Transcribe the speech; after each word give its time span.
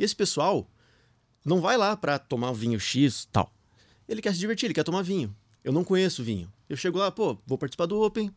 Esse 0.00 0.14
pessoal 0.14 0.70
não 1.44 1.60
vai 1.60 1.76
lá 1.76 1.96
para 1.96 2.20
tomar 2.20 2.52
vinho 2.52 2.78
X 2.78 3.26
tal. 3.32 3.52
Ele 4.08 4.22
quer 4.22 4.32
se 4.32 4.38
divertir, 4.38 4.66
ele 4.66 4.74
quer 4.74 4.84
tomar 4.84 5.02
vinho. 5.02 5.34
Eu 5.64 5.72
não 5.72 5.82
conheço 5.82 6.22
vinho. 6.22 6.52
Eu 6.68 6.76
chego 6.76 6.98
lá, 6.98 7.10
pô, 7.10 7.36
vou 7.44 7.58
participar 7.58 7.86
do 7.86 8.00
Open, 8.00 8.32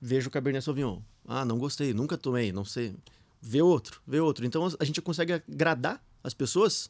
vejo 0.00 0.28
o 0.28 0.30
Cabernet 0.30 0.64
Sauvignon. 0.64 1.02
Ah, 1.26 1.44
não 1.44 1.58
gostei, 1.58 1.92
nunca 1.92 2.16
tomei, 2.16 2.52
não 2.52 2.64
sei. 2.64 2.96
Vê 3.38 3.60
outro, 3.60 4.00
vê 4.06 4.18
outro. 4.18 4.46
Então 4.46 4.66
a 4.80 4.84
gente 4.84 5.02
consegue 5.02 5.34
agradar 5.34 6.02
as 6.24 6.32
pessoas 6.32 6.88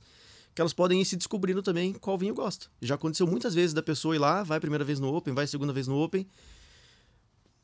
que 0.55 0.63
elas 0.63 0.73
podem 0.73 1.01
ir 1.01 1.05
se 1.05 1.17
descobrindo 1.17 1.61
também 1.61 1.93
qual 1.93 2.17
vinho 2.17 2.35
gosta. 2.35 2.69
Já 2.81 2.95
aconteceu 2.95 3.27
muitas 3.27 3.53
vezes 3.53 3.75
da 3.75 3.83
pessoa 3.83 4.15
ir 4.15 4.21
lá, 4.21 4.45
vai 4.45 4.59
a 4.59 4.61
primeira 4.61 4.85
vez 4.85 5.01
no 5.01 5.13
Open, 5.13 5.35
vai 5.35 5.43
a 5.43 5.49
segunda 5.49 5.73
vez 5.73 5.89
no 5.89 6.01
Open, 6.01 6.25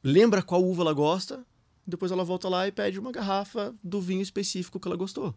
lembra 0.02 0.42
qual 0.42 0.64
uva 0.64 0.82
ela 0.82 0.92
gosta, 0.92 1.46
depois 1.86 2.10
ela 2.10 2.24
volta 2.24 2.48
lá 2.48 2.66
e 2.66 2.72
pede 2.72 2.98
uma 2.98 3.12
garrafa 3.12 3.72
do 3.84 4.00
vinho 4.00 4.20
específico 4.20 4.80
que 4.80 4.88
ela 4.88 4.96
gostou. 4.96 5.32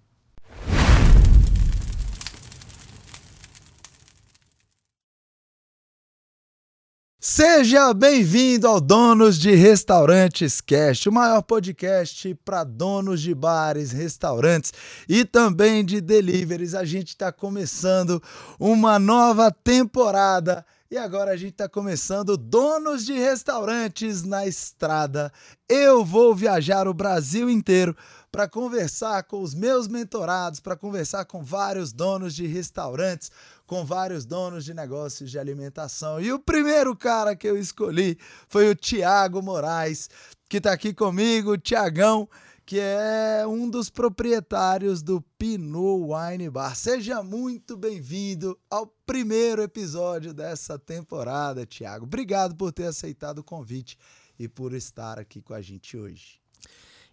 Seja 7.30 7.94
bem-vindo 7.94 8.66
ao 8.66 8.80
Donos 8.80 9.38
de 9.38 9.54
Restaurantes 9.54 10.62
Cast, 10.62 11.10
o 11.10 11.12
maior 11.12 11.42
podcast 11.42 12.34
para 12.36 12.64
donos 12.64 13.22
de 13.22 13.36
bares, 13.36 13.92
restaurantes 13.92 14.72
e 15.10 15.26
também 15.26 15.84
de 15.84 16.00
deliveries. 16.00 16.74
A 16.74 16.86
gente 16.86 17.10
está 17.10 17.30
começando 17.30 18.24
uma 18.58 18.98
nova 18.98 19.52
temporada 19.52 20.66
e 20.90 20.98
agora 20.98 21.32
a 21.32 21.38
gente 21.38 21.52
está 21.52 21.68
começando 21.68 22.38
Donos 22.38 23.06
de 23.06 23.14
Restaurantes 23.14 24.24
na 24.24 24.48
Estrada. 24.48 25.32
Eu 25.68 26.04
vou 26.04 26.34
viajar 26.34 26.88
o 26.88 26.94
Brasil 26.94 27.50
inteiro 27.50 27.96
para 28.32 28.48
conversar 28.48 29.24
com 29.24 29.42
os 29.42 29.54
meus 29.54 29.88
mentorados, 29.88 30.62
para 30.62 30.78
conversar 30.78 31.26
com 31.26 31.44
vários 31.44 31.92
donos 31.92 32.34
de 32.34 32.48
restaurantes, 32.48 33.32
com 33.66 33.84
vários 33.84 34.26
donos 34.26 34.64
de 34.64 34.74
negócios 34.74 35.30
de 35.30 35.38
alimentação. 35.38 36.22
E 36.22 36.32
o 36.32 36.40
primeiro 36.40 36.96
cara 36.96 37.36
que 37.36 37.48
eu 37.48 37.58
escolhi 37.58 38.18
foi 38.48 38.70
o 38.70 38.76
Tiago 38.76 39.42
Moraes, 39.42 40.10
que 40.48 40.58
está 40.58 40.72
aqui 40.72 40.94
comigo, 40.94 41.58
Tiagão, 41.58 42.30
que 42.68 42.82
é 42.82 43.48
um 43.48 43.70
dos 43.70 43.90
proprietários 43.90 45.02
do 45.02 45.22
Pinot 45.40 46.06
Wine 46.14 46.50
Bar. 46.50 46.76
Seja 46.76 47.24
muito 47.24 47.78
bem-vindo 47.78 48.60
ao 48.70 48.86
primeiro 49.06 49.62
episódio 49.62 50.34
dessa 50.34 50.78
temporada, 50.78 51.66
Tiago. 51.66 52.04
Obrigado 52.04 52.58
por 52.58 52.74
ter 52.74 52.84
aceitado 52.84 53.40
o 53.40 53.44
convite 53.44 53.98
e 54.38 54.50
por 54.50 54.74
estar 54.74 55.18
aqui 55.18 55.42
com 55.42 55.54
a 55.54 55.62
gente 55.62 55.96
hoje. 55.96 56.42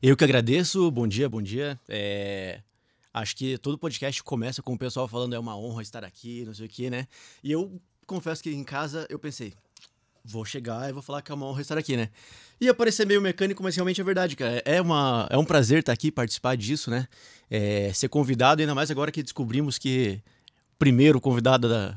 Eu 0.03 0.17
que 0.17 0.25
agradeço. 0.25 0.91
Bom 0.91 1.07
dia, 1.07 1.29
bom 1.29 1.41
dia. 1.41 1.81
É... 1.89 2.61
Acho 3.13 3.37
que 3.37 3.57
todo 3.57 3.79
podcast 3.79 4.25
começa 4.25 4.61
com 4.61 4.75
o 4.75 4.79
pessoal 4.79 5.07
falando 5.07 5.37
é 5.37 5.39
uma 5.39 5.57
honra 5.57 5.83
estar 5.83 6.03
aqui, 6.03 6.45
não 6.45 6.53
sei 6.53 6.67
o 6.67 6.69
quê, 6.69 6.91
né? 6.91 7.07
E 7.45 7.53
eu 7.53 7.81
confesso 8.09 8.43
que 8.43 8.51
em 8.51 8.65
casa 8.65 9.07
eu 9.09 9.21
pensei, 9.21 9.55
vou 10.25 10.45
chegar 10.45 10.89
e 10.89 10.93
vou 10.93 11.03
falar 11.03 11.21
que 11.21 11.31
é 11.31 11.35
uma 11.35 11.47
honra 11.47 11.61
estar 11.61 11.77
aqui, 11.77 11.97
né? 11.97 12.09
Ia 12.61 12.73
parecer 12.73 13.07
meio 13.07 13.21
mecânico, 13.21 13.63
mas 13.63 13.77
realmente 13.77 14.01
é 14.01 14.05
verdade, 14.05 14.35
cara. 14.35 14.63
É, 14.65 14.81
uma, 14.81 15.29
é 15.31 15.37
um 15.37 15.45
prazer 15.45 15.81
estar 15.81 15.93
aqui, 15.93 16.11
participar 16.11 16.57
disso, 16.57 16.91
né? 16.91 17.07
É, 17.51 17.93
ser 17.93 18.09
convidado, 18.09 18.63
ainda 18.63 18.75
mais 18.75 18.91
agora 18.91 19.13
que 19.13 19.23
descobrimos 19.23 19.77
que 19.77 20.23
primeiro 20.79 21.21
convidado 21.21 21.69
da 21.69 21.97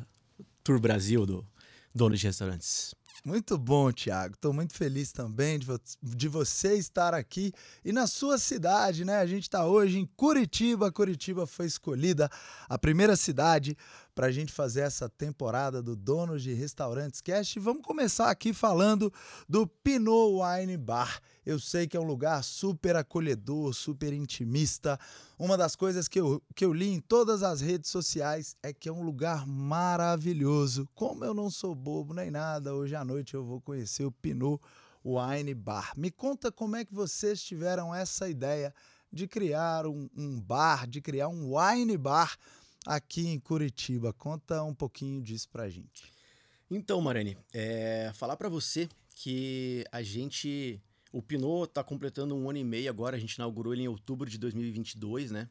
Tour 0.63 0.79
Brasil, 0.79 1.25
do 1.25 1.47
Dono 1.95 2.15
de 2.15 2.27
Restaurantes. 2.27 2.93
Muito 3.27 3.57
bom, 3.57 3.91
Tiago. 3.91 4.35
Estou 4.35 4.53
muito 4.53 4.73
feliz 4.73 5.11
também 5.11 5.59
de, 5.59 5.65
vo 5.65 5.77
de, 6.01 6.27
você 6.29 6.75
estar 6.75 7.13
aqui 7.13 7.51
e 7.83 7.91
na 7.91 8.07
sua 8.07 8.37
cidade, 8.37 9.03
né? 9.03 9.17
A 9.17 9.25
gente 9.25 9.43
está 9.43 9.65
hoje 9.65 9.99
em 9.99 10.05
Curitiba. 10.15 10.91
Curitiba 10.91 11.45
foi 11.45 11.65
escolhida 11.65 12.29
a 12.69 12.77
primeira 12.77 13.17
cidade 13.17 13.77
para 14.17 14.25
a 14.25 14.31
gente 14.31 14.51
fazer 14.51 14.81
essa 14.81 15.07
temporada 15.07 15.79
do 15.79 15.95
Donos 15.95 16.41
de 16.41 16.51
Restaurantes 16.51 17.21
Cast. 17.21 17.59
Vamos 17.59 17.83
começar 17.83 18.31
aqui 18.31 18.51
falando 18.51 19.13
do 19.47 19.67
Pinot 19.67 20.41
Wine 20.41 20.75
Bar. 20.75 21.21
Eu 21.45 21.59
sei 21.59 21.85
que 21.85 21.95
é 21.95 21.99
um 21.99 22.07
lugar 22.07 22.43
super 22.43 22.95
acolhedor, 22.95 23.75
super 23.75 24.11
intimista. 24.11 24.99
Uma 25.37 25.55
das 25.55 25.75
coisas 25.75 26.07
que 26.07 26.19
eu, 26.19 26.41
que 26.55 26.65
eu 26.65 26.73
li 26.73 26.87
em 26.87 26.99
todas 26.99 27.43
as 27.43 27.61
redes 27.61 27.91
sociais 27.91 28.57
é 28.63 28.73
que 28.73 28.89
é 28.89 28.91
um 28.91 29.03
lugar 29.03 29.45
maravilhoso. 29.45 30.89
Como 30.95 31.23
eu 31.23 31.35
não 31.35 31.51
sou 31.51 31.75
bobo 31.75 32.11
nem 32.11 32.31
nada, 32.31 32.73
hoje 32.73 32.95
à 32.95 33.05
noite 33.05 33.35
eu 33.35 33.45
vou 33.45 33.61
conhecer 33.61 34.03
o 34.03 34.11
Pinot 34.11 34.59
Wine 35.05 35.53
Bar. 35.53 35.93
Me 35.95 36.09
conta 36.09 36.51
como 36.51 36.75
é 36.75 36.83
que 36.83 36.91
vocês 36.91 37.39
tiveram 37.39 37.93
essa 37.93 38.27
ideia 38.27 38.73
de 39.13 39.27
criar 39.27 39.85
um, 39.85 40.09
um 40.17 40.41
bar, 40.41 40.87
de 40.87 41.01
criar 41.01 41.27
um 41.27 41.55
wine 41.55 41.95
bar 41.97 42.35
aqui 42.87 43.27
em 43.27 43.39
Curitiba. 43.39 44.13
Conta 44.13 44.63
um 44.63 44.73
pouquinho 44.73 45.21
disso 45.21 45.49
pra 45.49 45.69
gente. 45.69 46.11
Então, 46.71 47.01
Marani, 47.01 47.37
é, 47.53 48.11
falar 48.15 48.37
para 48.37 48.49
você 48.49 48.87
que 49.13 49.83
a 49.91 50.01
gente. 50.01 50.81
O 51.11 51.21
Pinot 51.21 51.69
está 51.69 51.83
completando 51.83 52.35
um 52.35 52.49
ano 52.49 52.59
e 52.59 52.63
meio 52.63 52.89
agora, 52.89 53.15
a 53.15 53.19
gente 53.19 53.35
inaugurou 53.35 53.73
ele 53.73 53.83
em 53.83 53.87
outubro 53.87 54.29
de 54.29 54.37
2022, 54.37 55.31
né? 55.31 55.49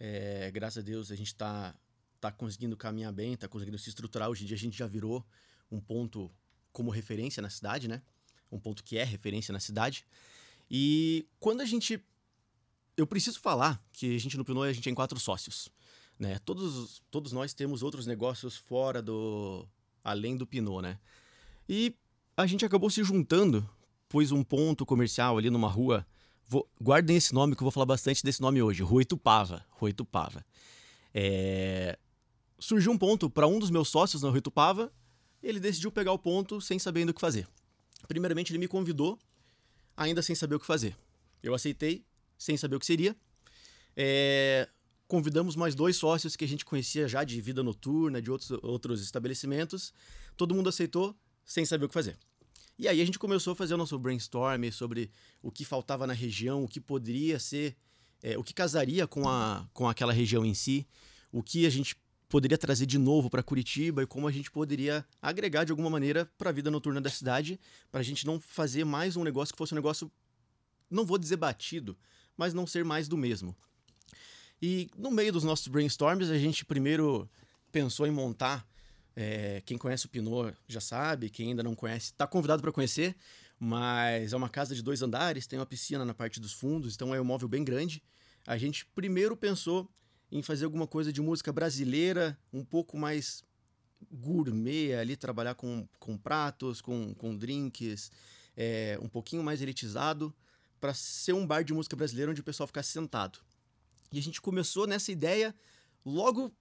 É, 0.00 0.50
graças 0.50 0.78
a 0.78 0.86
Deus 0.86 1.10
a 1.10 1.16
gente 1.16 1.28
está 1.28 1.74
tá 2.20 2.32
conseguindo 2.32 2.76
caminhar 2.76 3.12
bem, 3.12 3.34
está 3.34 3.46
conseguindo 3.46 3.78
se 3.78 3.88
estruturar. 3.88 4.28
Hoje 4.30 4.44
em 4.44 4.46
dia 4.46 4.56
a 4.56 4.58
gente 4.58 4.76
já 4.76 4.86
virou 4.86 5.24
um 5.70 5.80
ponto 5.80 6.30
como 6.72 6.90
referência 6.90 7.42
na 7.42 7.50
cidade, 7.50 7.86
né? 7.86 8.02
Um 8.50 8.58
ponto 8.58 8.82
que 8.82 8.96
é 8.96 9.04
referência 9.04 9.52
na 9.52 9.60
cidade. 9.60 10.06
E 10.70 11.26
quando 11.38 11.60
a 11.60 11.64
gente. 11.64 12.02
Eu 12.96 13.06
preciso 13.06 13.38
falar 13.38 13.80
que 13.92 14.16
a 14.16 14.18
gente 14.18 14.36
no 14.36 14.44
Pinot 14.44 14.68
a 14.68 14.72
gente 14.72 14.82
tem 14.82 14.94
quatro 14.94 15.20
sócios. 15.20 15.70
Né? 16.18 16.38
Todos, 16.44 17.00
todos 17.10 17.32
nós 17.32 17.54
temos 17.54 17.82
outros 17.82 18.06
negócios 18.06 18.56
fora 18.56 19.00
do. 19.00 19.64
além 20.02 20.36
do 20.36 20.46
Pinot, 20.46 20.82
né? 20.82 20.98
E 21.68 21.94
a 22.36 22.46
gente 22.46 22.64
acabou 22.64 22.90
se 22.90 23.04
juntando, 23.04 23.68
pôs 24.08 24.32
um 24.32 24.42
ponto 24.42 24.84
comercial 24.84 25.38
ali 25.38 25.48
numa 25.48 25.68
rua. 25.68 26.04
Vou, 26.44 26.68
guardem 26.80 27.16
esse 27.16 27.32
nome 27.32 27.54
que 27.54 27.62
eu 27.62 27.64
vou 27.64 27.70
falar 27.70 27.86
bastante 27.86 28.24
desse 28.24 28.40
nome 28.40 28.60
hoje, 28.60 28.82
Rua 28.82 29.02
Itupava. 29.02 29.64
Rua 29.70 29.90
Itupava. 29.90 30.44
É... 31.14 31.96
Surgiu 32.58 32.90
um 32.90 32.98
ponto 32.98 33.30
para 33.30 33.46
um 33.46 33.58
dos 33.58 33.70
meus 33.70 33.88
sócios 33.88 34.22
na 34.22 34.28
Rua 34.28 34.38
Itupava, 34.38 34.92
ele 35.42 35.60
decidiu 35.60 35.92
pegar 35.92 36.12
o 36.12 36.18
ponto 36.18 36.60
sem 36.60 36.78
saber 36.78 37.00
ainda 37.00 37.12
o 37.12 37.14
que 37.14 37.20
fazer. 37.20 37.46
Primeiramente, 38.08 38.50
ele 38.50 38.58
me 38.58 38.66
convidou, 38.66 39.18
ainda 39.96 40.22
sem 40.22 40.34
saber 40.34 40.56
o 40.56 40.60
que 40.60 40.66
fazer. 40.66 40.96
Eu 41.42 41.54
aceitei, 41.54 42.04
sem 42.36 42.56
saber 42.56 42.76
o 42.76 42.80
que 42.80 42.86
seria. 42.86 43.14
É 43.94 44.68
convidamos 45.08 45.56
mais 45.56 45.74
dois 45.74 45.96
sócios 45.96 46.36
que 46.36 46.44
a 46.44 46.48
gente 46.48 46.64
conhecia 46.64 47.08
já 47.08 47.24
de 47.24 47.40
vida 47.40 47.62
noturna, 47.62 48.20
de 48.20 48.30
outros, 48.30 48.50
outros 48.62 49.02
estabelecimentos. 49.02 49.92
Todo 50.36 50.54
mundo 50.54 50.68
aceitou, 50.68 51.16
sem 51.44 51.64
saber 51.64 51.86
o 51.86 51.88
que 51.88 51.94
fazer. 51.94 52.16
E 52.78 52.86
aí 52.86 53.00
a 53.00 53.04
gente 53.04 53.18
começou 53.18 53.54
a 53.54 53.56
fazer 53.56 53.74
o 53.74 53.78
nosso 53.78 53.98
brainstorm 53.98 54.70
sobre 54.70 55.10
o 55.42 55.50
que 55.50 55.64
faltava 55.64 56.06
na 56.06 56.12
região, 56.12 56.62
o 56.62 56.68
que 56.68 56.78
poderia 56.78 57.38
ser, 57.40 57.74
é, 58.22 58.38
o 58.38 58.44
que 58.44 58.52
casaria 58.52 59.06
com, 59.06 59.26
a, 59.28 59.66
com 59.72 59.88
aquela 59.88 60.12
região 60.12 60.44
em 60.44 60.54
si, 60.54 60.86
o 61.32 61.42
que 61.42 61.66
a 61.66 61.70
gente 61.70 61.96
poderia 62.28 62.58
trazer 62.58 62.84
de 62.84 62.98
novo 62.98 63.30
para 63.30 63.42
Curitiba 63.42 64.02
e 64.02 64.06
como 64.06 64.28
a 64.28 64.30
gente 64.30 64.50
poderia 64.50 65.04
agregar 65.20 65.64
de 65.64 65.72
alguma 65.72 65.88
maneira 65.88 66.30
para 66.36 66.50
a 66.50 66.52
vida 66.52 66.70
noturna 66.70 67.00
da 67.00 67.08
cidade, 67.08 67.58
para 67.90 68.00
a 68.00 68.04
gente 68.04 68.26
não 68.26 68.38
fazer 68.38 68.84
mais 68.84 69.16
um 69.16 69.24
negócio 69.24 69.54
que 69.54 69.58
fosse 69.58 69.72
um 69.72 69.76
negócio, 69.76 70.12
não 70.90 71.06
vou 71.06 71.16
dizer 71.16 71.36
batido, 71.36 71.98
mas 72.36 72.52
não 72.52 72.66
ser 72.66 72.84
mais 72.84 73.08
do 73.08 73.16
mesmo. 73.16 73.56
E 74.60 74.90
no 74.96 75.10
meio 75.10 75.32
dos 75.32 75.44
nossos 75.44 75.68
brainstorms, 75.68 76.30
a 76.30 76.38
gente 76.38 76.64
primeiro 76.64 77.28
pensou 77.70 78.06
em 78.06 78.10
montar. 78.10 78.66
É, 79.14 79.62
quem 79.66 79.76
conhece 79.76 80.06
o 80.06 80.08
Pinot 80.08 80.54
já 80.68 80.80
sabe, 80.80 81.28
quem 81.28 81.48
ainda 81.48 81.62
não 81.62 81.74
conhece 81.74 82.12
está 82.12 82.26
convidado 82.26 82.62
para 82.62 82.70
conhecer, 82.70 83.16
mas 83.58 84.32
é 84.32 84.36
uma 84.36 84.48
casa 84.48 84.74
de 84.74 84.82
dois 84.82 85.02
andares, 85.02 85.46
tem 85.46 85.58
uma 85.58 85.66
piscina 85.66 86.04
na 86.04 86.14
parte 86.14 86.38
dos 86.38 86.52
fundos, 86.52 86.94
então 86.94 87.12
é 87.12 87.20
um 87.20 87.24
móvel 87.24 87.48
bem 87.48 87.64
grande. 87.64 88.02
A 88.46 88.56
gente 88.56 88.86
primeiro 88.86 89.36
pensou 89.36 89.90
em 90.30 90.40
fazer 90.42 90.66
alguma 90.66 90.86
coisa 90.86 91.12
de 91.12 91.20
música 91.20 91.52
brasileira, 91.52 92.38
um 92.52 92.64
pouco 92.64 92.96
mais 92.96 93.42
gourmet 94.10 94.94
ali, 94.94 95.16
trabalhar 95.16 95.54
com, 95.54 95.88
com 95.98 96.16
pratos, 96.16 96.80
com, 96.80 97.12
com 97.14 97.36
drinks, 97.36 98.12
é, 98.56 98.98
um 99.02 99.08
pouquinho 99.08 99.42
mais 99.42 99.60
elitizado, 99.60 100.32
para 100.80 100.94
ser 100.94 101.32
um 101.32 101.46
bar 101.46 101.64
de 101.64 101.72
música 101.72 101.96
brasileira 101.96 102.30
onde 102.30 102.40
o 102.40 102.44
pessoal 102.44 102.66
ficasse 102.66 102.90
sentado. 102.90 103.40
E 104.10 104.18
a 104.18 104.22
gente 104.22 104.40
começou 104.40 104.86
nessa 104.86 105.12
ideia 105.12 105.54
logo 106.04 106.52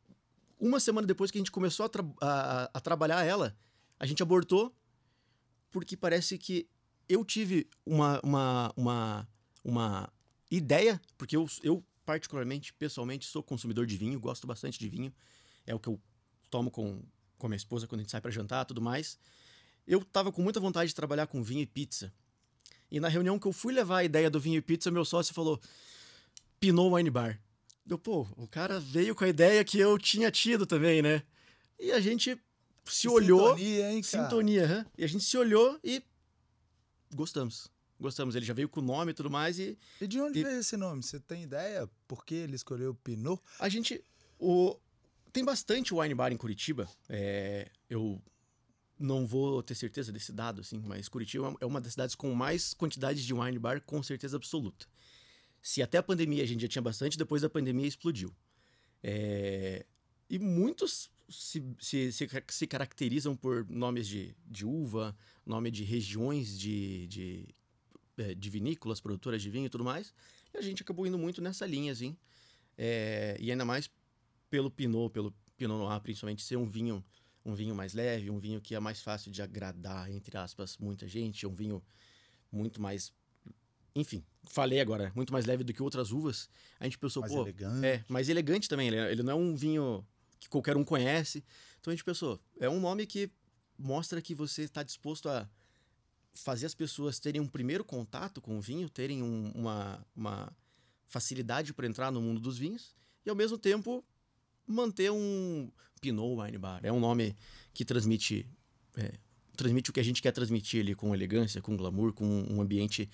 uma 0.59 0.79
semana 0.79 1.05
depois 1.05 1.31
que 1.31 1.37
a 1.37 1.41
gente 1.41 1.51
começou 1.51 1.85
a, 1.85 1.89
tra 1.89 2.03
a, 2.21 2.71
a 2.73 2.79
trabalhar 2.79 3.23
ela, 3.23 3.55
a 3.99 4.05
gente 4.05 4.23
abortou 4.23 4.75
porque 5.71 5.95
parece 5.95 6.37
que 6.37 6.67
eu 7.07 7.23
tive 7.23 7.69
uma, 7.85 8.19
uma, 8.23 8.73
uma, 8.75 9.29
uma 9.63 10.13
ideia, 10.49 10.99
porque 11.17 11.35
eu, 11.35 11.47
eu 11.63 11.83
particularmente, 12.05 12.73
pessoalmente, 12.73 13.25
sou 13.25 13.43
consumidor 13.43 13.85
de 13.85 13.97
vinho, 13.97 14.19
gosto 14.19 14.47
bastante 14.47 14.79
de 14.79 14.89
vinho, 14.89 15.13
é 15.65 15.75
o 15.75 15.79
que 15.79 15.89
eu 15.89 15.99
tomo 16.49 16.71
com, 16.71 17.01
com 17.37 17.47
a 17.47 17.49
minha 17.49 17.57
esposa 17.57 17.87
quando 17.87 17.99
a 17.99 18.03
gente 18.03 18.11
sai 18.11 18.21
para 18.21 18.31
jantar 18.31 18.65
tudo 18.65 18.81
mais. 18.81 19.17
Eu 19.85 20.03
tava 20.03 20.31
com 20.31 20.41
muita 20.41 20.59
vontade 20.59 20.89
de 20.89 20.95
trabalhar 20.95 21.27
com 21.27 21.43
vinho 21.43 21.61
e 21.61 21.65
pizza. 21.65 22.13
E 22.89 22.99
na 22.99 23.07
reunião 23.07 23.37
que 23.37 23.47
eu 23.47 23.53
fui 23.53 23.73
levar 23.73 23.97
a 23.97 24.03
ideia 24.03 24.29
do 24.29 24.39
vinho 24.39 24.57
e 24.57 24.61
pizza, 24.61 24.89
meu 24.89 25.05
sócio 25.05 25.33
falou: 25.33 25.61
Pinot 26.59 26.93
Wine 26.95 27.09
Bar. 27.09 27.39
Eu, 27.89 27.97
pô, 27.97 28.27
o 28.35 28.47
cara 28.47 28.79
veio 28.79 29.15
com 29.15 29.23
a 29.23 29.29
ideia 29.29 29.63
que 29.63 29.79
eu 29.79 29.97
tinha 29.97 30.29
tido 30.31 30.65
também, 30.65 31.01
né? 31.01 31.23
E 31.79 31.91
a 31.91 31.99
gente 31.99 32.37
se 32.85 33.07
olhou. 33.07 33.55
Sintonia, 33.55 33.91
hein, 33.91 34.01
cara? 34.01 34.23
Sintonia, 34.23 34.65
hã? 34.65 34.85
E 34.97 35.03
a 35.03 35.07
gente 35.07 35.23
se 35.23 35.37
olhou 35.37 35.79
e 35.83 36.01
gostamos. 37.13 37.69
Gostamos. 37.99 38.35
Ele 38.35 38.45
já 38.45 38.53
veio 38.53 38.69
com 38.69 38.79
o 38.79 38.83
nome 38.83 39.11
e 39.11 39.13
tudo 39.13 39.29
mais. 39.29 39.57
E 39.59 39.77
E 40.01 40.07
de 40.07 40.19
onde 40.19 40.39
E- 40.39 40.43
veio 40.43 40.59
esse 40.59 40.77
nome? 40.77 41.01
Você 41.01 41.19
tem 41.19 41.43
ideia 41.43 41.89
por 42.07 42.25
que 42.25 42.35
ele 42.35 42.55
escolheu 42.55 42.91
o 42.91 42.95
Pinot? 42.95 43.41
a 43.59 43.69
gente. 43.69 44.03
O... 44.39 44.77
Tem 45.33 45.43
bastante 45.43 45.93
wine 45.93 46.13
bar 46.15 46.31
em 46.31 46.37
Curitiba. 46.37 46.87
É, 47.09 47.69
eu 47.89 48.21
não 48.99 49.25
vou 49.27 49.61
ter 49.61 49.75
certeza 49.75 50.11
desse 50.11 50.31
dado, 50.31 50.61
assim, 50.61 50.79
mas 50.85 51.07
Curitiba 51.07 51.55
é 51.61 51.65
uma 51.65 51.79
das 51.79 51.91
cidades 51.93 52.15
com 52.15 52.33
mais 52.33 52.73
quantidade 52.73 53.23
de 53.25 53.33
wine 53.33 53.59
bar, 53.59 53.81
com 53.81 54.01
certeza 54.01 54.37
absoluta. 54.37 54.87
Se 55.67 55.81
até 55.81 55.97
a 55.97 56.03
pandemia 56.09 56.43
a 56.43 56.47
gente 56.47 56.61
já 56.61 56.67
tinha 56.69 56.81
bastante, 56.81 57.17
depois 57.17 57.41
da 57.41 57.49
pandemia 57.49 57.85
explodiu. 57.85 58.33
É, 59.03 59.85
E 60.29 60.39
muitos 60.39 61.09
se, 61.29 61.61
se, 61.77 62.11
se, 62.13 62.29
se 62.47 62.67
caracterizam 62.67 63.35
por 63.35 63.69
nomes 63.69 64.07
de, 64.07 64.33
de 64.45 64.65
uva, 64.65 65.13
nome 65.45 65.69
de 65.69 65.83
regiões 65.83 66.57
de, 66.57 67.07
de, 67.07 67.55
eh, 68.17 68.33
de 68.33 68.49
vinícolas, 68.49 69.01
produtoras 69.01 69.41
de 69.41 69.49
vinho 69.49 69.65
e 69.65 69.69
tudo 69.69 69.83
mais. 69.83 70.13
E 70.53 70.57
a 70.57 70.61
gente 70.61 70.83
acabou 70.83 71.05
indo 71.05 71.17
muito 71.17 71.41
nessa 71.41 71.65
linha, 71.65 71.91
assim. 71.91 72.15
É, 72.77 73.35
e 73.37 73.51
ainda 73.51 73.65
mais 73.65 73.89
pelo 74.49 74.71
Pinot, 74.71 75.11
pelo 75.11 75.33
Pinot 75.57 75.77
Noir, 75.77 75.99
principalmente 76.01 76.43
ser 76.43 76.55
um 76.55 76.65
vinho, 76.65 77.03
um 77.43 77.53
vinho 77.53 77.75
mais 77.75 77.93
leve, 77.93 78.29
um 78.29 78.39
vinho 78.39 78.61
que 78.61 78.73
é 78.73 78.79
mais 78.79 79.01
fácil 79.01 79.31
de 79.31 79.41
agradar, 79.41 80.09
entre 80.09 80.37
aspas, 80.37 80.77
muita 80.77 81.07
gente, 81.09 81.45
é 81.45 81.49
um 81.49 81.55
vinho 81.55 81.83
muito 82.49 82.81
mais, 82.81 83.11
enfim, 83.99 84.23
falei 84.43 84.79
agora, 84.79 85.11
muito 85.15 85.33
mais 85.33 85.45
leve 85.45 85.63
do 85.63 85.73
que 85.73 85.81
outras 85.81 86.11
uvas. 86.11 86.49
A 86.79 86.83
gente 86.85 86.97
pensou, 86.97 87.21
Mais 87.21 87.33
pô, 87.33 87.41
elegante. 87.41 87.85
é, 87.85 88.03
mais 88.07 88.29
elegante 88.29 88.69
também, 88.69 88.87
ele, 88.87 88.97
ele 88.97 89.23
não 89.23 89.31
é 89.33 89.35
um 89.35 89.55
vinho 89.55 90.05
que 90.39 90.47
qualquer 90.47 90.77
um 90.77 90.83
conhece. 90.83 91.43
Então 91.79 91.91
a 91.91 91.95
gente 91.95 92.03
pensou, 92.05 92.39
é 92.59 92.69
um 92.69 92.79
nome 92.79 93.05
que 93.05 93.29
mostra 93.77 94.21
que 94.21 94.35
você 94.35 94.63
está 94.63 94.83
disposto 94.83 95.27
a 95.29 95.49
fazer 96.33 96.65
as 96.67 96.75
pessoas 96.75 97.19
terem 97.19 97.41
um 97.41 97.47
primeiro 97.47 97.83
contato 97.83 98.39
com 98.41 98.57
o 98.57 98.61
vinho, 98.61 98.87
terem 98.89 99.23
um- 99.23 99.51
uma, 99.55 100.05
uma 100.15 100.55
facilidade 101.07 101.73
para 101.73 101.87
entrar 101.87 102.11
no 102.11 102.21
mundo 102.21 102.39
dos 102.39 102.57
vinhos 102.57 102.95
e 103.25 103.29
ao 103.29 103.35
mesmo 103.35 103.57
tempo 103.57 104.03
manter 104.67 105.11
um 105.11 105.71
Pinot 106.01 106.39
Wine 106.41 106.57
Bar. 106.57 106.81
É 106.83 106.91
um 106.91 106.99
nome 106.99 107.35
que 107.73 107.83
transmite 107.85 108.45
é, 108.95 109.13
transmite 109.55 109.89
o 109.89 109.93
que 109.93 109.99
a 109.99 110.03
gente 110.03 110.21
quer 110.21 110.31
transmitir 110.31 110.81
ali 110.81 110.93
com 110.93 111.13
elegância, 111.15 111.61
com 111.61 111.75
glamour, 111.75 112.13
com 112.13 112.25
um 112.49 112.61
ambiente 112.61 113.09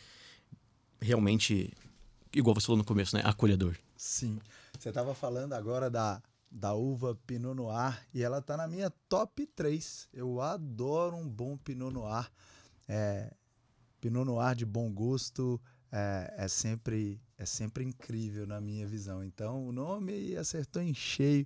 realmente 1.03 1.71
igual 2.33 2.55
você 2.55 2.65
falou 2.65 2.77
no 2.77 2.85
começo, 2.85 3.15
né, 3.15 3.21
acolhedor. 3.25 3.75
Sim. 3.95 4.39
Você 4.77 4.89
estava 4.89 5.13
falando 5.13 5.53
agora 5.53 5.89
da, 5.89 6.21
da 6.49 6.73
uva 6.73 7.17
Pinot 7.27 7.55
Noir 7.55 7.99
e 8.13 8.23
ela 8.23 8.41
tá 8.41 8.57
na 8.57 8.67
minha 8.67 8.89
top 9.07 9.45
3. 9.45 10.09
Eu 10.13 10.41
adoro 10.41 11.15
um 11.15 11.27
bom 11.27 11.57
Pinot 11.57 11.93
Noir. 11.93 12.29
É, 12.87 13.31
Pinot 14.01 14.25
Noir 14.25 14.55
de 14.55 14.65
bom 14.65 14.91
gosto 14.91 15.61
é, 15.95 16.33
é 16.37 16.47
sempre 16.47 17.21
é 17.37 17.45
sempre 17.45 17.83
incrível 17.83 18.47
na 18.47 18.59
minha 18.59 18.87
visão. 18.87 19.23
Então 19.23 19.67
o 19.67 19.71
nome 19.71 20.35
acertou 20.35 20.81
em 20.81 20.93
cheio 20.93 21.45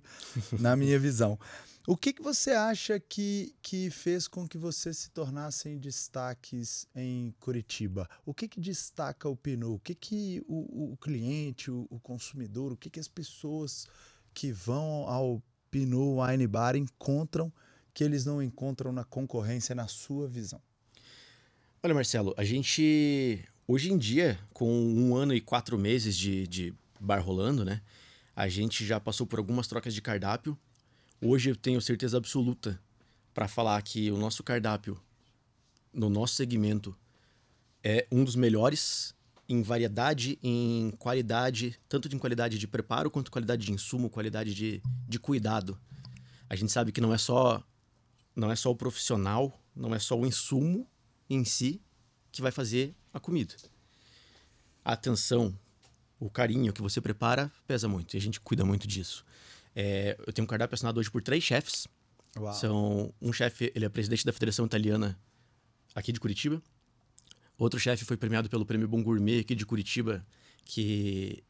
na 0.58 0.74
minha 0.74 0.98
visão. 0.98 1.38
O 1.86 1.96
que, 1.96 2.12
que 2.12 2.22
você 2.22 2.52
acha 2.52 2.98
que, 3.00 3.54
que 3.60 3.90
fez 3.90 4.26
com 4.26 4.48
que 4.48 4.56
você 4.56 4.94
se 4.94 5.10
tornasse 5.10 5.68
em 5.68 5.78
destaques 5.78 6.86
em 6.94 7.34
Curitiba? 7.40 8.08
O 8.24 8.32
que, 8.32 8.48
que 8.48 8.60
destaca 8.60 9.28
o 9.28 9.36
Pinot? 9.36 9.74
O 9.74 9.78
que, 9.78 9.94
que 9.94 10.42
o, 10.46 10.92
o 10.92 10.96
cliente, 10.96 11.70
o, 11.70 11.86
o 11.90 11.98
consumidor, 12.00 12.72
o 12.72 12.76
que, 12.76 12.88
que 12.88 13.00
as 13.00 13.08
pessoas 13.08 13.86
que 14.32 14.52
vão 14.52 15.08
ao 15.08 15.42
Pinot 15.70 16.22
Wine 16.22 16.46
Bar 16.46 16.76
encontram 16.76 17.52
que 17.92 18.04
eles 18.04 18.24
não 18.24 18.42
encontram 18.42 18.92
na 18.92 19.04
concorrência, 19.04 19.74
na 19.74 19.88
sua 19.88 20.28
visão? 20.28 20.60
Olha, 21.82 21.94
Marcelo, 21.94 22.34
a 22.36 22.44
gente, 22.44 23.44
hoje 23.68 23.92
em 23.92 23.98
dia, 23.98 24.40
com 24.54 24.66
um 24.66 25.14
ano 25.14 25.34
e 25.34 25.42
quatro 25.42 25.78
meses 25.78 26.16
de, 26.16 26.46
de 26.46 26.74
bar 26.98 27.20
rolando, 27.20 27.66
né? 27.66 27.82
A 28.34 28.48
gente 28.48 28.84
já 28.84 28.98
passou 28.98 29.26
por 29.26 29.38
algumas 29.38 29.68
trocas 29.68 29.92
de 29.92 30.00
cardápio. 30.00 30.58
Hoje 31.20 31.50
eu 31.50 31.56
tenho 31.56 31.80
certeza 31.82 32.16
absoluta 32.16 32.80
para 33.34 33.46
falar 33.46 33.80
que 33.82 34.10
o 34.10 34.16
nosso 34.16 34.42
cardápio, 34.42 34.98
no 35.92 36.08
nosso 36.08 36.34
segmento, 36.34 36.96
é 37.84 38.06
um 38.10 38.24
dos 38.24 38.34
melhores 38.34 39.14
em 39.46 39.62
variedade, 39.62 40.38
em 40.42 40.90
qualidade, 40.98 41.78
tanto 41.88 42.14
em 42.14 42.18
qualidade 42.18 42.58
de 42.58 42.66
preparo 42.66 43.10
quanto 43.10 43.30
qualidade 43.30 43.66
de 43.66 43.72
insumo, 43.72 44.08
qualidade 44.08 44.54
de, 44.54 44.82
de 45.06 45.18
cuidado. 45.18 45.78
A 46.48 46.56
gente 46.56 46.72
sabe 46.72 46.90
que 46.90 47.00
não 47.00 47.12
é 47.12 47.18
só 47.18 47.62
não 48.34 48.50
é 48.52 48.56
só 48.56 48.70
o 48.70 48.76
profissional, 48.76 49.60
não 49.74 49.94
é 49.94 49.98
só 49.98 50.16
o 50.16 50.24
insumo 50.24 50.86
em 51.28 51.44
si 51.44 51.82
que 52.30 52.40
vai 52.40 52.52
fazer 52.52 52.94
a 53.18 53.20
comida. 53.20 53.54
A 54.84 54.92
atenção, 54.92 55.56
o 56.18 56.30
carinho 56.30 56.72
que 56.72 56.80
você 56.80 57.00
prepara 57.00 57.52
pesa 57.66 57.86
muito 57.88 58.14
e 58.14 58.16
a 58.16 58.20
gente 58.20 58.40
cuida 58.40 58.64
muito 58.64 58.88
disso. 58.88 59.24
É, 59.74 60.16
eu 60.26 60.32
tenho 60.32 60.44
um 60.44 60.48
cardápio 60.48 60.74
assinado 60.74 60.98
hoje 60.98 61.10
por 61.10 61.22
três 61.22 61.44
chefes. 61.44 61.86
Uau. 62.36 62.52
São 62.54 63.14
um 63.20 63.32
chefe, 63.32 63.72
ele 63.74 63.84
é 63.84 63.88
presidente 63.88 64.24
da 64.24 64.32
Federação 64.32 64.66
Italiana 64.66 65.18
aqui 65.94 66.12
de 66.12 66.20
Curitiba. 66.20 66.62
Outro 67.58 67.78
chefe 67.78 68.04
foi 68.04 68.16
premiado 68.16 68.48
pelo 68.48 68.64
Prêmio 68.64 68.86
Bom 68.86 69.02
Gourmet 69.02 69.40
aqui 69.40 69.54
de 69.54 69.66
Curitiba, 69.66 70.24
que 70.64 71.42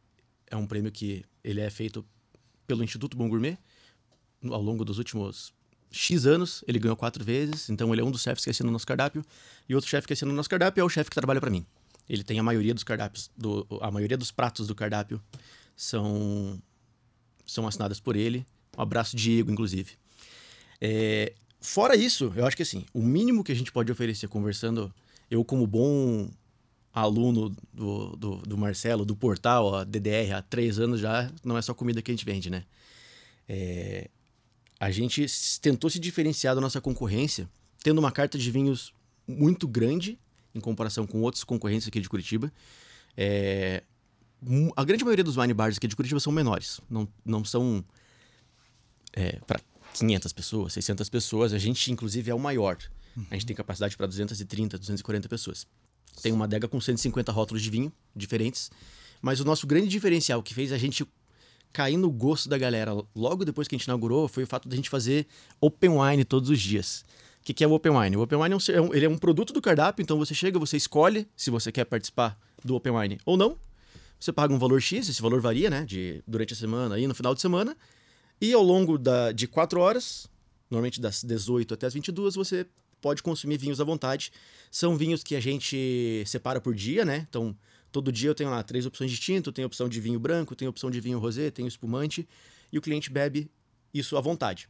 é 0.47 0.57
um 0.57 0.67
prêmio 0.67 0.91
que 0.91 1.25
ele 1.45 1.61
é 1.61 1.69
feito 1.69 2.05
pelo 2.67 2.83
Instituto 2.83 3.17
Bom 3.17 3.29
Gourmet. 3.29 3.59
Ao 4.45 4.63
longo 4.63 4.85
dos 4.85 4.99
últimos 4.99 5.53
X 5.91 6.27
anos, 6.27 6.63
ele 6.67 6.79
ganhou 6.79 6.97
quatro 6.97 7.25
vezes, 7.25 7.71
então 7.71 7.93
ele 7.93 8.03
é 8.03 8.05
um 8.05 8.11
dos 8.11 8.23
chefes 8.23 8.45
que 8.45 8.51
assina 8.51 8.69
o 8.69 8.73
nosso 8.73 8.87
cardápio. 8.87 9.25
E 9.69 9.75
outro 9.75 9.89
chefe 9.89 10.07
que 10.07 10.13
assina 10.13 10.31
o 10.31 10.35
nosso 10.35 10.49
cardápio 10.49 10.81
é 10.81 10.85
o 10.85 10.89
chefe 10.89 11.11
que 11.11 11.15
trabalha 11.15 11.41
para 11.41 11.51
mim. 11.51 11.65
Ele 12.09 12.25
tem 12.25 12.39
a 12.39 12.43
maioria 12.43 12.75
dos 12.75 12.85
cardápios, 12.85 13.31
do, 13.37 13.67
a 13.81 13.91
maioria 13.91 14.17
dos 14.17 14.31
pratos 14.31 14.67
do 14.67 14.75
cardápio 14.75 15.21
são 15.77 16.61
são 17.47 17.67
assinadas 17.67 17.99
por 18.01 18.17
ele. 18.17 18.47
Um 18.77 18.83
abraço, 18.83 19.17
Diego, 19.17 19.51
inclusive. 19.51 19.93
É, 20.81 21.33
fora 21.61 21.97
isso, 21.97 22.33
eu 22.37 22.47
acho 22.47 22.57
que 22.57 22.63
assim, 22.63 22.85
o 22.93 23.03
mínimo 23.03 23.43
que 23.43 23.53
a 23.53 23.55
gente 23.55 23.73
pode 23.73 23.91
oferecer 23.91 24.29
conversando, 24.29 24.93
eu 25.31 25.45
como 25.45 25.67
bom 25.67 26.31
aluno 26.93 27.55
do, 27.73 28.17
do, 28.17 28.37
do 28.39 28.59
Marcelo, 28.59 29.05
do 29.05 29.17
portal, 29.17 29.85
DDR, 29.85 30.35
há 30.35 30.43
três 30.43 30.79
anos 30.79 31.01
já, 31.01 31.31
não 31.45 31.57
é 31.57 31.63
só 31.63 31.73
comida 31.73 32.03
que 32.03 32.11
a 32.11 32.15
gente 32.15 32.25
vende, 32.25 32.51
né? 32.51 32.65
É, 33.49 34.11
a 34.81 34.91
gente 34.91 35.27
tentou 35.61 35.91
se 35.91 35.99
diferenciar 35.99 36.55
da 36.55 36.61
nossa 36.61 36.81
concorrência, 36.81 37.49
tendo 37.83 37.99
uma 37.99 38.13
carta 38.13 38.39
de 38.39 38.51
vinhos 38.51 38.93
muito 39.27 39.67
grande 39.67 40.19
em 40.55 40.61
comparação 40.61 41.07
com 41.07 41.21
outros 41.21 41.45
concorrentes 41.45 41.89
aqui 41.89 42.01
de 42.01 42.09
Curitiba. 42.09 42.53
É, 43.17 43.83
a 44.77 44.85
grande 44.85 45.05
maioria 45.05 45.25
dos 45.25 45.37
wine 45.37 45.53
bars 45.53 45.77
aqui 45.77 45.89
de 45.89 45.97
Curitiba 45.97 46.21
são 46.21 46.33
menores, 46.33 46.81
não, 46.89 47.09
não 47.25 47.45
são 47.45 47.85
para 49.47 49.61
500 49.95 50.33
pessoas, 50.33 50.73
600 50.75 51.09
pessoas. 51.09 51.53
A 51.53 51.59
gente, 51.59 51.91
inclusive, 51.91 52.31
é 52.31 52.35
o 52.35 52.39
maior. 52.39 52.79
A 53.31 53.35
gente 53.35 53.47
tem 53.47 53.57
capacidade 53.57 53.97
para 53.97 54.07
230, 54.07 54.79
240 54.79 55.29
pessoas. 55.29 55.67
Tem 56.23 56.33
uma 56.33 56.45
adega 56.45 56.69
com 56.69 56.81
150 56.81 57.33
rótulos 57.33 57.63
de 57.63 57.71
vinho 57.71 57.93
diferentes. 58.15 58.71
Mas 59.21 59.41
o 59.41 59.45
nosso 59.45 59.67
grande 59.67 59.89
diferencial 59.89 60.43
que 60.43 60.55
fez 60.55 60.71
a 60.71 60.79
gente 60.79 61.05
cair 61.73 61.97
no 61.97 62.11
gosto 62.11 62.49
da 62.49 62.57
galera 62.59 62.93
logo 63.15 63.45
depois 63.45 63.69
que 63.69 63.75
a 63.75 63.79
gente 63.79 63.87
inaugurou 63.87 64.27
foi 64.29 64.45
o 64.45 64.47
fato 64.47 64.69
da 64.69 64.75
gente 64.77 64.89
fazer 64.91 65.27
open 65.61 65.91
wine 66.01 66.25
todos 66.25 66.51
os 66.51 66.61
dias. 66.61 67.05
O 67.41 67.45
que, 67.45 67.55
que 67.55 67.65
é 67.65 67.67
o 67.69 67.73
open 67.73 67.93
wine? 67.97 68.17
O 68.17 68.21
open 68.23 68.39
wine 68.41 68.55
é 68.55 68.57
um, 68.57 68.61
é 68.77 68.81
um- 68.81 68.95
ele 68.95 69.07
é 69.07 69.09
um 69.09 69.17
produto 69.19 69.53
do 69.53 69.61
cardápio, 69.63 70.03
então 70.03 70.19
você 70.19 70.35
chega, 70.35 70.59
você 70.59 70.77
escolhe 70.77 71.27
se 71.37 71.51
você 71.51 71.71
quer 71.73 71.85
participar 71.85 72.39
do 72.65 72.75
open 72.75 72.93
wine 72.93 73.19
ou 73.25 73.37
não. 73.37 73.57
Você 74.21 74.33
paga 74.33 74.53
um 74.53 74.59
valor 74.59 74.81
X, 74.83 75.09
esse 75.09 75.23
valor 75.23 75.41
varia, 75.41 75.71
né? 75.71 75.85
De, 75.85 76.23
durante 76.27 76.53
a 76.53 76.57
semana 76.57 76.99
e 76.99 77.07
no 77.07 77.15
final 77.15 77.35
de 77.35 77.41
semana. 77.41 77.77
E 78.41 78.53
ao 78.53 78.63
longo 78.63 78.99
da, 78.99 79.31
de 79.33 79.47
quatro 79.47 79.81
horas, 79.81 80.29
normalmente 80.69 81.01
das 81.01 81.23
18 81.23 81.75
até 81.75 81.87
as 81.87 81.95
22, 81.95 82.35
você 82.35 82.67
pode 83.01 83.23
consumir 83.23 83.57
vinhos 83.59 83.81
à 83.81 83.85
vontade. 83.85 84.33
São 84.71 84.97
vinhos 84.97 85.23
que 85.23 85.37
a 85.37 85.41
gente 85.41 86.25
separa 86.27 86.61
por 86.61 86.75
dia, 86.75 87.05
né? 87.05 87.27
Então, 87.31 87.57
todo 87.93 88.11
dia 88.13 88.31
eu 88.31 88.35
tenho 88.35 88.51
lá 88.51 88.63
três 88.63 88.87
opções 88.87 89.11
de 89.11 89.19
tinto, 89.19 89.51
tenho 89.53 89.67
opção 89.67 89.89
de 89.89 90.01
vinho 90.01 90.19
branco, 90.21 90.55
tenho 90.57 90.71
opção 90.71 90.91
de 90.91 91.01
vinho 91.01 91.19
rosé, 91.19 91.51
tenho 91.51 91.69
espumante, 91.69 92.29
e 92.73 92.79
o 92.79 92.83
cliente 92.83 93.11
bebe 93.11 93.51
isso 93.93 94.17
à 94.17 94.21
vontade. 94.21 94.69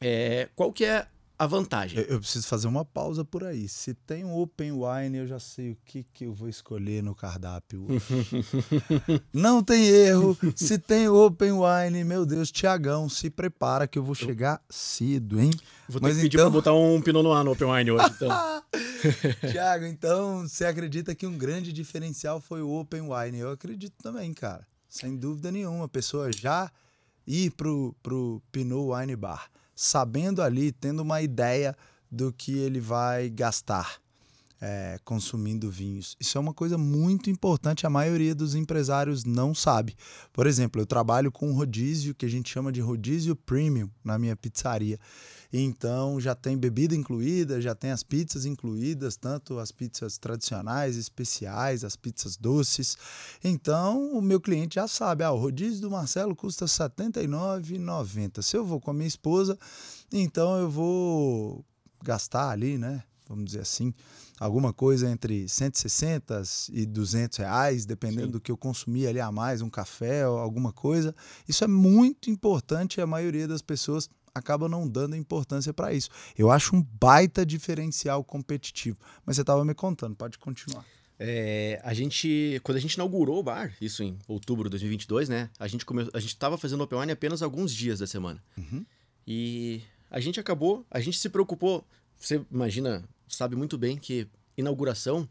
É, 0.00 0.48
qual 0.54 0.72
que 0.72 0.84
é 0.84 1.06
a 1.38 1.46
vantagem? 1.46 2.00
Eu, 2.00 2.04
eu 2.06 2.18
preciso 2.20 2.46
fazer 2.48 2.66
uma 2.66 2.84
pausa 2.84 3.24
por 3.24 3.44
aí. 3.44 3.68
Se 3.68 3.94
tem 3.94 4.24
um 4.24 4.36
open 4.36 4.72
wine, 4.72 5.18
eu 5.18 5.26
já 5.26 5.38
sei 5.38 5.70
o 5.70 5.78
que, 5.84 6.04
que 6.12 6.24
eu 6.24 6.32
vou 6.32 6.48
escolher 6.48 7.00
no 7.02 7.14
cardápio. 7.14 7.86
Não 9.32 9.62
tem 9.62 9.86
erro. 9.86 10.36
Se 10.56 10.78
tem 10.78 11.08
open 11.08 11.52
wine, 11.52 12.02
meu 12.04 12.26
Deus, 12.26 12.50
Tiagão, 12.50 13.08
se 13.08 13.30
prepara 13.30 13.86
que 13.86 13.98
eu 13.98 14.02
vou 14.02 14.14
chegar 14.14 14.60
cedo, 14.68 15.40
hein? 15.40 15.50
Vou 15.88 16.00
ter 16.00 16.08
Mas 16.08 16.16
que 16.16 16.22
pedir 16.22 16.36
então- 16.38 16.50
pra 16.50 16.58
botar 16.58 16.74
um 16.74 17.00
Pinot 17.00 17.22
Noir 17.22 17.44
no 17.44 17.52
Open 17.52 17.68
Wine 17.70 17.90
hoje, 17.92 18.10
então. 18.16 18.28
Tiago, 19.50 19.84
então 19.84 20.46
você 20.46 20.64
acredita 20.64 21.14
que 21.14 21.26
um 21.26 21.36
grande 21.36 21.72
diferencial 21.72 22.40
foi 22.40 22.62
o 22.62 22.70
open 22.70 23.02
wine? 23.02 23.38
Eu 23.38 23.50
acredito 23.50 23.94
também, 24.02 24.32
cara. 24.32 24.66
sem 24.88 25.16
dúvida 25.16 25.50
nenhuma. 25.50 25.84
A 25.84 25.88
pessoa 25.88 26.32
já 26.32 26.70
ir 27.26 27.50
pro, 27.52 27.94
pro 28.02 28.42
Pinot 28.50 28.94
Wine 28.94 29.16
Bar, 29.16 29.50
sabendo 29.74 30.42
ali, 30.42 30.72
tendo 30.72 31.00
uma 31.00 31.20
ideia 31.20 31.76
do 32.10 32.32
que 32.32 32.58
ele 32.58 32.80
vai 32.80 33.28
gastar 33.28 34.00
é, 34.60 34.98
consumindo 35.04 35.70
vinhos. 35.70 36.16
Isso 36.18 36.36
é 36.36 36.40
uma 36.40 36.52
coisa 36.52 36.76
muito 36.76 37.30
importante, 37.30 37.86
a 37.86 37.90
maioria 37.90 38.34
dos 38.34 38.54
empresários 38.54 39.24
não 39.24 39.54
sabe. 39.54 39.96
Por 40.32 40.46
exemplo, 40.46 40.80
eu 40.80 40.86
trabalho 40.86 41.30
com 41.30 41.48
um 41.48 41.54
rodízio 41.54 42.14
que 42.14 42.26
a 42.26 42.28
gente 42.28 42.50
chama 42.50 42.72
de 42.72 42.80
rodízio 42.80 43.36
premium 43.36 43.88
na 44.02 44.18
minha 44.18 44.36
pizzaria. 44.36 44.98
Então 45.52 46.20
já 46.20 46.34
tem 46.34 46.58
bebida 46.58 46.94
incluída, 46.94 47.60
já 47.60 47.74
tem 47.74 47.90
as 47.90 48.02
pizzas 48.02 48.44
incluídas, 48.44 49.16
tanto 49.16 49.58
as 49.58 49.72
pizzas 49.72 50.18
tradicionais, 50.18 50.96
especiais, 50.96 51.84
as 51.84 51.96
pizzas 51.96 52.36
doces. 52.36 52.98
Então 53.42 54.12
o 54.12 54.20
meu 54.20 54.40
cliente 54.40 54.74
já 54.74 54.86
sabe, 54.86 55.24
ah, 55.24 55.32
o 55.32 55.38
rodízio 55.38 55.80
do 55.80 55.90
Marcelo 55.90 56.36
custa 56.36 56.66
R$ 56.66 56.70
79,90. 56.70 58.42
Se 58.42 58.56
eu 58.56 58.64
vou 58.64 58.80
com 58.80 58.90
a 58.90 58.94
minha 58.94 59.08
esposa, 59.08 59.58
então 60.12 60.58
eu 60.58 60.68
vou 60.68 61.64
gastar 62.02 62.50
ali, 62.50 62.76
né? 62.76 63.02
Vamos 63.26 63.46
dizer 63.46 63.60
assim, 63.60 63.92
alguma 64.38 64.72
coisa 64.72 65.10
entre 65.10 65.48
160 65.48 66.42
e 66.72 66.86
200 66.86 67.38
reais, 67.38 67.84
dependendo 67.84 68.26
Sim. 68.26 68.32
do 68.32 68.40
que 68.40 68.50
eu 68.50 68.56
consumir 68.56 69.06
ali 69.06 69.20
a 69.20 69.32
mais, 69.32 69.62
um 69.62 69.70
café 69.70 70.26
ou 70.28 70.38
alguma 70.38 70.72
coisa. 70.72 71.14
Isso 71.48 71.64
é 71.64 71.66
muito 71.66 72.30
importante 72.30 72.98
e 72.98 73.00
a 73.00 73.06
maioria 73.06 73.48
das 73.48 73.62
pessoas 73.62 74.08
acaba 74.34 74.68
não 74.68 74.88
dando 74.88 75.16
importância 75.16 75.72
para 75.72 75.92
isso. 75.92 76.08
Eu 76.36 76.50
acho 76.50 76.74
um 76.74 76.82
baita 76.82 77.44
diferencial 77.44 78.22
competitivo. 78.22 78.96
Mas 79.26 79.36
você 79.36 79.42
estava 79.42 79.64
me 79.64 79.74
contando, 79.74 80.14
pode 80.14 80.38
continuar. 80.38 80.84
É, 81.18 81.80
a 81.82 81.92
gente, 81.92 82.60
quando 82.62 82.76
a 82.76 82.80
gente 82.80 82.94
inaugurou 82.94 83.40
o 83.40 83.42
bar, 83.42 83.74
isso 83.80 84.04
em 84.04 84.16
outubro 84.28 84.64
de 84.64 84.70
2022, 84.70 85.28
né? 85.28 85.50
A 85.58 85.66
gente 85.66 85.84
come, 85.84 86.08
a 86.12 86.20
gente 86.20 86.30
estava 86.32 86.56
fazendo 86.56 86.82
open 86.84 87.00
wine 87.00 87.12
apenas 87.12 87.42
alguns 87.42 87.74
dias 87.74 87.98
da 87.98 88.06
semana. 88.06 88.42
Uhum. 88.56 88.86
E 89.26 89.82
a 90.10 90.20
gente 90.20 90.38
acabou, 90.38 90.86
a 90.90 91.00
gente 91.00 91.18
se 91.18 91.28
preocupou. 91.28 91.84
Você 92.16 92.40
imagina 92.50 93.04
sabe 93.28 93.56
muito 93.56 93.78
bem 93.78 93.96
que 93.96 94.26
inauguração, 94.56 95.28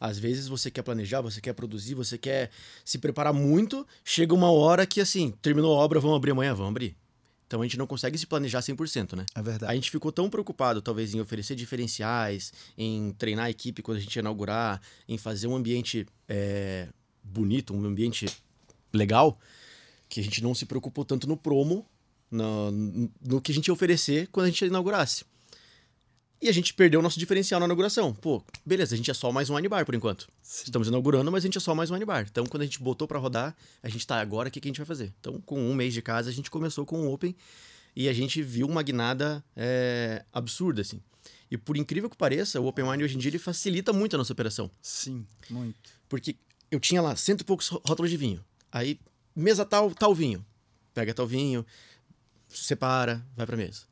às 0.00 0.18
vezes 0.18 0.48
você 0.48 0.70
quer 0.70 0.82
planejar, 0.82 1.20
você 1.20 1.40
quer 1.40 1.52
produzir, 1.52 1.94
você 1.94 2.16
quer 2.16 2.50
se 2.84 2.98
preparar 2.98 3.34
muito, 3.34 3.86
chega 4.04 4.34
uma 4.34 4.50
hora 4.50 4.86
que 4.86 5.00
assim, 5.00 5.30
terminou 5.42 5.78
a 5.78 5.84
obra, 5.84 6.00
vamos 6.00 6.16
abrir 6.16 6.30
amanhã, 6.30 6.54
vamos 6.54 6.70
abrir. 6.70 6.96
Então 7.46 7.60
a 7.60 7.64
gente 7.64 7.76
não 7.76 7.86
consegue 7.86 8.16
se 8.16 8.28
planejar 8.28 8.60
100%, 8.60 9.16
né? 9.16 9.26
É 9.34 9.42
verdade. 9.42 9.72
A 9.72 9.74
gente 9.74 9.90
ficou 9.90 10.12
tão 10.12 10.30
preocupado, 10.30 10.80
talvez, 10.80 11.12
em 11.12 11.20
oferecer 11.20 11.56
diferenciais, 11.56 12.52
em 12.78 13.12
treinar 13.18 13.46
a 13.46 13.50
equipe 13.50 13.82
quando 13.82 13.98
a 13.98 14.00
gente 14.00 14.16
inaugurar, 14.16 14.80
em 15.08 15.18
fazer 15.18 15.48
um 15.48 15.56
ambiente 15.56 16.06
é, 16.28 16.88
bonito, 17.24 17.74
um 17.74 17.84
ambiente 17.84 18.26
legal, 18.92 19.36
que 20.08 20.20
a 20.20 20.22
gente 20.22 20.40
não 20.42 20.54
se 20.54 20.64
preocupou 20.64 21.04
tanto 21.04 21.26
no 21.26 21.36
promo, 21.36 21.84
no, 22.30 22.70
no 23.20 23.40
que 23.40 23.50
a 23.50 23.54
gente 23.54 23.66
ia 23.66 23.74
oferecer 23.74 24.28
quando 24.28 24.46
a 24.46 24.48
gente 24.48 24.64
inaugurasse. 24.64 25.24
E 26.42 26.48
a 26.48 26.52
gente 26.52 26.72
perdeu 26.72 27.00
o 27.00 27.02
nosso 27.02 27.18
diferencial 27.18 27.60
na 27.60 27.66
inauguração. 27.66 28.14
Pô, 28.14 28.42
beleza, 28.64 28.94
a 28.94 28.96
gente 28.96 29.10
é 29.10 29.14
só 29.14 29.30
mais 29.30 29.50
um 29.50 29.56
wine 29.56 29.68
bar 29.68 29.84
por 29.84 29.94
enquanto. 29.94 30.26
Sim. 30.40 30.64
Estamos 30.64 30.88
inaugurando, 30.88 31.30
mas 31.30 31.44
a 31.44 31.46
gente 31.46 31.58
é 31.58 31.60
só 31.60 31.74
mais 31.74 31.90
um 31.90 31.94
wine 31.94 32.06
bar. 32.06 32.26
Então, 32.30 32.46
quando 32.46 32.62
a 32.62 32.64
gente 32.64 32.80
botou 32.80 33.06
para 33.06 33.18
rodar, 33.18 33.54
a 33.82 33.88
gente 33.90 34.06
tá 34.06 34.18
agora, 34.18 34.48
o 34.48 34.50
que, 34.50 34.58
que 34.58 34.66
a 34.66 34.70
gente 34.70 34.78
vai 34.78 34.86
fazer? 34.86 35.12
Então, 35.20 35.38
com 35.42 35.60
um 35.60 35.74
mês 35.74 35.92
de 35.92 36.00
casa, 36.00 36.30
a 36.30 36.32
gente 36.32 36.50
começou 36.50 36.86
com 36.86 37.06
o 37.06 37.12
Open 37.12 37.36
e 37.94 38.08
a 38.08 38.12
gente 38.14 38.40
viu 38.40 38.66
uma 38.66 38.82
guinada 38.82 39.44
é, 39.54 40.24
absurda, 40.32 40.80
assim. 40.80 41.02
E 41.50 41.58
por 41.58 41.76
incrível 41.76 42.08
que 42.08 42.16
pareça, 42.16 42.58
o 42.58 42.66
Open 42.66 42.88
Wine 42.88 43.04
hoje 43.04 43.16
em 43.16 43.18
dia 43.18 43.28
ele 43.28 43.38
facilita 43.38 43.92
muito 43.92 44.16
a 44.16 44.18
nossa 44.18 44.32
operação. 44.32 44.70
Sim, 44.80 45.26
muito. 45.50 45.90
Porque 46.08 46.36
eu 46.70 46.80
tinha 46.80 47.02
lá 47.02 47.14
cento 47.16 47.42
e 47.42 47.44
poucos 47.44 47.68
rótulos 47.68 48.10
de 48.10 48.16
vinho. 48.16 48.42
Aí, 48.72 48.98
mesa 49.36 49.66
tal, 49.66 49.94
tal 49.94 50.14
vinho. 50.14 50.42
Pega 50.94 51.12
tal 51.12 51.26
vinho, 51.26 51.66
separa, 52.48 53.22
vai 53.36 53.44
pra 53.44 53.58
mesa 53.58 53.89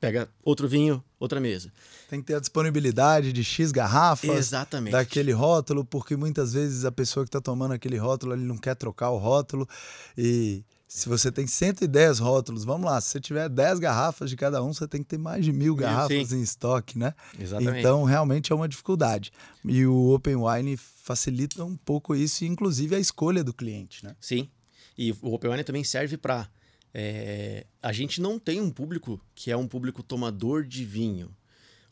pega 0.00 0.28
outro 0.42 0.68
vinho, 0.68 1.02
outra 1.18 1.40
mesa. 1.40 1.72
Tem 2.08 2.20
que 2.20 2.26
ter 2.26 2.34
a 2.34 2.40
disponibilidade 2.40 3.32
de 3.32 3.44
X 3.44 3.70
garrafas 3.70 4.30
Exatamente. 4.30 4.92
daquele 4.92 5.32
rótulo, 5.32 5.84
porque 5.84 6.16
muitas 6.16 6.52
vezes 6.54 6.84
a 6.84 6.92
pessoa 6.92 7.24
que 7.24 7.28
está 7.28 7.40
tomando 7.40 7.72
aquele 7.74 7.98
rótulo, 7.98 8.32
ele 8.32 8.44
não 8.44 8.56
quer 8.56 8.74
trocar 8.74 9.10
o 9.10 9.18
rótulo. 9.18 9.68
E 10.16 10.64
se 10.88 11.06
você 11.06 11.30
tem 11.30 11.46
110 11.46 12.18
rótulos, 12.18 12.64
vamos 12.64 12.86
lá, 12.90 12.98
se 13.00 13.10
você 13.10 13.20
tiver 13.20 13.48
10 13.48 13.78
garrafas 13.78 14.30
de 14.30 14.36
cada 14.36 14.62
um, 14.62 14.72
você 14.72 14.88
tem 14.88 15.02
que 15.02 15.08
ter 15.08 15.18
mais 15.18 15.44
de 15.44 15.52
mil 15.52 15.76
garrafas 15.76 16.28
Sim. 16.28 16.38
em 16.38 16.42
estoque, 16.42 16.98
né? 16.98 17.12
Exatamente. 17.38 17.80
Então, 17.80 18.04
realmente 18.04 18.50
é 18.52 18.54
uma 18.54 18.66
dificuldade. 18.66 19.30
E 19.64 19.84
o 19.84 20.14
Open 20.14 20.36
Wine 20.36 20.78
facilita 20.78 21.62
um 21.62 21.76
pouco 21.76 22.14
isso, 22.14 22.44
inclusive 22.46 22.96
a 22.96 22.98
escolha 22.98 23.44
do 23.44 23.52
cliente, 23.52 24.02
né? 24.02 24.16
Sim. 24.18 24.48
E 24.96 25.12
o 25.20 25.34
Open 25.34 25.50
Wine 25.50 25.62
também 25.62 25.84
serve 25.84 26.16
para 26.16 26.48
é, 26.92 27.66
a 27.82 27.92
gente 27.92 28.20
não 28.20 28.38
tem 28.38 28.60
um 28.60 28.70
público 28.70 29.20
que 29.34 29.50
é 29.50 29.56
um 29.56 29.68
público 29.68 30.02
tomador 30.02 30.64
de 30.64 30.84
vinho, 30.84 31.34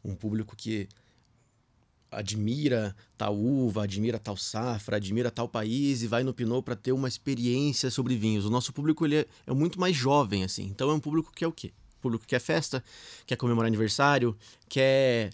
um 0.04 0.14
público 0.14 0.56
que 0.56 0.88
admira 2.10 2.94
tal 3.18 3.36
uva, 3.36 3.84
admira 3.84 4.18
tal 4.18 4.36
safra, 4.36 4.96
admira 4.96 5.30
tal 5.30 5.48
país 5.48 6.02
e 6.02 6.06
vai 6.06 6.22
no 6.22 6.32
Pinot 6.32 6.62
para 6.62 6.76
ter 6.76 6.92
uma 6.92 7.08
experiência 7.08 7.90
sobre 7.90 8.16
vinhos. 8.16 8.44
O 8.44 8.50
nosso 8.50 8.72
público 8.72 9.04
ele 9.04 9.16
é, 9.16 9.26
é, 9.46 9.52
muito 9.52 9.78
mais 9.78 9.94
jovem 9.96 10.44
assim, 10.44 10.64
então 10.64 10.90
é 10.90 10.94
um 10.94 11.00
público 11.00 11.32
que 11.32 11.44
é 11.44 11.48
o 11.48 11.52
quê? 11.52 11.72
público 12.06 12.24
que 12.24 12.30
quer 12.30 12.40
festa, 12.40 12.84
quer 13.26 13.36
comemorar 13.36 13.66
aniversário, 13.66 14.36
quer 14.68 15.30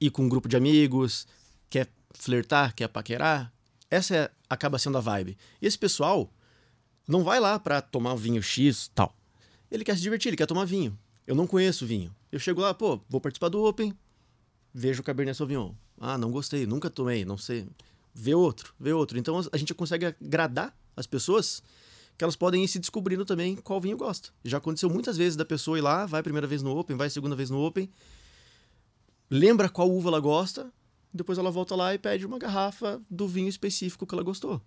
ir 0.00 0.10
com 0.10 0.22
um 0.22 0.28
grupo 0.28 0.48
de 0.48 0.56
amigos, 0.56 1.26
quer 1.68 1.88
flertar, 2.12 2.74
quer 2.74 2.88
paquerar. 2.88 3.52
Essa 3.90 4.16
é, 4.16 4.30
acaba 4.48 4.78
sendo 4.78 4.98
a 4.98 5.00
vibe. 5.00 5.36
E 5.60 5.66
esse 5.66 5.76
pessoal 5.76 6.32
não 7.10 7.24
vai 7.24 7.40
lá 7.40 7.58
para 7.58 7.82
tomar 7.82 8.14
vinho 8.14 8.42
X 8.42 8.90
tal. 8.94 9.14
Ele 9.70 9.84
quer 9.84 9.96
se 9.96 10.02
divertir, 10.02 10.28
ele 10.28 10.36
quer 10.36 10.46
tomar 10.46 10.64
vinho. 10.64 10.96
Eu 11.26 11.34
não 11.34 11.46
conheço 11.46 11.86
vinho. 11.86 12.14
Eu 12.30 12.38
chego 12.38 12.60
lá, 12.60 12.72
pô, 12.72 13.00
vou 13.08 13.20
participar 13.20 13.48
do 13.48 13.62
Open, 13.64 13.92
vejo 14.72 15.00
o 15.00 15.04
Cabernet 15.04 15.36
Sauvignon. 15.36 15.72
Ah, 15.98 16.16
não 16.16 16.30
gostei, 16.30 16.66
nunca 16.66 16.88
tomei, 16.88 17.24
não 17.24 17.36
sei. 17.36 17.66
Vê 18.14 18.34
outro, 18.34 18.74
vê 18.78 18.92
outro. 18.92 19.18
Então 19.18 19.40
a 19.52 19.56
gente 19.56 19.74
consegue 19.74 20.06
agradar 20.06 20.74
as 20.96 21.06
pessoas 21.06 21.62
que 22.16 22.24
elas 22.24 22.36
podem 22.36 22.62
ir 22.62 22.68
se 22.68 22.78
descobrindo 22.78 23.24
também 23.24 23.56
qual 23.56 23.80
vinho 23.80 23.96
gosta. 23.96 24.30
Já 24.44 24.58
aconteceu 24.58 24.88
muitas 24.90 25.16
vezes 25.16 25.36
da 25.36 25.44
pessoa 25.44 25.78
ir 25.78 25.80
lá, 25.80 26.06
vai 26.06 26.22
primeira 26.22 26.46
vez 26.46 26.62
no 26.62 26.76
Open, 26.76 26.96
vai 26.96 27.10
segunda 27.10 27.34
vez 27.34 27.50
no 27.50 27.58
Open, 27.64 27.90
lembra 29.28 29.68
qual 29.68 29.90
uva 29.90 30.10
ela 30.10 30.20
gosta, 30.20 30.72
depois 31.12 31.38
ela 31.38 31.50
volta 31.50 31.74
lá 31.74 31.94
e 31.94 31.98
pede 31.98 32.26
uma 32.26 32.38
garrafa 32.38 33.00
do 33.10 33.26
vinho 33.26 33.48
específico 33.48 34.06
que 34.06 34.14
ela 34.14 34.22
gostou. 34.22 34.60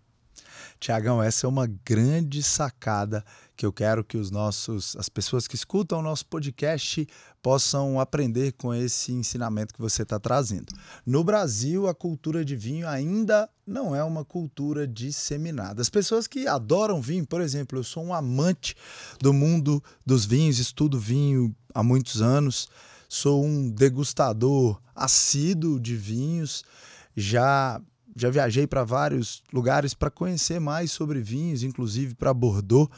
Tiagão, 0.79 1.21
essa 1.21 1.45
é 1.45 1.49
uma 1.49 1.65
grande 1.65 2.43
sacada 2.43 3.23
que 3.55 3.65
eu 3.65 3.71
quero 3.71 4.03
que 4.03 4.17
os 4.17 4.31
nossos, 4.31 4.95
as 4.97 5.07
pessoas 5.07 5.47
que 5.47 5.55
escutam 5.55 5.99
o 5.99 6.01
nosso 6.01 6.25
podcast 6.25 7.07
possam 7.41 7.99
aprender 7.99 8.53
com 8.53 8.73
esse 8.73 9.11
ensinamento 9.11 9.73
que 9.73 9.81
você 9.81 10.03
está 10.03 10.19
trazendo. 10.19 10.73
No 11.05 11.23
Brasil, 11.23 11.87
a 11.87 11.93
cultura 11.93 12.43
de 12.43 12.55
vinho 12.55 12.87
ainda 12.87 13.49
não 13.65 13.95
é 13.95 14.03
uma 14.03 14.25
cultura 14.25 14.87
disseminada. 14.87 15.81
As 15.81 15.89
pessoas 15.89 16.27
que 16.27 16.47
adoram 16.47 17.01
vinho, 17.01 17.25
por 17.25 17.41
exemplo, 17.41 17.79
eu 17.79 17.83
sou 17.83 18.03
um 18.03 18.13
amante 18.13 18.75
do 19.19 19.31
mundo 19.31 19.81
dos 20.05 20.25
vinhos, 20.25 20.59
estudo 20.59 20.99
vinho 20.99 21.55
há 21.73 21.83
muitos 21.83 22.21
anos, 22.21 22.67
sou 23.07 23.45
um 23.45 23.69
degustador 23.69 24.81
assíduo 24.95 25.79
de 25.79 25.95
vinhos, 25.95 26.63
já 27.15 27.79
já 28.15 28.29
viajei 28.29 28.67
para 28.67 28.83
vários 28.83 29.43
lugares 29.51 29.93
para 29.93 30.09
conhecer 30.09 30.59
mais 30.59 30.91
sobre 30.91 31.19
vinhos, 31.21 31.63
inclusive 31.63 32.15
para 32.15 32.33
Bordeaux, 32.33 32.89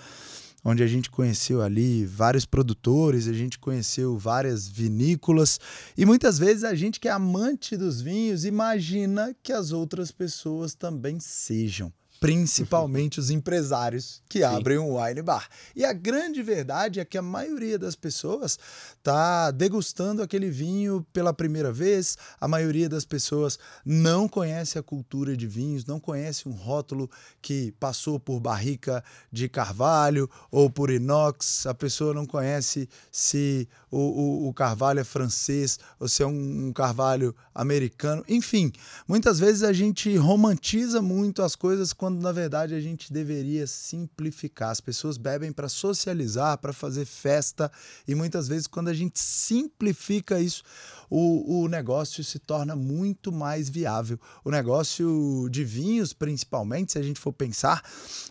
onde 0.63 0.81
a 0.81 0.88
gente 0.88 1.12
conheceu 1.12 1.62
ali 1.62 2.05
vários 2.05 2.45
produtores, 2.45 3.27
a 3.27 3.34
gente 3.34 3.60
conheceu 3.60 4.17
várias 4.17 4.67
vinícolas. 4.67 5.60
E 5.95 6.05
muitas 6.05 6.39
vezes 6.39 6.63
a 6.63 6.74
gente 6.74 7.00
que 7.00 7.07
é 7.07 7.12
amante 7.12 7.77
dos 7.77 8.01
vinhos 8.01 8.45
imagina 8.45 9.36
que 9.43 9.53
as 9.53 9.72
outras 9.72 10.12
pessoas 10.12 10.74
também 10.74 11.19
sejam 11.19 11.93
principalmente 12.25 13.20
os 13.20 13.29
empresários 13.29 14.20
que 14.27 14.39
Sim. 14.39 14.46
abrem 14.46 14.79
um 14.79 15.00
wine 15.00 15.22
bar. 15.22 15.48
E 15.75 15.86
a 15.86 15.94
grande 15.94 16.41
verdade 16.41 17.00
é 17.00 17.05
que 17.05 17.20
a 17.20 17.22
maioria 17.22 17.77
das 17.77 17.96
pessoas 17.96 18.58
está 18.98 19.51
degustando 19.51 20.24
aquele 20.24 20.50
vinho 20.50 21.05
pela 21.13 21.32
primeira 21.32 21.72
vez, 21.72 22.17
a 22.41 22.48
maioria 22.48 22.89
das 22.89 23.05
pessoas 23.05 23.60
não 23.86 24.27
conhece 24.27 24.79
a 24.79 24.82
cultura 24.82 25.38
de 25.38 25.46
vinhos, 25.46 25.86
não 25.86 26.00
conhece 26.00 26.50
um 26.50 26.53
rótulo 26.53 27.08
que 27.44 27.72
passou 27.79 28.20
por 28.20 28.39
barrica 28.39 29.03
de 29.32 29.48
carvalho 29.48 30.27
ou 30.50 30.67
por 30.67 30.89
inox, 30.89 31.67
a 31.67 31.75
pessoa 31.75 32.12
não 32.12 32.25
conhece 32.25 32.89
se 33.12 33.70
o, 33.91 34.00
o, 34.00 34.50
o 34.50 34.53
carvalho 34.53 35.00
é 35.00 35.03
francês 35.03 35.79
ou 36.00 36.08
se 36.08 36.24
é 36.24 36.25
um, 36.25 36.70
um 36.70 36.74
carvalho 36.74 37.36
americano, 37.53 38.25
enfim, 38.27 38.74
muitas 39.08 39.38
vezes 39.38 39.62
a 39.62 39.72
gente 39.72 40.15
romantiza 40.17 41.03
muito 41.03 41.44
as 41.44 41.55
coisas 41.55 41.94
quando 41.94 42.14
quando 42.15 42.22
na 42.22 42.31
verdade 42.31 42.74
a 42.74 42.79
gente 42.79 43.12
deveria 43.12 43.67
simplificar. 43.67 44.69
As 44.69 44.79
pessoas 44.79 45.17
bebem 45.17 45.51
para 45.51 45.67
socializar, 45.67 46.57
para 46.57 46.72
fazer 46.72 47.05
festa, 47.05 47.69
e 48.07 48.15
muitas 48.15 48.48
vezes 48.48 48.67
quando 48.67 48.88
a 48.88 48.93
gente 48.93 49.19
simplifica 49.19 50.39
isso, 50.39 50.63
o, 51.09 51.63
o 51.63 51.67
negócio 51.67 52.24
se 52.24 52.39
torna 52.39 52.75
muito 52.75 53.31
mais 53.31 53.69
viável. 53.69 54.19
O 54.43 54.51
negócio 54.51 55.47
de 55.50 55.63
vinhos, 55.63 56.13
principalmente, 56.13 56.93
se 56.93 57.00
a 57.00 57.03
gente 57.03 57.19
for 57.19 57.33
pensar, 57.33 57.81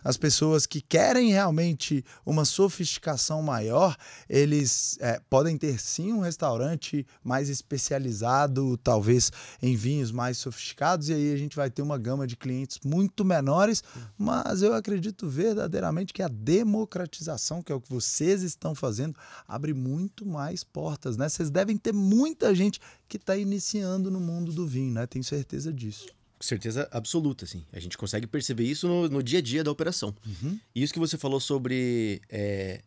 as 0.03 0.17
pessoas 0.17 0.65
que 0.65 0.81
querem 0.81 1.31
realmente 1.31 2.03
uma 2.25 2.45
sofisticação 2.45 3.41
maior, 3.41 3.95
eles 4.29 4.97
é, 4.99 5.21
podem 5.29 5.57
ter 5.57 5.79
sim 5.79 6.13
um 6.13 6.19
restaurante 6.19 7.05
mais 7.23 7.49
especializado, 7.49 8.77
talvez 8.77 9.31
em 9.61 9.75
vinhos 9.75 10.11
mais 10.11 10.37
sofisticados, 10.37 11.09
e 11.09 11.13
aí 11.13 11.33
a 11.33 11.37
gente 11.37 11.55
vai 11.55 11.69
ter 11.69 11.81
uma 11.81 11.97
gama 11.97 12.27
de 12.27 12.35
clientes 12.35 12.79
muito 12.83 13.23
menores, 13.23 13.83
mas 14.17 14.61
eu 14.61 14.73
acredito 14.73 15.27
verdadeiramente 15.27 16.13
que 16.13 16.21
a 16.21 16.27
democratização, 16.27 17.61
que 17.61 17.71
é 17.71 17.75
o 17.75 17.81
que 17.81 17.89
vocês 17.89 18.41
estão 18.41 18.75
fazendo, 18.75 19.15
abre 19.47 19.73
muito 19.73 20.25
mais 20.25 20.63
portas, 20.63 21.17
né? 21.17 21.29
Vocês 21.29 21.49
devem 21.49 21.77
ter 21.77 21.93
muita 21.93 22.53
gente 22.53 22.64
gente 22.65 22.79
que 23.07 23.17
está 23.17 23.37
iniciando 23.37 24.11
no 24.11 24.19
mundo 24.19 24.51
do 24.51 24.67
vinho, 24.67 24.93
né? 24.93 25.05
Tenho 25.07 25.23
certeza 25.23 25.71
disso. 25.71 26.07
Certeza 26.39 26.87
absoluta, 26.91 27.45
sim. 27.45 27.63
A 27.71 27.79
gente 27.79 27.97
consegue 27.97 28.27
perceber 28.27 28.65
isso 28.65 28.87
no, 28.87 29.07
no 29.07 29.23
dia 29.23 29.39
a 29.39 29.41
dia 29.41 29.63
da 29.63 29.71
operação. 29.71 30.13
Uhum. 30.25 30.59
E 30.73 30.83
isso 30.83 30.93
que 30.93 30.99
você 30.99 31.17
falou 31.17 31.39
sobre 31.39 32.21
é, 32.29 32.81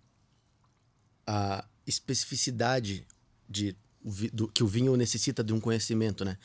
a 1.26 1.64
especificidade 1.86 3.06
de, 3.48 3.74
do, 4.32 4.48
que 4.48 4.62
o 4.62 4.66
vinho 4.66 4.96
necessita 4.96 5.42
de 5.42 5.52
um 5.52 5.60
conhecimento, 5.60 6.24
né? 6.24 6.36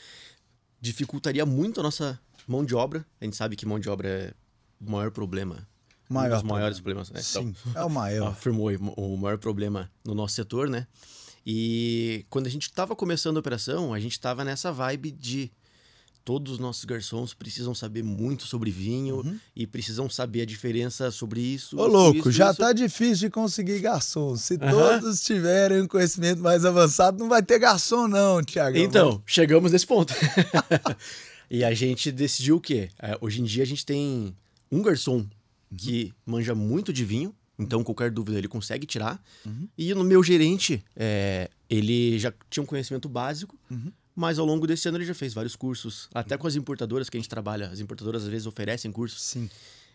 Dificultaria 0.80 1.46
muito 1.46 1.80
a 1.80 1.84
nossa 1.84 2.20
mão 2.48 2.64
de 2.64 2.74
obra. 2.74 3.06
A 3.20 3.26
gente 3.26 3.36
sabe 3.36 3.56
que 3.56 3.66
mão 3.66 3.80
de 3.80 3.90
obra 3.90 4.08
é 4.08 4.34
o 4.80 4.90
maior 4.90 5.12
problema 5.12 5.68
maior 6.14 6.38
um 6.38 6.42
dos 6.42 6.44
maiores 6.44 6.80
problemas. 6.80 7.10
Né? 7.10 7.22
Sim, 7.22 7.56
então, 7.68 7.82
é 7.82 7.86
o 7.86 7.90
maior. 7.90 8.28
Afirmou 8.32 8.70
o 8.96 9.18
maior 9.18 9.38
problema 9.38 9.92
no 10.06 10.14
nosso 10.14 10.36
setor, 10.36 10.70
né? 10.70 10.88
E 11.46 12.26
quando 12.30 12.48
a 12.48 12.50
gente 12.50 12.64
estava 12.64 12.96
começando 12.96 13.38
a 13.38 13.40
operação, 13.40 13.94
a 13.94 14.00
gente 14.00 14.14
estava 14.14 14.44
nessa 14.44 14.72
vibe 14.72 15.12
de 15.12 15.52
todos 16.24 16.54
os 16.54 16.60
nossos 16.60 16.86
garçons 16.86 17.34
precisam 17.34 17.76
saber 17.76 18.04
muito 18.04 18.48
sobre 18.48 18.72
vinho 18.72 19.18
uhum. 19.18 19.40
e 19.56 19.68
precisam 19.68 20.10
saber 20.10 20.42
a 20.42 20.46
diferença 20.46 21.12
sobre 21.12 21.42
isso. 21.42 21.78
Ô, 21.78 21.86
louco, 21.86 22.20
isso, 22.20 22.32
já 22.32 22.50
isso. 22.52 22.60
tá 22.60 22.72
difícil 22.72 23.28
de 23.28 23.30
conseguir 23.30 23.80
garçom. 23.80 24.36
Se 24.36 24.54
uhum. 24.54 24.60
todos 24.60 25.22
tiverem 25.22 25.82
um 25.82 25.88
conhecimento 25.88 26.42
mais 26.42 26.66
avançado, 26.66 27.20
não 27.20 27.28
vai 27.28 27.44
ter 27.44 27.60
garçom, 27.60 28.08
não, 28.08 28.42
Tiago. 28.42 28.78
Então, 28.78 29.22
chegamos 29.26 29.72
nesse 29.72 29.86
ponto. 29.86 30.14
e 31.52 31.64
a 31.64 31.74
gente 31.74 32.12
decidiu 32.12 32.58
o 32.58 32.62
quê? 32.62 32.90
É, 33.00 33.18
hoje 33.20 33.42
em 33.42 33.44
dia 33.44 33.64
a 33.64 33.68
gente 33.68 33.86
tem 33.86 34.36
um 34.72 34.82
garçom 34.82 35.18
uhum. 35.18 35.28
que 35.76 36.14
manja 36.26 36.56
muito 36.56 36.94
de 36.94 37.04
vinho 37.04 37.36
então, 37.58 37.84
qualquer 37.84 38.10
dúvida 38.10 38.38
ele 38.38 38.48
consegue 38.48 38.86
tirar. 38.86 39.22
Uhum. 39.46 39.68
E 39.78 39.94
no 39.94 40.04
meu 40.04 40.24
gerente, 40.24 40.84
é, 40.96 41.50
ele 41.70 42.18
já 42.18 42.34
tinha 42.50 42.64
um 42.64 42.66
conhecimento 42.66 43.08
básico, 43.08 43.58
uhum. 43.70 43.92
mas 44.16 44.40
ao 44.40 44.46
longo 44.46 44.66
desse 44.66 44.88
ano 44.88 44.98
ele 44.98 45.06
já 45.06 45.14
fez 45.14 45.34
vários 45.34 45.56
cursos, 45.56 46.10
até 46.14 46.38
com 46.38 46.48
as 46.48 46.56
importadoras 46.56 47.10
que 47.10 47.18
a 47.18 47.20
gente 47.20 47.30
trabalha. 47.30 47.70
As 47.70 47.80
importadoras 47.80 48.24
às 48.24 48.30
vezes 48.30 48.48
oferecem 48.48 48.92
cursos. 48.92 49.22
Sim. 49.22 49.50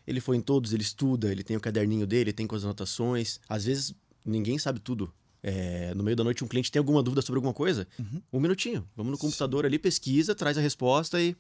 Ele 0.07 0.21
foi 0.21 0.37
em 0.37 0.41
todos, 0.41 0.73
ele 0.73 0.83
estuda, 0.83 1.31
ele 1.31 1.43
tem 1.43 1.57
o 1.57 1.61
caderninho 1.61 2.07
dele, 2.07 2.33
tem 2.33 2.47
com 2.47 2.57
as 2.57 2.65
anotações. 2.65 3.41
Às 3.49 3.65
vezes 3.65 3.95
ninguém 4.25 4.59
sabe 4.59 4.81
tudo. 4.81 5.13
É, 5.43 5.93
no 5.95 6.03
meio 6.03 6.17
da 6.17 6.25
noite 6.25 6.43
um 6.43 6.49
cliente 6.49 6.71
tem 6.71 6.81
alguma 6.81 7.03
dúvida 7.03 7.23
sobre 7.23 7.39
alguma 7.39 7.55
coisa, 7.55 7.87
uhum. 7.99 8.23
um 8.33 8.41
minutinho. 8.41 8.89
Vamos 8.97 9.13
no 9.13 9.19
computador 9.19 9.63
Sim. 9.63 9.67
ali, 9.67 9.79
pesquisa, 9.79 10.35
traz 10.35 10.57
a 10.57 10.61
resposta 10.61 11.21
e. 11.21 11.37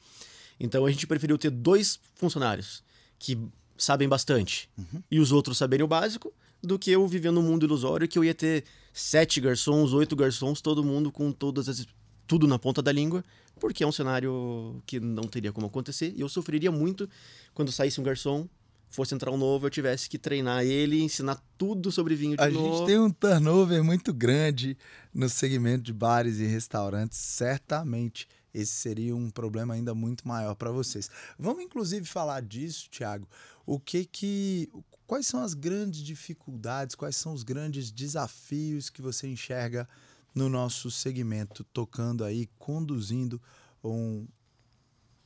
Então 0.60 0.84
a 0.84 0.90
gente 0.90 1.06
preferiu 1.06 1.38
ter 1.38 1.50
dois 1.50 2.00
funcionários 2.16 2.82
que 3.18 3.38
sabem 3.78 4.08
bastante 4.08 4.68
uhum. 4.76 5.02
e 5.10 5.20
os 5.20 5.32
outros 5.32 5.56
saberem 5.56 5.84
o 5.84 5.88
básico, 5.88 6.32
do 6.62 6.78
que 6.78 6.90
eu 6.90 7.06
vivendo 7.06 7.36
num 7.36 7.42
mundo 7.42 7.64
ilusório 7.64 8.08
que 8.08 8.18
eu 8.18 8.24
ia 8.24 8.34
ter 8.34 8.64
sete 8.92 9.40
garçons, 9.40 9.92
oito 9.92 10.16
garçons, 10.16 10.60
todo 10.60 10.82
mundo 10.82 11.12
com 11.12 11.30
todas 11.30 11.68
as 11.68 11.86
tudo 12.26 12.46
na 12.46 12.58
ponta 12.58 12.82
da 12.82 12.92
língua, 12.92 13.24
porque 13.58 13.82
é 13.82 13.86
um 13.86 13.92
cenário 13.92 14.82
que 14.84 15.00
não 15.00 15.24
teria 15.24 15.50
como 15.50 15.66
acontecer. 15.66 16.12
E 16.14 16.20
eu 16.20 16.28
sofreria 16.28 16.70
muito 16.70 17.08
quando 17.54 17.72
saísse 17.72 17.98
um 17.98 18.04
garçom, 18.04 18.46
fosse 18.90 19.14
entrar 19.14 19.30
um 19.30 19.38
novo, 19.38 19.66
eu 19.66 19.70
tivesse 19.70 20.08
que 20.08 20.18
treinar 20.18 20.62
ele, 20.62 21.00
ensinar 21.00 21.42
tudo 21.56 21.90
sobre 21.90 22.14
vinho 22.14 22.36
de 22.36 22.42
A 22.42 22.50
novo. 22.50 22.78
gente 22.78 22.86
tem 22.86 22.98
um 22.98 23.10
turnover 23.10 23.82
muito 23.82 24.12
grande 24.12 24.76
no 25.12 25.28
segmento 25.28 25.84
de 25.84 25.92
bares 25.92 26.38
e 26.38 26.44
restaurantes, 26.44 27.18
certamente 27.18 28.28
esse 28.52 28.72
seria 28.72 29.14
um 29.14 29.30
problema 29.30 29.74
ainda 29.74 29.94
muito 29.94 30.26
maior 30.26 30.54
para 30.54 30.70
vocês. 30.70 31.10
Vamos 31.38 31.62
inclusive 31.62 32.06
falar 32.06 32.40
disso, 32.42 32.88
Thiago. 32.90 33.26
O 33.68 33.78
que 33.78 34.06
que 34.06 34.72
quais 35.06 35.26
são 35.26 35.42
as 35.42 35.52
grandes 35.52 36.00
dificuldades, 36.00 36.94
quais 36.94 37.16
são 37.16 37.34
os 37.34 37.42
grandes 37.42 37.90
desafios 37.90 38.88
que 38.88 39.02
você 39.02 39.28
enxerga 39.28 39.86
no 40.34 40.48
nosso 40.48 40.90
segmento, 40.90 41.62
tocando 41.64 42.24
aí, 42.24 42.48
conduzindo 42.58 43.38
um, 43.84 44.26